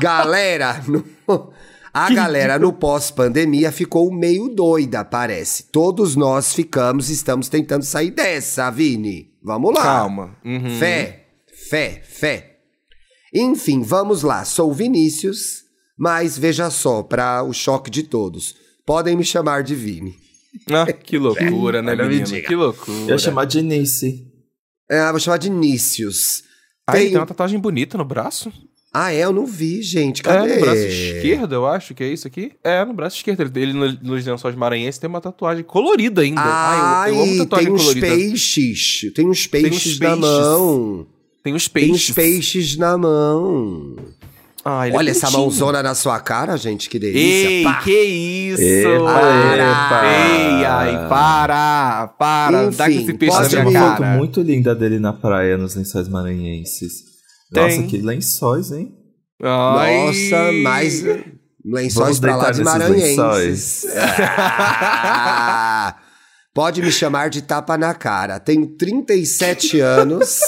Galera, 0.00 0.80
no- 0.86 1.04
A 1.92 2.12
galera 2.12 2.58
no 2.58 2.72
pós-pandemia 2.72 3.72
ficou 3.72 4.12
meio 4.12 4.48
doida, 4.48 5.04
parece. 5.04 5.64
Todos 5.64 6.14
nós 6.16 6.52
ficamos 6.54 7.08
e 7.10 7.14
estamos 7.14 7.48
tentando 7.48 7.84
sair 7.84 8.10
dessa, 8.10 8.70
Vini. 8.70 9.32
Vamos 9.42 9.74
lá. 9.74 9.82
Calma. 9.82 10.36
Uhum. 10.44 10.78
Fé, 10.78 11.26
fé, 11.70 12.02
fé. 12.04 12.58
Enfim, 13.34 13.82
vamos 13.82 14.22
lá. 14.22 14.44
Sou 14.44 14.72
Vinícius, 14.72 15.64
mas 15.96 16.38
veja 16.38 16.70
só, 16.70 17.02
para 17.02 17.42
o 17.42 17.52
choque 17.52 17.90
de 17.90 18.02
todos. 18.02 18.54
Podem 18.86 19.16
me 19.16 19.24
chamar 19.24 19.62
de 19.62 19.74
Vini. 19.74 20.14
Ah, 20.70 20.90
que 20.92 21.18
loucura, 21.18 21.80
né, 21.82 21.94
me 21.94 22.02
menino? 22.04 22.24
diga. 22.26 22.48
Que 22.48 22.54
loucura. 22.54 23.00
Eu 23.02 23.08
ia 23.10 23.18
chamar 23.18 23.44
de 23.44 23.62
Nice. 23.62 24.26
É, 24.90 25.10
vou 25.10 25.20
chamar 25.20 25.36
de 25.36 25.50
Nícios. 25.50 26.42
Ah, 26.86 26.92
tem 26.92 27.14
uma 27.14 27.26
tatuagem 27.26 27.60
bonita 27.60 27.98
no 27.98 28.04
braço? 28.04 28.50
Ah, 29.00 29.12
é? 29.12 29.24
Eu 29.24 29.32
não 29.32 29.46
vi, 29.46 29.82
gente. 29.82 30.20
É, 30.20 30.24
Cadê? 30.24 30.54
no 30.54 30.60
braço 30.60 30.80
esquerdo, 30.82 31.54
eu 31.54 31.66
acho 31.66 31.94
que 31.94 32.02
é 32.02 32.08
isso 32.08 32.26
aqui. 32.26 32.52
É, 32.64 32.84
no 32.84 32.92
braço 32.94 33.16
esquerdo. 33.16 33.40
Ele, 33.42 33.60
ele 33.62 33.72
no- 33.72 33.98
nos 34.02 34.24
lençóis 34.26 34.54
maranhenses 34.56 34.98
tem 34.98 35.08
uma 35.08 35.20
tatuagem 35.20 35.62
colorida 35.64 36.22
ainda. 36.22 36.40
Ai, 36.42 36.78
Ai, 36.80 37.10
eu, 37.10 37.14
eu 37.16 37.22
amo 37.22 37.38
tatuagem 37.38 37.66
tem 37.66 37.74
uns 37.74 37.82
colorida. 37.82 38.06
peixes. 38.06 39.12
Tem 39.14 39.26
uns 39.28 39.46
peixes 39.46 39.98
na 40.00 40.06
peixes. 40.16 40.20
mão. 40.20 41.06
Tem 41.44 41.54
Tem 41.56 41.68
peixes. 41.72 42.08
uns 42.10 42.14
peixes 42.14 42.76
na 42.76 42.98
mão. 42.98 43.96
Ah, 44.64 44.86
ele 44.86 44.96
é 44.96 44.98
Olha 44.98 45.10
essa 45.12 45.30
bonitinho. 45.30 45.42
mãozona 45.48 45.82
na 45.82 45.94
sua 45.94 46.20
cara, 46.20 46.56
gente. 46.58 46.90
Que 46.90 46.98
delícia. 46.98 47.48
Ei, 47.50 47.62
Pá. 47.64 47.80
que 47.82 47.90
isso? 48.02 48.60
Epa, 48.62 49.20
epa. 49.56 50.02
Ei, 50.04 50.64
ai, 50.66 51.08
para, 51.08 52.08
para. 52.18 52.70
Dá 52.70 52.90
Enfim, 52.90 53.02
esse 53.04 53.14
peixe 53.14 53.38
na 53.40 53.48
Tem 53.48 53.64
minha 53.64 53.70
uma 53.70 53.70
me- 53.70 53.90
foto 53.90 53.98
cara. 54.02 54.16
muito 54.18 54.42
linda 54.42 54.74
dele 54.74 54.98
na 54.98 55.12
praia, 55.12 55.56
nos 55.56 55.74
lençóis 55.74 56.06
maranhenses. 56.08 57.07
Tem. 57.52 57.62
Nossa, 57.62 57.82
que 57.88 57.98
lençóis, 57.98 58.72
hein? 58.72 58.94
Ai. 59.42 60.06
Nossa, 60.06 60.52
mais 60.52 61.02
lençóis 61.64 61.94
Vamos 61.94 62.20
pra 62.20 62.36
lá 62.36 62.50
de 62.50 62.64
Maranhenses. 62.64 63.86
Ah, 63.96 65.96
Pode 66.58 66.82
me 66.82 66.90
chamar 66.90 67.30
de 67.30 67.42
tapa 67.42 67.78
na 67.78 67.94
cara. 67.94 68.40
Tenho 68.40 68.66
37 68.66 69.80
anos. 69.80 70.40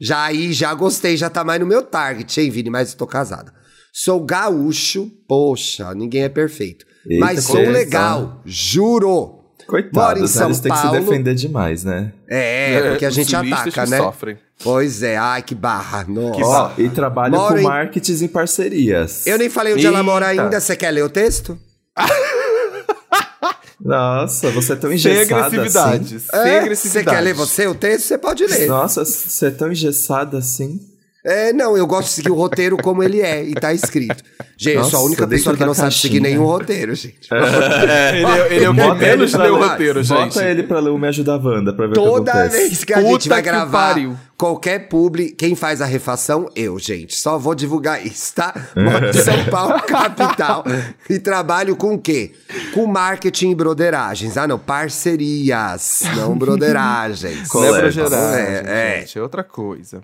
Já 0.00 0.24
aí, 0.24 0.52
já 0.52 0.74
gostei, 0.74 1.16
já 1.16 1.30
tá 1.30 1.44
mais 1.44 1.60
no 1.60 1.66
meu 1.66 1.82
target, 1.82 2.40
hein, 2.40 2.50
Vini? 2.50 2.68
Mas 2.68 2.92
eu 2.92 2.98
tô 2.98 3.06
casada. 3.06 3.52
Sou 3.92 4.24
gaúcho. 4.24 5.08
Poxa, 5.28 5.94
ninguém 5.94 6.24
é 6.24 6.28
perfeito. 6.28 6.84
Eita, 7.06 7.24
mas 7.24 7.44
sou 7.44 7.56
coisa. 7.56 7.70
legal, 7.70 8.42
juro. 8.44 9.44
Moro 9.92 10.18
em? 10.18 10.26
São 10.26 10.48
Eles 10.48 10.58
têm 10.58 10.72
que 10.72 10.78
se 10.78 10.90
defender 10.90 11.34
demais, 11.34 11.84
né? 11.84 12.12
É, 12.28 12.90
porque 12.90 13.06
a 13.06 13.10
gente 13.10 13.36
ataca, 13.36 13.86
né? 13.86 13.98
sofrem. 13.98 14.36
Pois 14.62 15.02
é, 15.02 15.16
ai 15.16 15.42
que 15.42 15.54
barra. 15.54 16.04
Nossa. 16.06 16.44
Ó, 16.44 16.70
e 16.78 16.88
trabalham 16.90 17.38
Moro 17.38 17.54
com 17.54 17.60
em- 17.60 17.64
marketing 17.64 18.24
e 18.24 18.28
parcerias. 18.28 19.26
Eu 19.26 19.38
nem 19.38 19.48
falei 19.48 19.72
onde 19.74 19.86
ela 19.86 20.02
mora 20.02 20.30
Eita. 20.30 20.42
ainda. 20.44 20.60
Você 20.60 20.76
quer 20.76 20.90
ler 20.90 21.02
o 21.04 21.08
texto? 21.08 21.58
Nossa, 23.82 24.50
você 24.50 24.74
é 24.74 24.76
tão 24.76 24.90
Sem 24.90 24.96
engessada 24.98 25.46
agressividade. 25.46 26.16
assim. 26.16 26.26
Sem 26.30 26.38
É, 26.52 26.58
agressividade. 26.60 27.04
Você 27.06 27.16
quer 27.16 27.20
ler 27.22 27.34
você 27.34 27.66
o 27.66 27.74
texto? 27.74 28.06
Você 28.06 28.18
pode 28.18 28.44
ler. 28.46 28.66
Nossa, 28.68 29.04
você 29.04 29.46
é 29.46 29.50
tão 29.50 29.72
engessada 29.72 30.36
assim. 30.36 30.78
É, 31.24 31.52
não, 31.52 31.76
eu 31.76 31.86
gosto 31.86 32.08
de 32.08 32.14
seguir 32.14 32.30
o 32.30 32.34
roteiro 32.34 32.76
como 32.78 33.02
ele 33.02 33.20
é 33.20 33.44
e 33.44 33.52
tá 33.52 33.74
escrito. 33.74 34.22
Gente, 34.56 34.76
eu 34.76 34.84
sou 34.84 34.88
a 34.88 34.92
Nossa, 34.94 35.06
única 35.06 35.26
pessoa 35.28 35.54
que 35.56 35.64
não 35.64 35.74
sabe 35.74 35.92
seguir 35.94 36.18
caixinha. 36.20 36.30
nenhum 36.38 36.46
roteiro, 36.46 36.94
gente. 36.94 37.28
ele, 37.32 38.24
é- 38.26 38.54
ele 38.56 38.64
é 38.64 38.70
o 38.70 38.74
que 38.74 38.94
menos 39.00 39.34
ele 39.34 39.42
o 39.48 39.56
ler- 39.58 39.68
roteiro, 39.68 40.02
gente. 40.02 40.18
Bota 40.34 40.44
ele 40.44 40.62
pra 40.62 40.80
ler 40.80 40.90
o 40.90 40.98
Me 40.98 41.08
Ajuda 41.08 41.36
Wanda 41.36 41.72
pra 41.74 41.86
ver 41.86 41.92
o 41.92 41.94
Toda 41.94 42.32
que 42.32 42.38
acontece. 42.38 42.56
vez 42.56 42.84
que 42.84 42.94
a 42.94 43.00
gente 43.02 43.10
Puta 43.12 43.28
vai 43.28 43.42
que 43.42 43.48
gravar 43.50 43.88
pariu. 43.94 44.16
qualquer 44.38 44.88
publi, 44.88 45.30
quem 45.32 45.54
faz 45.54 45.82
a 45.82 45.86
refação? 45.86 46.48
Eu, 46.56 46.78
gente. 46.78 47.14
Só 47.14 47.38
vou 47.38 47.54
divulgar 47.54 48.04
isso, 48.04 48.34
tá? 48.34 48.54
Moro 48.74 49.10
de 49.10 49.22
São 49.22 49.44
Paulo, 49.50 49.80
capital. 49.86 50.64
E 51.08 51.18
trabalho 51.18 51.76
com 51.76 51.94
o 51.94 51.98
quê? 51.98 52.32
Com 52.72 52.86
marketing 52.86 53.50
e 53.50 53.54
broderagens. 53.54 54.36
Ah, 54.38 54.46
não, 54.48 54.58
parcerias, 54.58 56.02
não 56.16 56.36
broderagens. 56.38 57.36
Não 57.36 57.62
é 57.62 57.66
Coleta. 57.66 57.78
brogeragem, 57.78 58.44
É, 58.44 58.62
é. 58.96 59.00
gente. 59.00 59.18
É 59.18 59.22
outra 59.22 59.44
coisa. 59.44 60.02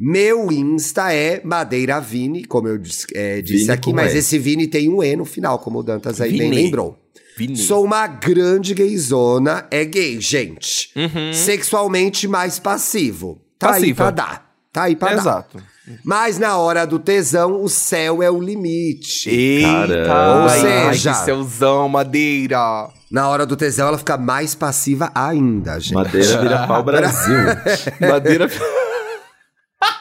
Meu 0.00 0.52
Insta 0.52 1.12
é 1.12 1.40
Madeira 1.44 2.00
Vini, 2.00 2.44
como 2.44 2.68
eu 2.68 2.78
disse, 2.78 3.06
é, 3.14 3.40
disse 3.42 3.58
Vini 3.64 3.70
aqui, 3.72 3.92
mas 3.92 4.14
E. 4.14 4.18
esse 4.18 4.38
Vini 4.38 4.66
tem 4.68 4.88
um 4.88 5.02
E 5.02 5.16
no 5.16 5.24
final, 5.24 5.58
como 5.58 5.80
o 5.80 5.82
Dantas 5.82 6.20
aí 6.20 6.38
bem 6.38 6.50
lembrou. 6.50 6.96
Vini. 7.36 7.56
Sou 7.56 7.84
uma 7.84 8.06
grande 8.06 8.74
gayzona, 8.74 9.66
é 9.70 9.84
gay, 9.84 10.20
gente. 10.20 10.90
Uhum. 10.96 11.32
Sexualmente 11.32 12.26
mais 12.28 12.58
passivo. 12.58 13.40
Tá 13.58 13.74
aí 13.74 13.92
pra 13.94 14.10
dar. 14.10 14.48
Tá 14.72 14.82
aí 14.84 14.94
pra 14.96 15.10
dar. 15.14 15.20
Exato. 15.20 15.62
Mas 16.04 16.38
na 16.38 16.56
hora 16.58 16.86
do 16.86 16.98
tesão, 16.98 17.62
o 17.62 17.68
céu 17.68 18.22
é 18.22 18.30
o 18.30 18.38
limite. 18.40 19.30
Eita, 19.30 19.68
Caramba. 20.04 20.42
Ou 20.42 20.48
ai, 20.48 20.60
seja- 20.94 21.12
que 21.12 21.24
céuzão, 21.24 21.88
madeira. 21.88 22.88
Na 23.10 23.28
hora 23.28 23.46
do 23.46 23.56
tesão, 23.56 23.88
ela 23.88 23.96
fica 23.98 24.16
mais 24.18 24.54
passiva 24.54 25.10
ainda, 25.14 25.78
gente. 25.80 25.94
Madeira 25.94 26.40
vira 26.42 26.66
pau 26.66 26.82
Brasil. 26.84 27.38
Madeira. 28.00 28.48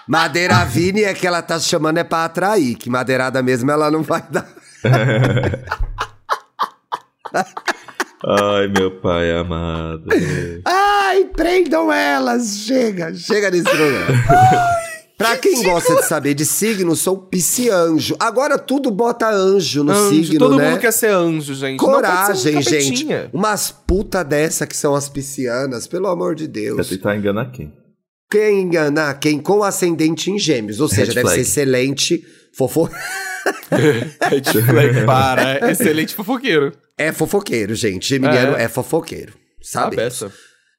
Madeira 0.07 0.63
Vini 0.65 1.03
é 1.03 1.13
que 1.13 1.27
ela 1.27 1.41
tá 1.41 1.59
chamando 1.59 1.97
é 1.97 2.03
pra 2.03 2.25
atrair, 2.25 2.75
que 2.75 2.89
madeirada 2.89 3.41
mesmo 3.43 3.69
ela 3.71 3.91
não 3.91 4.03
vai 4.03 4.23
dar. 4.29 4.47
Ai, 8.25 8.67
meu 8.67 8.91
pai 8.99 9.31
amado. 9.31 10.05
Ai, 10.65 11.25
prendam 11.25 11.91
elas! 11.91 12.57
Chega, 12.65 13.13
chega 13.13 13.51
desse 13.51 13.63
programa. 13.63 14.05
pra 15.17 15.37
quem 15.37 15.61
gosta 15.63 15.95
de 15.95 16.05
saber 16.05 16.33
de 16.33 16.43
signo, 16.45 16.95
sou 16.95 17.17
piscianjo. 17.17 18.15
Agora 18.19 18.57
tudo 18.57 18.89
bota 18.89 19.29
anjo 19.29 19.83
no 19.83 19.91
Anjo. 19.91 20.09
signo, 20.23 20.39
Todo 20.39 20.55
né? 20.57 20.71
mundo 20.71 20.79
quer 20.79 20.91
ser 20.91 21.11
anjo, 21.11 21.53
gente. 21.53 21.77
Coragem, 21.79 22.57
um 22.57 22.61
gente. 22.61 23.07
Umas 23.31 23.71
puta 23.71 24.23
dessa 24.23 24.65
que 24.65 24.75
são 24.75 24.95
as 24.95 25.07
piscianas, 25.07 25.85
pelo 25.85 26.07
amor 26.07 26.33
de 26.33 26.47
Deus. 26.47 26.89
tentar 26.89 27.15
enganar 27.15 27.51
quem? 27.51 27.71
Quem 28.29 28.61
enganar 28.63 29.13
quem 29.19 29.39
com 29.39 29.63
ascendente 29.63 30.29
em 30.29 30.37
gêmeos, 30.37 30.79
ou 30.81 30.87
seja, 30.89 31.03
Red 31.11 31.15
deve 31.15 31.21
flag. 31.21 31.35
ser 31.35 31.41
excelente, 31.41 32.25
fofo... 32.53 32.89
Red 33.71 34.43
flag 34.65 35.05
para. 35.05 35.65
é 35.67 35.71
Excelente 35.71 36.13
fofoqueiro. 36.13 36.73
é 36.97 37.11
fofoqueiro, 37.13 37.73
gente. 37.75 38.07
Geminiano 38.09 38.55
É. 38.57 38.63
é, 38.63 38.67
fofoqueiro, 38.67 39.33
sabe? 39.61 39.95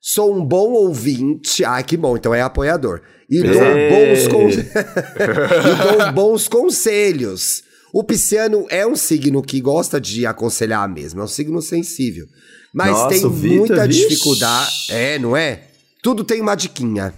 Sou 0.00 0.34
um 0.36 0.44
bom 0.44 0.72
ouvinte. 0.72 1.64
Ai, 1.64 1.82
que 1.82 1.96
bom, 1.96 2.16
então 2.16 2.34
é 2.34 2.40
apoiador. 2.42 3.00
E 3.30 3.42
dou, 3.42 3.52
bons 3.54 4.28
con- 4.28 4.48
e 4.50 5.98
dou 5.98 6.12
bons 6.12 6.46
conselhos. 6.48 7.62
O 7.92 8.04
pisciano 8.04 8.66
é 8.70 8.86
um 8.86 8.94
signo 8.94 9.42
que 9.42 9.60
gosta 9.60 9.98
de 10.00 10.26
aconselhar 10.26 10.86
mesmo, 10.88 11.20
é 11.20 11.24
um 11.24 11.28
signo 11.28 11.60
sensível. 11.62 12.26
Mas 12.74 12.90
Nossa, 12.90 13.08
tem 13.08 13.24
o 13.24 13.30
Vitor, 13.30 13.58
muita 13.58 13.86
vixe. 13.86 14.08
dificuldade. 14.08 14.70
É, 14.90 15.18
não 15.18 15.34
é? 15.36 15.62
Tudo 16.02 16.22
tem 16.22 16.40
uma 16.40 16.54
diquinha. 16.54 17.12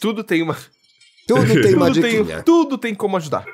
Tudo 0.00 0.22
tem 0.24 0.42
uma. 0.42 0.56
Tudo 1.26 1.46
tem 1.62 1.74
uma 1.74 1.86
tudo, 1.86 2.00
tem, 2.02 2.42
tudo 2.44 2.78
tem 2.78 2.94
como 2.94 3.16
ajudar. 3.16 3.44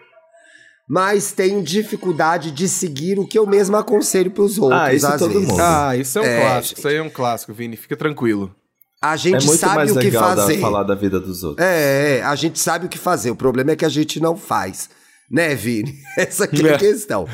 Mas 0.89 1.33
tenho 1.33 1.63
dificuldade 1.63 2.51
de 2.53 2.69
seguir 2.69 3.19
o 3.19 3.27
que 3.27 3.37
eu 3.39 3.45
mesmo 3.47 3.77
aconselho 3.77 4.31
pros 4.31 4.57
outros, 4.57 4.81
Ah, 4.81 4.95
isso 4.95 5.07
às 5.07 5.19
todo 5.19 5.33
vezes. 5.33 5.49
mundo. 5.49 5.61
Ah, 5.61 5.97
isso 5.97 6.19
é 6.19 6.23
um 6.23 6.25
É, 6.25 6.41
clássico. 6.41 6.63
gente. 6.69 6.79
Isso 6.79 6.89
aí 6.89 6.95
é 6.97 7.03
um 7.03 7.11
clássico, 7.11 7.53
Vini. 7.53 7.77
Fica 7.77 7.97
tranquilo. 7.97 8.55
A 9.03 9.15
É 9.15 9.17
gente 9.17 9.47
muito 9.47 9.59
sabe 9.61 9.75
mais 9.75 9.91
o 9.91 9.95
que 9.99 10.05
legal 10.05 10.23
da- 10.35 10.43
fazer. 10.43 10.59
falar 10.61 10.83
da 10.85 10.95
vida 10.95 11.19
dos 11.21 11.43
outros. 11.43 11.67
É, 11.67 12.19
é, 12.19 12.23
a 12.23 12.35
gente 12.37 12.59
sabe 12.59 12.87
o 12.87 12.89
que 12.89 12.99
fazer. 12.99 13.31
O 13.33 13.37
problema 13.37 13.73
é 13.73 13.77
que 13.77 13.85
a 13.85 13.89
gente 13.89 14.21
não 14.21 14.37
faz. 14.37 14.89
Né, 15.29 15.57
Vini? 15.57 15.93
Essa 16.17 16.45
aqui 16.45 16.67
é 16.67 16.75
a 16.75 16.79
questão. 16.79 17.27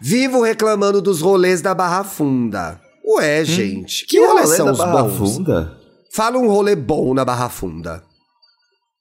Vivo 0.00 0.40
reclamando 0.42 1.02
dos 1.02 1.20
rolês 1.20 1.60
da 1.60 1.74
Barra 1.74 2.04
Funda. 2.04 2.80
Ué, 3.04 3.44
gente, 3.44 4.06
que, 4.06 4.18
rolês 4.18 4.44
rolê 4.46 4.56
são 4.56 4.66
da 4.66 4.72
os 4.72 4.78
Barra 4.78 5.02
bons? 5.02 5.16
Funda? 5.34 5.76
Fala 6.14 6.38
um 6.38 6.46
rolê 6.46 6.76
bom 6.76 7.12
na 7.12 7.24
Barra 7.24 7.48
Funda. 7.48 8.04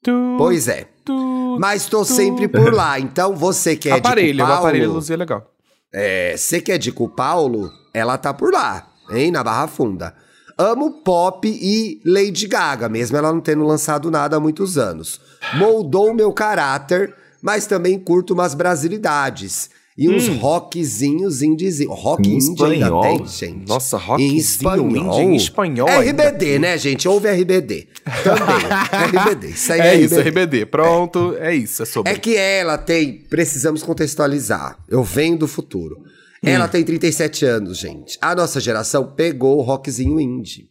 Tu, 0.04 0.36
Pois 0.36 0.67
é. 0.67 0.88
tu, 1.06 1.58
Mas 1.60 1.86
tô 1.86 2.04
sempre 2.04 2.47
por 2.47 2.73
lá. 2.73 2.99
Então 2.99 3.36
você 3.36 3.76
que 3.76 3.88
é 3.88 3.91
aparelho, 3.91 4.32
de 4.32 4.39
Paulo, 4.39 4.54
aparelho 4.54 4.93
luzia 4.93 5.15
legal. 5.15 5.54
é, 5.93 6.36
você 6.36 6.60
que 6.60 6.71
é 6.71 6.78
de 6.80 6.91
Cu 6.91 7.08
Paulo, 7.08 7.69
ela 7.93 8.17
tá 8.17 8.34
por 8.34 8.52
lá, 8.52 8.88
hein, 9.12 9.30
na 9.30 9.43
Barra 9.43 9.67
Funda. 9.67 10.15
Amo 10.58 11.04
pop 11.04 11.47
e 11.47 12.02
Lady 12.04 12.47
Gaga, 12.47 12.89
mesmo 12.89 13.15
ela 13.15 13.32
não 13.32 13.41
tendo 13.41 13.63
lançado 13.63 14.10
nada 14.10 14.38
há 14.38 14.39
muitos 14.39 14.80
anos. 14.80 15.21
Moldou 15.54 16.15
meu 16.15 16.34
caráter, 16.34 17.13
mas 17.43 17.67
também 17.67 17.99
curto 17.99 18.34
umas 18.34 18.56
brasilidades. 18.56 19.69
E 19.95 20.10
uns 20.10 20.27
rockzinhos 20.27 21.41
indies. 21.43 21.86
Rock 21.88 22.27
Em 22.27 22.38
indie 22.38 22.63
ainda 22.63 23.01
tem, 23.01 23.27
gente. 23.27 23.67
Nossa, 23.67 23.97
em 23.97 23.99
rockzinho 23.99 24.38
espanhol. 24.39 24.89
indie 24.89 25.21
em 25.21 25.36
espanhol 25.36 25.88
É 25.88 25.97
ainda. 25.97 26.29
RBD, 26.29 26.58
né, 26.60 26.77
gente? 26.79 27.08
Ouve 27.08 27.27
RBD. 27.29 27.88
Também. 28.23 29.10
RBD. 29.10 29.47
Isso 29.49 29.71
aí 29.73 29.79
é, 29.82 29.88
É 29.89 29.95
isso, 29.95 30.15
RBD. 30.15 30.29
RBD. 30.29 30.65
Pronto, 30.65 31.36
é 31.39 31.56
isso, 31.56 31.84
é 31.84 31.86
sobre. 31.86 32.12
É 32.12 32.17
que 32.17 32.36
ela 32.36 32.77
tem. 32.77 33.13
Precisamos 33.29 33.84
contextualizar. 33.84 34.77
Eu 34.89 35.04
venho 35.04 35.37
do 35.37 35.48
futuro. 35.48 35.98
Ela 36.46 36.67
tem 36.67 36.83
37 36.83 37.46
anos, 37.46 37.77
gente. 37.77 38.17
A 38.19 38.35
nossa 38.35 38.60
geração 38.60 39.06
pegou 39.15 39.60
o 39.60 39.62
rockzinho 39.62 40.19
indie. 40.19 40.67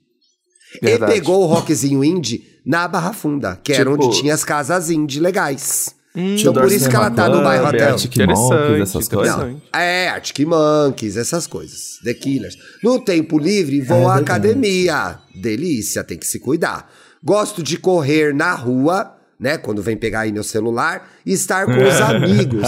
Verdade. 0.83 1.13
E 1.13 1.15
pegou 1.15 1.43
o 1.43 1.47
rockzinho 1.47 2.03
indie 2.05 2.45
na 2.67 2.87
Barra 2.89 3.13
Funda, 3.13 3.59
que 3.63 3.73
era 3.73 3.91
Tipo- 3.91 4.05
onde 4.07 4.21
tinha 4.21 4.35
as 4.35 4.45
casas 4.45 4.91
indie 4.91 5.19
legais. 5.21 5.95
Então 6.15 6.53
por 6.53 6.71
isso 6.71 6.89
que 6.91 6.95
ela 6.97 7.11
tá 7.11 7.29
no 7.29 7.43
bairro 7.43 7.67
hotel. 7.69 7.89
Arctic 7.95 8.17
Monkeys, 8.27 8.81
essas 8.83 9.09
coisas. 9.09 9.37
Não, 9.37 9.63
é, 9.73 10.09
Arctic 10.09 10.47
Monkeys, 10.47 11.17
essas 11.17 11.47
coisas. 11.47 11.99
The 12.05 12.13
Killers. 12.15 12.57
No 12.83 13.01
tempo 13.01 13.39
livre, 13.39 13.81
vou 13.81 13.97
É 13.97 14.01
à 14.05 14.15
verdade. 14.17 14.23
academia. 14.25 15.19
Delícia, 15.35 16.05
tem 16.05 16.19
que 16.19 16.27
se 16.27 16.39
cuidar. 16.39 16.91
Gosto 17.25 17.63
de 17.63 17.79
correr 17.79 18.35
na 18.35 18.53
rua, 18.55 19.17
né? 19.41 19.57
Quando 19.57 19.81
vem 19.83 19.97
pegar 19.97 20.21
aí 20.21 20.33
meu 20.33 20.43
celular, 20.45 21.09
e 21.25 21.33
estar 21.33 21.65
com 21.65 21.73
os 21.83 22.01
amigos. 22.03 22.67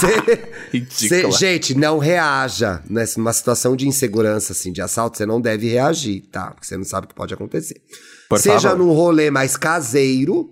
Cê- 0.00 0.86
cê- 1.08 1.30
gente, 1.32 1.74
não 1.76 1.98
reaja. 1.98 2.82
Nessa 2.88 3.18
numa 3.20 3.32
situação 3.32 3.76
de 3.76 3.86
insegurança, 3.86 4.52
assim, 4.52 4.72
de 4.72 4.80
assalto, 4.80 5.18
você 5.18 5.26
não 5.26 5.40
deve 5.40 5.68
reagir, 5.68 6.22
tá? 6.32 6.52
Porque 6.52 6.66
você 6.66 6.76
não 6.76 6.84
sabe 6.84 7.04
o 7.04 7.08
que 7.08 7.14
pode 7.14 7.34
acontecer. 7.34 7.80
Por 8.28 8.38
seja 8.38 8.70
favor. 8.70 8.78
num 8.78 8.92
rolê 8.92 9.30
mais 9.30 9.56
caseiro, 9.56 10.50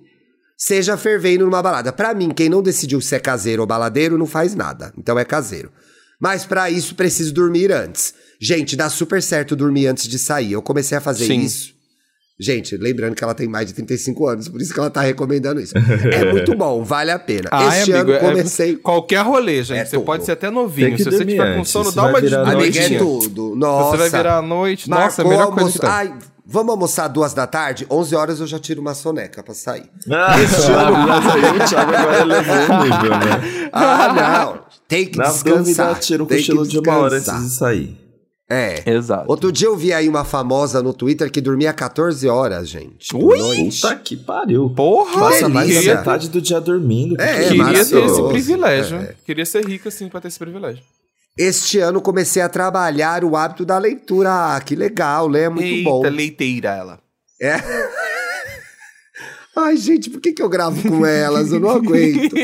seja 0.57 0.97
fervendo 0.97 1.45
numa 1.45 1.63
balada. 1.63 1.93
Pra 1.93 2.15
mim, 2.15 2.31
quem 2.31 2.49
não 2.49 2.63
decidiu 2.63 3.01
se 3.01 3.15
é 3.15 3.19
caseiro 3.19 3.63
ou 3.63 3.67
baladeiro 3.67 4.17
não 4.17 4.27
faz 4.27 4.55
nada. 4.55 4.93
Então 4.97 5.19
é 5.19 5.25
caseiro. 5.25 5.71
Mas 6.21 6.45
pra 6.47 6.71
isso 6.71 6.95
preciso 6.95 7.33
dormir 7.35 7.71
antes. 7.73 8.15
Gente, 8.41 8.75
dá 8.77 8.89
super 8.89 9.23
certo 9.23 9.55
dormir 9.55 9.87
antes 9.87 10.09
de 10.09 10.19
sair. 10.19 10.53
Eu 10.53 10.63
comecei 10.63 10.97
a 10.97 11.01
fazer 11.01 11.27
Sim. 11.27 11.41
isso. 11.41 11.75
Gente, 12.39 12.77
lembrando 12.77 13.15
que 13.15 13.25
ela 13.25 13.33
tem 13.35 13.49
mais 13.49 13.67
de 13.67 13.73
35 13.73 14.27
anos, 14.29 14.47
por 14.49 14.61
isso 14.61 14.73
que 14.75 14.79
ela 14.79 14.91
tá 14.91 15.01
recomendando 15.01 15.59
isso. 15.59 15.73
É 16.13 16.31
muito 16.31 16.55
bom, 16.55 16.85
vale 16.85 17.11
a 17.11 17.19
pena. 17.19 17.49
Ai, 17.51 17.79
este 17.81 17.93
amigo, 17.95 18.11
ano 18.13 18.19
é- 18.19 18.31
comecei. 18.31 18.77
Qualquer 18.77 19.25
rolê, 19.25 19.63
gente. 19.63 19.79
É 19.79 19.85
você 19.87 19.97
tudo. 19.97 20.05
pode 20.05 20.25
ser 20.27 20.33
até 20.33 20.51
novinho. 20.51 20.99
Se 20.99 21.05
você 21.05 21.25
tiver 21.25 21.57
com 21.57 21.65
sono, 21.65 21.91
dá 21.93 22.07
uma 22.07 22.21
virar 22.21 22.47
Amiga, 22.47 22.79
é 22.79 22.99
tudo. 22.99 23.55
Nossa. 23.57 23.91
Você 23.91 23.97
vai 23.97 24.11
virar 24.11 24.37
à 24.37 24.43
noite. 24.43 24.89
Nossa, 24.91 25.23
é 25.23 25.25
a 25.25 25.29
Marcou 25.29 25.31
melhor 25.31 25.45
almoço. 25.45 25.79
coisa 25.79 25.79
que 25.79 25.81
tem. 25.81 25.91
Ai, 25.91 26.15
vamos 26.47 26.71
almoçar 26.71 27.09
duas 27.09 27.35
da 27.35 27.47
tarde? 27.47 27.87
11 27.91 28.15
horas 28.15 28.41
eu 28.41 28.47
já 28.47 28.59
tiro 28.59 28.81
uma 28.81 28.95
soneca 28.95 29.43
pra 29.43 29.55
sair. 29.55 29.91
Ah, 30.11 30.37
mas 30.39 31.35
aí 31.35 31.57
o 31.59 31.69
Thiago 31.69 31.95
agora 31.95 32.21
elevou 32.21 32.55
o 32.55 32.83
nível, 32.85 33.11
né? 33.11 33.71
Ah, 33.73 34.13
não. 34.13 34.67
Tem 34.89 35.07
que 35.07 35.19
Na 35.19 35.25
descansar. 35.25 35.59
dúvida, 35.59 35.95
tira 35.97 36.23
um 36.23 36.27
Tem 36.27 36.39
cochilo 36.39 36.67
de 36.67 36.79
uma 36.79 36.97
hora 36.97 37.17
antes 37.17 37.43
de 37.43 37.51
sair. 37.51 38.07
É. 38.49 38.89
Exato. 38.89 39.25
Outro 39.29 39.51
dia 39.51 39.67
eu 39.67 39.77
vi 39.77 39.93
aí 39.93 40.09
uma 40.09 40.25
famosa 40.25 40.81
no 40.81 40.95
Twitter 40.95 41.31
que 41.33 41.41
dormia 41.41 41.73
14 41.73 42.29
horas, 42.29 42.69
gente. 42.69 43.15
Ui! 43.17 43.37
noite. 43.37 43.81
Puta 43.81 43.97
que 43.97 44.17
pariu. 44.17 44.71
Porra! 44.71 45.19
Passa 45.19 45.49
mais 45.49 45.75
da 45.75 45.97
metade 45.97 46.29
do 46.29 46.41
dia 46.41 46.61
dormindo. 46.61 47.21
É, 47.21 47.47
é 47.47 47.49
Queria 47.49 47.85
ter 47.85 48.05
esse 48.05 48.23
privilégio. 48.29 48.99
É. 48.99 49.15
Queria 49.25 49.45
ser 49.45 49.67
rico 49.67 49.89
assim 49.89 50.09
pra 50.09 50.21
ter 50.21 50.29
esse 50.29 50.39
privilégio. 50.39 50.83
Este 51.37 51.79
ano 51.81 52.01
comecei 52.01 52.41
a 52.41 52.49
trabalhar 52.49 53.23
o 53.23 53.37
hábito 53.37 53.65
da 53.65 53.77
leitura. 53.79 54.57
Ah, 54.57 54.61
que 54.61 54.75
legal, 54.75 55.29
ler 55.29 55.43
é 55.45 55.49
muito 55.49 55.65
Eita, 55.67 55.91
bom. 55.91 56.03
leiteira 56.09 56.71
ela. 56.71 56.99
É. 57.41 57.57
Ai, 59.55 59.77
gente, 59.77 60.11
por 60.11 60.21
que, 60.21 60.33
que 60.33 60.43
eu 60.43 60.49
gravo 60.51 60.87
com 60.87 61.05
elas? 61.07 61.51
Eu 61.51 61.61
não 61.61 61.71
aguento. 61.71 62.35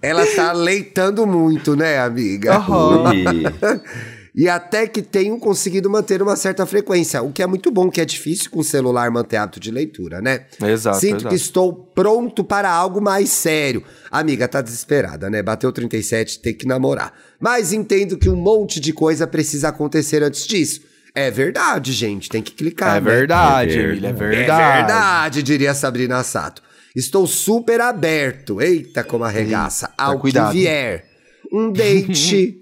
Ela 0.00 0.24
tá 0.34 0.52
leitando 0.52 1.26
muito, 1.26 1.76
né, 1.76 1.98
amiga? 1.98 2.54
Aham. 2.54 3.04
E 4.34 4.48
até 4.48 4.86
que 4.86 5.02
tenho 5.02 5.38
conseguido 5.38 5.90
manter 5.90 6.22
uma 6.22 6.36
certa 6.36 6.64
frequência, 6.64 7.20
o 7.22 7.30
que 7.30 7.42
é 7.42 7.46
muito 7.46 7.70
bom, 7.70 7.90
que 7.90 8.00
é 8.00 8.04
difícil 8.04 8.50
com 8.50 8.60
o 8.60 8.64
celular 8.64 9.10
manter 9.10 9.36
hábito 9.36 9.60
de 9.60 9.70
leitura, 9.70 10.22
né? 10.22 10.46
Exato, 10.64 10.98
Sinto 11.00 11.16
exato. 11.16 11.28
que 11.28 11.34
estou 11.34 11.72
pronto 11.72 12.42
para 12.42 12.70
algo 12.70 12.98
mais 12.98 13.28
sério. 13.28 13.82
Amiga, 14.10 14.48
tá 14.48 14.62
desesperada, 14.62 15.28
né? 15.28 15.42
Bateu 15.42 15.70
37, 15.70 16.40
tem 16.40 16.54
que 16.54 16.66
namorar. 16.66 17.12
Mas 17.38 17.74
entendo 17.74 18.16
que 18.16 18.30
um 18.30 18.36
monte 18.36 18.80
de 18.80 18.94
coisa 18.94 19.26
precisa 19.26 19.68
acontecer 19.68 20.22
antes 20.22 20.46
disso. 20.46 20.80
É 21.14 21.30
verdade, 21.30 21.92
gente, 21.92 22.30
tem 22.30 22.40
que 22.40 22.52
clicar, 22.52 22.96
É 22.96 23.00
né? 23.02 23.10
verdade, 23.10 23.78
É 23.78 23.82
Emília, 23.82 24.08
é 24.08 24.12
verdade. 24.14 24.62
É 24.62 24.76
verdade, 24.76 25.42
diria 25.42 25.74
Sabrina 25.74 26.24
Sato. 26.24 26.62
Estou 26.96 27.26
super 27.26 27.82
aberto. 27.82 28.62
Eita, 28.62 29.04
como 29.04 29.24
arregaça. 29.24 29.90
Ao 29.98 30.18
cuidado. 30.18 30.52
que 30.52 30.58
vier. 30.60 31.04
Um 31.52 31.70
date, 31.70 32.61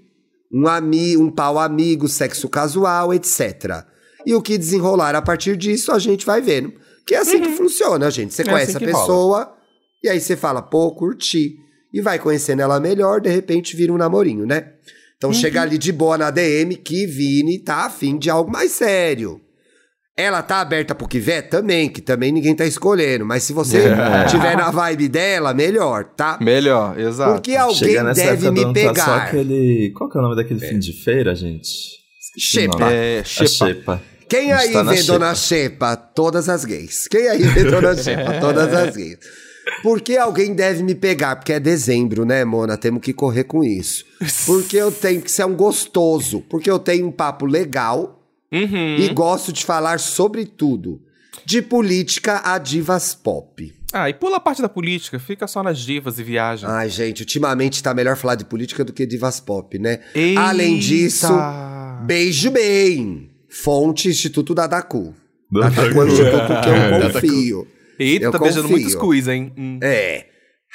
um, 0.53 0.67
ami 0.67 1.17
um 1.17 1.29
pau 1.31 1.57
amigo, 1.59 2.07
sexo 2.07 2.47
casual, 2.49 3.13
etc. 3.13 3.83
E 4.25 4.33
o 4.33 4.41
que 4.41 4.57
desenrolar 4.57 5.15
a 5.15 5.21
partir 5.21 5.55
disso, 5.57 5.91
a 5.91 5.99
gente 5.99 6.25
vai 6.25 6.41
vendo. 6.41 6.73
Que 7.05 7.15
é 7.15 7.19
assim 7.19 7.41
que 7.41 7.49
funciona, 7.51 8.09
gente. 8.11 8.33
Você 8.33 8.43
É 8.43 8.45
conhece 8.45 8.75
assim 8.75 8.77
a 8.77 8.87
que 8.87 8.91
rola. 8.91 9.01
pessoa, 9.05 9.57
e 10.03 10.09
aí 10.09 10.19
você 10.19 10.35
fala, 10.35 10.61
pô, 10.61 10.91
curti. 10.95 11.57
E 11.93 11.99
vai 11.99 12.17
conhecendo 12.19 12.61
ela 12.61 12.79
melhor, 12.79 13.19
de 13.19 13.29
repente 13.29 13.75
vira 13.75 13.91
um 13.91 13.97
namorinho, 13.97 14.45
né? 14.45 14.73
Então 15.17 15.33
chega 15.33 15.61
ali 15.61 15.77
de 15.77 15.91
boa 15.91 16.17
na 16.17 16.31
DM 16.31 16.75
que 16.77 17.05
Vini 17.05 17.59
tá 17.59 17.85
afim 17.85 18.17
de 18.17 18.29
algo 18.29 18.49
mais 18.51 18.71
sério. 18.71 19.41
Ela 20.21 20.43
tá 20.43 20.61
aberta 20.61 20.93
pro 20.93 21.07
que 21.07 21.19
vier 21.19 21.49
também, 21.49 21.89
que 21.89 22.01
também 22.01 22.31
ninguém 22.31 22.55
tá 22.55 22.65
escolhendo. 22.65 23.25
Mas 23.25 23.43
se 23.43 23.53
você 23.53 23.77
É. 23.77 24.25
tiver 24.25 24.55
na 24.55 24.69
vibe 24.69 25.07
dela, 25.07 25.53
melhor, 25.53 26.03
tá? 26.15 26.37
Melhor, 26.39 26.99
exato. 26.99 27.33
Porque 27.33 27.55
alguém 27.55 27.95
deve 28.13 28.51
me 28.51 28.61
tá 28.61 28.67
só 28.67 28.73
pegar. 28.73 29.15
aquele... 29.23 29.91
Qual 29.97 30.09
que 30.09 30.17
é 30.17 30.19
o 30.19 30.23
nome 30.23 30.35
daquele 30.35 30.59
fim 30.59 30.77
de 30.77 30.93
feira, 30.93 31.33
gente? 31.33 31.69
Xepa. 32.37 32.91
É, 32.91 33.23
Xepa. 33.25 33.47
Xepa. 33.49 34.01
Quem 34.29 34.53
aí 34.53 34.71
tá 34.71 34.83
vê 34.83 34.97
xepa. 34.97 35.11
Dona 35.13 35.35
Xepa? 35.35 35.95
Todas 35.97 36.47
as 36.47 36.63
gays. 36.63 37.07
Quem 37.09 37.27
aí 37.27 37.43
vê 37.43 37.63
Dona 37.65 37.95
Xepa? 37.95 38.33
Todas 38.39 38.73
as 38.73 38.95
gays. 38.95 39.17
Porque 39.83 40.15
alguém 40.17 40.53
deve 40.53 40.83
me 40.83 40.95
pegar, 40.95 41.35
porque 41.35 41.53
é 41.53 41.59
dezembro, 41.59 42.25
né, 42.25 42.45
Mona? 42.45 42.77
Temos 42.77 43.01
que 43.01 43.11
correr 43.13 43.43
com 43.43 43.63
isso. 43.63 44.05
Porque 44.45 44.77
eu 44.77 44.91
tenho 44.91 45.21
que 45.21 45.31
ser 45.31 45.45
um 45.45 45.55
gostoso. 45.55 46.41
Porque 46.49 46.69
eu 46.69 46.79
tenho 46.79 47.07
um 47.07 47.11
papo 47.11 47.45
legal 47.45 48.20
Uhum. 48.51 48.97
e 48.97 49.09
gosto 49.13 49.53
de 49.53 49.63
falar 49.63 49.99
sobre 49.99 50.45
tudo. 50.45 51.01
De 51.45 51.61
política 51.61 52.41
a 52.43 52.57
divas 52.57 53.15
pop. 53.15 53.73
Ah, 53.93 54.09
e 54.09 54.13
pula 54.13 54.37
a 54.37 54.39
parte 54.39 54.61
da 54.61 54.69
política, 54.69 55.17
fica 55.19 55.47
só 55.47 55.63
nas 55.63 55.79
divas 55.79 56.19
e 56.19 56.23
viagem. 56.23 56.67
Ai, 56.69 56.89
gente, 56.89 57.21
ultimamente 57.21 57.81
tá 57.81 57.93
melhor 57.93 58.15
falar 58.15 58.35
de 58.35 58.45
política 58.45 58.83
do 58.83 58.93
que 58.93 59.05
divas 59.05 59.39
pop, 59.39 59.77
né? 59.79 59.99
Eita! 60.13 60.41
Além 60.41 60.77
disso, 60.79 61.27
beijo 62.05 62.51
bem. 62.51 63.29
Fonte 63.49 64.07
Instituto 64.07 64.53
Dadacu. 64.53 65.13
Dadacu 65.51 65.99
é 66.01 66.03
um 66.03 66.07
instituto 66.07 66.61
que 66.61 66.69
eu 66.69 67.11
confio. 67.11 67.67
Eita, 67.99 68.25
eu 68.25 68.31
tá 68.31 68.39
beijando 68.39 68.63
confio. 68.63 68.77
muitos 68.77 68.95
cus, 68.95 69.27
hein? 69.27 69.53
Hum. 69.57 69.79
É. 69.81 70.25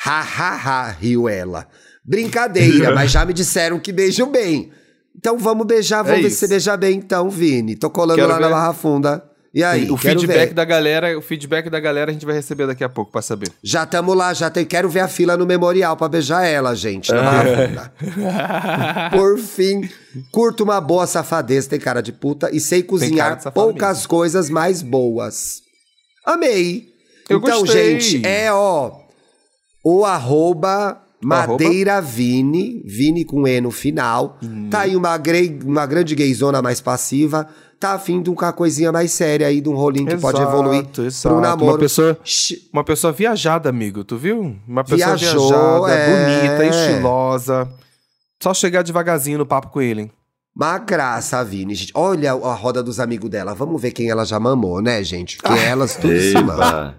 Ha, 0.05 0.21
ha, 0.21 0.55
ha, 0.55 0.91
riu 0.91 1.29
ela. 1.29 1.67
Brincadeira, 2.05 2.93
mas 2.95 3.11
já 3.11 3.25
me 3.25 3.33
disseram 3.33 3.81
que 3.81 3.93
beijo 3.93 4.27
bem. 4.27 4.71
Então 5.17 5.39
vamos 5.39 5.67
beijar, 5.67 6.03
vamos 6.03 6.19
É 6.19 6.23
ver 6.23 6.29
isso. 6.29 6.37
se 6.37 6.41
você 6.47 6.49
beija 6.49 6.77
bem 6.77 6.99
então, 6.99 7.31
Vini. 7.31 7.75
Tô 7.77 7.89
colando 7.91 8.17
Quero 8.19 8.29
lá 8.29 8.39
na 8.39 8.47
ver. 8.49 8.53
Barra 8.53 8.73
Funda. 8.73 9.25
E 9.55 9.65
aí, 9.65 9.91
o 9.91 9.97
feedback 9.97 10.49
ver. 10.49 10.55
da 10.55 10.67
galera, 10.67 11.19
o 11.19 11.23
feedback 11.23 11.71
da 11.71 11.81
galera 11.81 12.11
a 12.11 12.13
gente 12.13 12.27
vai 12.27 12.35
receber 12.35 12.67
daqui 12.67 12.85
a 12.85 12.91
pouco 12.91 13.11
pra 13.11 13.23
saber. 13.23 13.51
Já 13.63 13.87
tamo 13.87 14.13
lá, 14.13 14.35
já 14.35 14.51
tem, 14.51 14.67
quero 14.67 14.87
ver 14.87 15.01
a 15.01 15.09
fila 15.09 15.35
no 15.35 15.47
memorial 15.47 15.97
pra 15.97 16.11
beijar 16.11 16.45
ela, 16.45 16.75
gente, 16.75 17.11
na 17.11 17.23
Barra 17.23 17.45
Funda. 17.45 17.93
Por 19.17 19.39
fim, 19.39 19.89
curto 20.31 20.63
uma 20.63 20.79
boa 20.79 21.07
safadeza, 21.07 21.71
tem 21.71 21.81
cara 21.81 22.03
de 22.03 22.13
puta, 22.13 22.51
e 22.55 22.61
sei 22.61 22.83
cozinhar 22.83 23.51
poucas 23.55 24.05
coisas 24.05 24.51
mais 24.51 24.83
boas. 24.83 25.63
Amei. 26.23 26.89
Eu 27.27 27.39
então, 27.39 27.61
gostei. 27.61 27.99
gente, 27.99 28.27
é 28.27 28.53
ó, 28.53 28.93
o 29.83 30.05
arroba 30.05 31.01
Madeira 31.23 32.01
Vini, 32.01 32.83
Vini 32.85 33.25
com 33.25 33.47
E 33.49 33.61
no 33.61 33.71
final. 33.71 34.39
Hum. 34.43 34.69
Tá 34.71 34.81
aí 34.81 34.95
uma, 34.97 35.17
grei, 35.17 35.59
uma 35.65 35.87
grande 35.87 36.15
gayzona 36.15 36.61
mais 36.63 36.81
passiva. 36.81 37.49
Tá 37.79 37.93
afim 37.93 38.23
de 38.23 38.31
uma 38.31 38.53
coisinha 38.53 38.91
mais 38.91 39.13
séria 39.13 39.47
aí, 39.49 39.61
de 39.61 39.69
um 39.69 39.75
rolinho 39.75 40.07
que 40.07 40.17
pode 40.17 40.39
Exato, 40.41 40.53
evoluir 40.57 40.87
exato. 40.99 41.29
pra 41.29 41.39
um 41.39 41.41
namoro. 41.41 41.73
Uma 41.73 41.79
pessoa- 41.79 42.19
Uma 42.73 42.85
pessoa 42.85 43.13
viajada, 43.13 43.69
amigo, 43.69 44.03
tu 44.03 44.17
viu? 44.17 44.57
Uma 44.67 44.83
pessoa 44.83 45.15
Viajou, 45.17 45.49
viajada, 45.49 45.93
é. 45.93 46.49
bonita, 46.59 46.65
estilosa. 46.67 47.69
Só 48.43 48.55
chegar 48.55 48.83
devagarzinho 48.83 49.39
no 49.39 49.47
papo 49.47 49.69
com 49.69 49.81
ele, 49.81 50.03
hein? 50.03 50.11
Uma 50.55 50.79
graça, 50.79 51.37
a 51.39 51.45
Vini, 51.45 51.75
gente. 51.75 51.93
Olha 51.95 52.33
a 52.33 52.55
roda 52.55 52.83
dos 52.83 52.99
amigos 52.99 53.29
dela. 53.29 53.55
Vamos 53.55 53.81
ver 53.81 53.91
quem 53.91 54.09
ela 54.09 54.25
já 54.25 54.41
mamou, 54.41 54.81
né, 54.81 55.05
gente? 55.05 55.37
Porque 55.37 55.53
elas 55.61 55.97
tudo 55.97 56.19
se 56.19 56.33
mamam. 56.33 56.95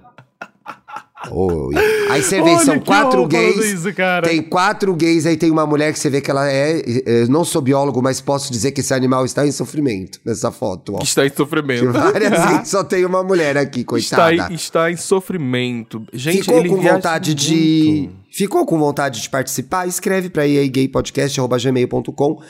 Oi. 1.32 1.76
Aí 2.10 2.22
você 2.24 2.42
vê, 2.42 2.58
são 2.60 2.80
quatro 2.80 3.26
gays. 3.28 3.58
Isso, 3.74 3.94
cara. 3.94 4.28
Tem 4.28 4.42
quatro 4.42 4.94
gays, 4.96 5.26
aí 5.26 5.36
tem 5.38 5.52
uma 5.52 5.66
mulher 5.66 5.92
que 5.94 6.00
você 6.00 6.10
vê 6.10 6.22
que 6.22 6.32
ela 6.32 6.50
é. 6.52 6.82
Eu 7.06 7.28
não 7.28 7.44
sou 7.44 7.62
biólogo, 7.62 8.02
mas 8.02 8.22
posso 8.22 8.52
dizer 8.52 8.72
que 8.72 8.82
esse 8.82 8.94
animal 8.94 9.26
está 9.26 9.46
em 9.46 9.52
sofrimento 9.52 10.20
nessa 10.26 10.52
foto, 10.52 10.96
ó. 10.96 11.04
Está 11.04 11.26
em 11.26 11.30
sofrimento. 11.30 11.92
Várias 11.92 12.32
gays, 12.46 12.68
só 12.70 12.84
tem 12.84 13.06
uma 13.06 13.24
mulher 13.24 13.58
aqui, 13.58 13.82
está, 13.82 13.88
coitada. 14.28 14.54
em, 14.54 14.56
está 14.56 14.92
em 14.92 14.98
sofrimento. 14.98 16.06
Gente, 16.14 16.40
Ficou 16.44 16.60
ele 16.60 16.70
com 16.70 16.82
vontade 16.82 17.34
de. 17.34 18.10
muito. 18.10 18.28
Ficou 18.32 18.66
com 18.66 18.78
vontade 18.78 19.22
de 19.22 19.30
participar? 19.30 19.88
Escreve 19.88 20.30
pra 20.30 20.44
gaypodcast.gmail.com. 20.46 22.42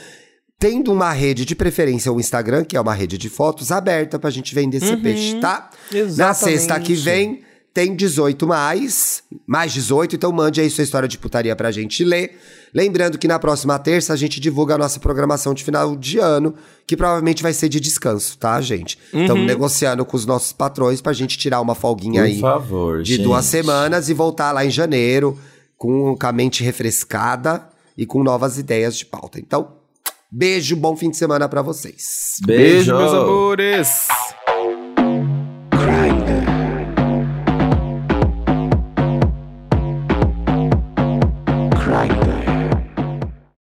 Tendo 0.60 0.92
uma 0.92 1.12
rede 1.14 1.46
de 1.46 1.56
preferência, 1.56 2.12
o 2.12 2.20
Instagram, 2.20 2.64
que 2.64 2.76
é 2.76 2.82
uma 2.82 2.94
rede 2.94 3.16
de 3.16 3.30
fotos 3.30 3.72
aberta 3.72 4.18
pra 4.18 4.32
gente 4.32 4.56
vender 4.56 4.78
esse 4.78 4.98
peixe, 4.98 5.36
tá? 5.40 5.70
Na 5.92 6.00
Exatamente. 6.00 6.40
sexta 6.60 6.80
que 6.80 6.96
vem, 6.96 7.42
tem 7.78 7.96
18 7.96 8.48
mais, 8.48 9.22
mais 9.46 9.72
18, 9.72 10.16
então 10.16 10.32
mande 10.32 10.60
aí 10.60 10.68
sua 10.68 10.84
história 10.84 11.08
de 11.08 11.16
putaria 11.16 11.56
pra 11.56 11.70
gente 11.70 12.04
ler. 12.04 12.36
Lembrando 12.74 13.20
que 13.20 13.28
na 13.28 13.38
próxima 13.38 13.78
terça 13.78 14.14
a 14.14 14.16
gente 14.16 14.40
divulga 14.40 14.74
a 14.74 14.78
nossa 14.80 15.00
programação 15.00 15.54
de 15.54 15.64
final 15.64 15.96
de 15.96 16.18
ano, 16.18 16.56
que 16.88 16.98
provavelmente 16.98 17.44
vai 17.44 17.54
ser 17.54 17.70
de 17.70 17.80
descanso, 17.80 18.36
tá, 18.40 18.60
gente? 18.62 18.98
Estamos 19.14 19.46
negociando 19.46 20.04
com 20.04 20.18
os 20.18 20.26
nossos 20.26 20.52
patrões 20.52 21.02
pra 21.02 21.14
gente 21.14 21.38
tirar 21.38 21.62
uma 21.62 21.76
folguinha 21.76 22.22
Por 22.22 22.26
aí 22.26 22.40
favor, 22.40 23.04
de 23.04 23.14
gente. 23.14 23.24
duas 23.24 23.46
semanas 23.46 24.10
e 24.10 24.14
voltar 24.16 24.52
lá 24.52 24.66
em 24.66 24.72
janeiro 24.72 25.38
com, 25.78 26.18
com 26.20 26.26
a 26.26 26.32
mente 26.32 26.64
refrescada 26.64 27.70
e 27.96 28.08
com 28.08 28.24
novas 28.24 28.58
ideias 28.58 28.98
de 28.98 29.06
pauta. 29.06 29.40
Então, 29.40 29.74
beijo, 30.32 30.76
bom 30.76 30.98
fim 30.98 31.12
de 31.12 31.18
semana 31.18 31.48
pra 31.48 31.62
vocês. 31.62 32.38
Beijo, 32.44 32.98
meus 32.98 33.14
amores! 33.14 34.08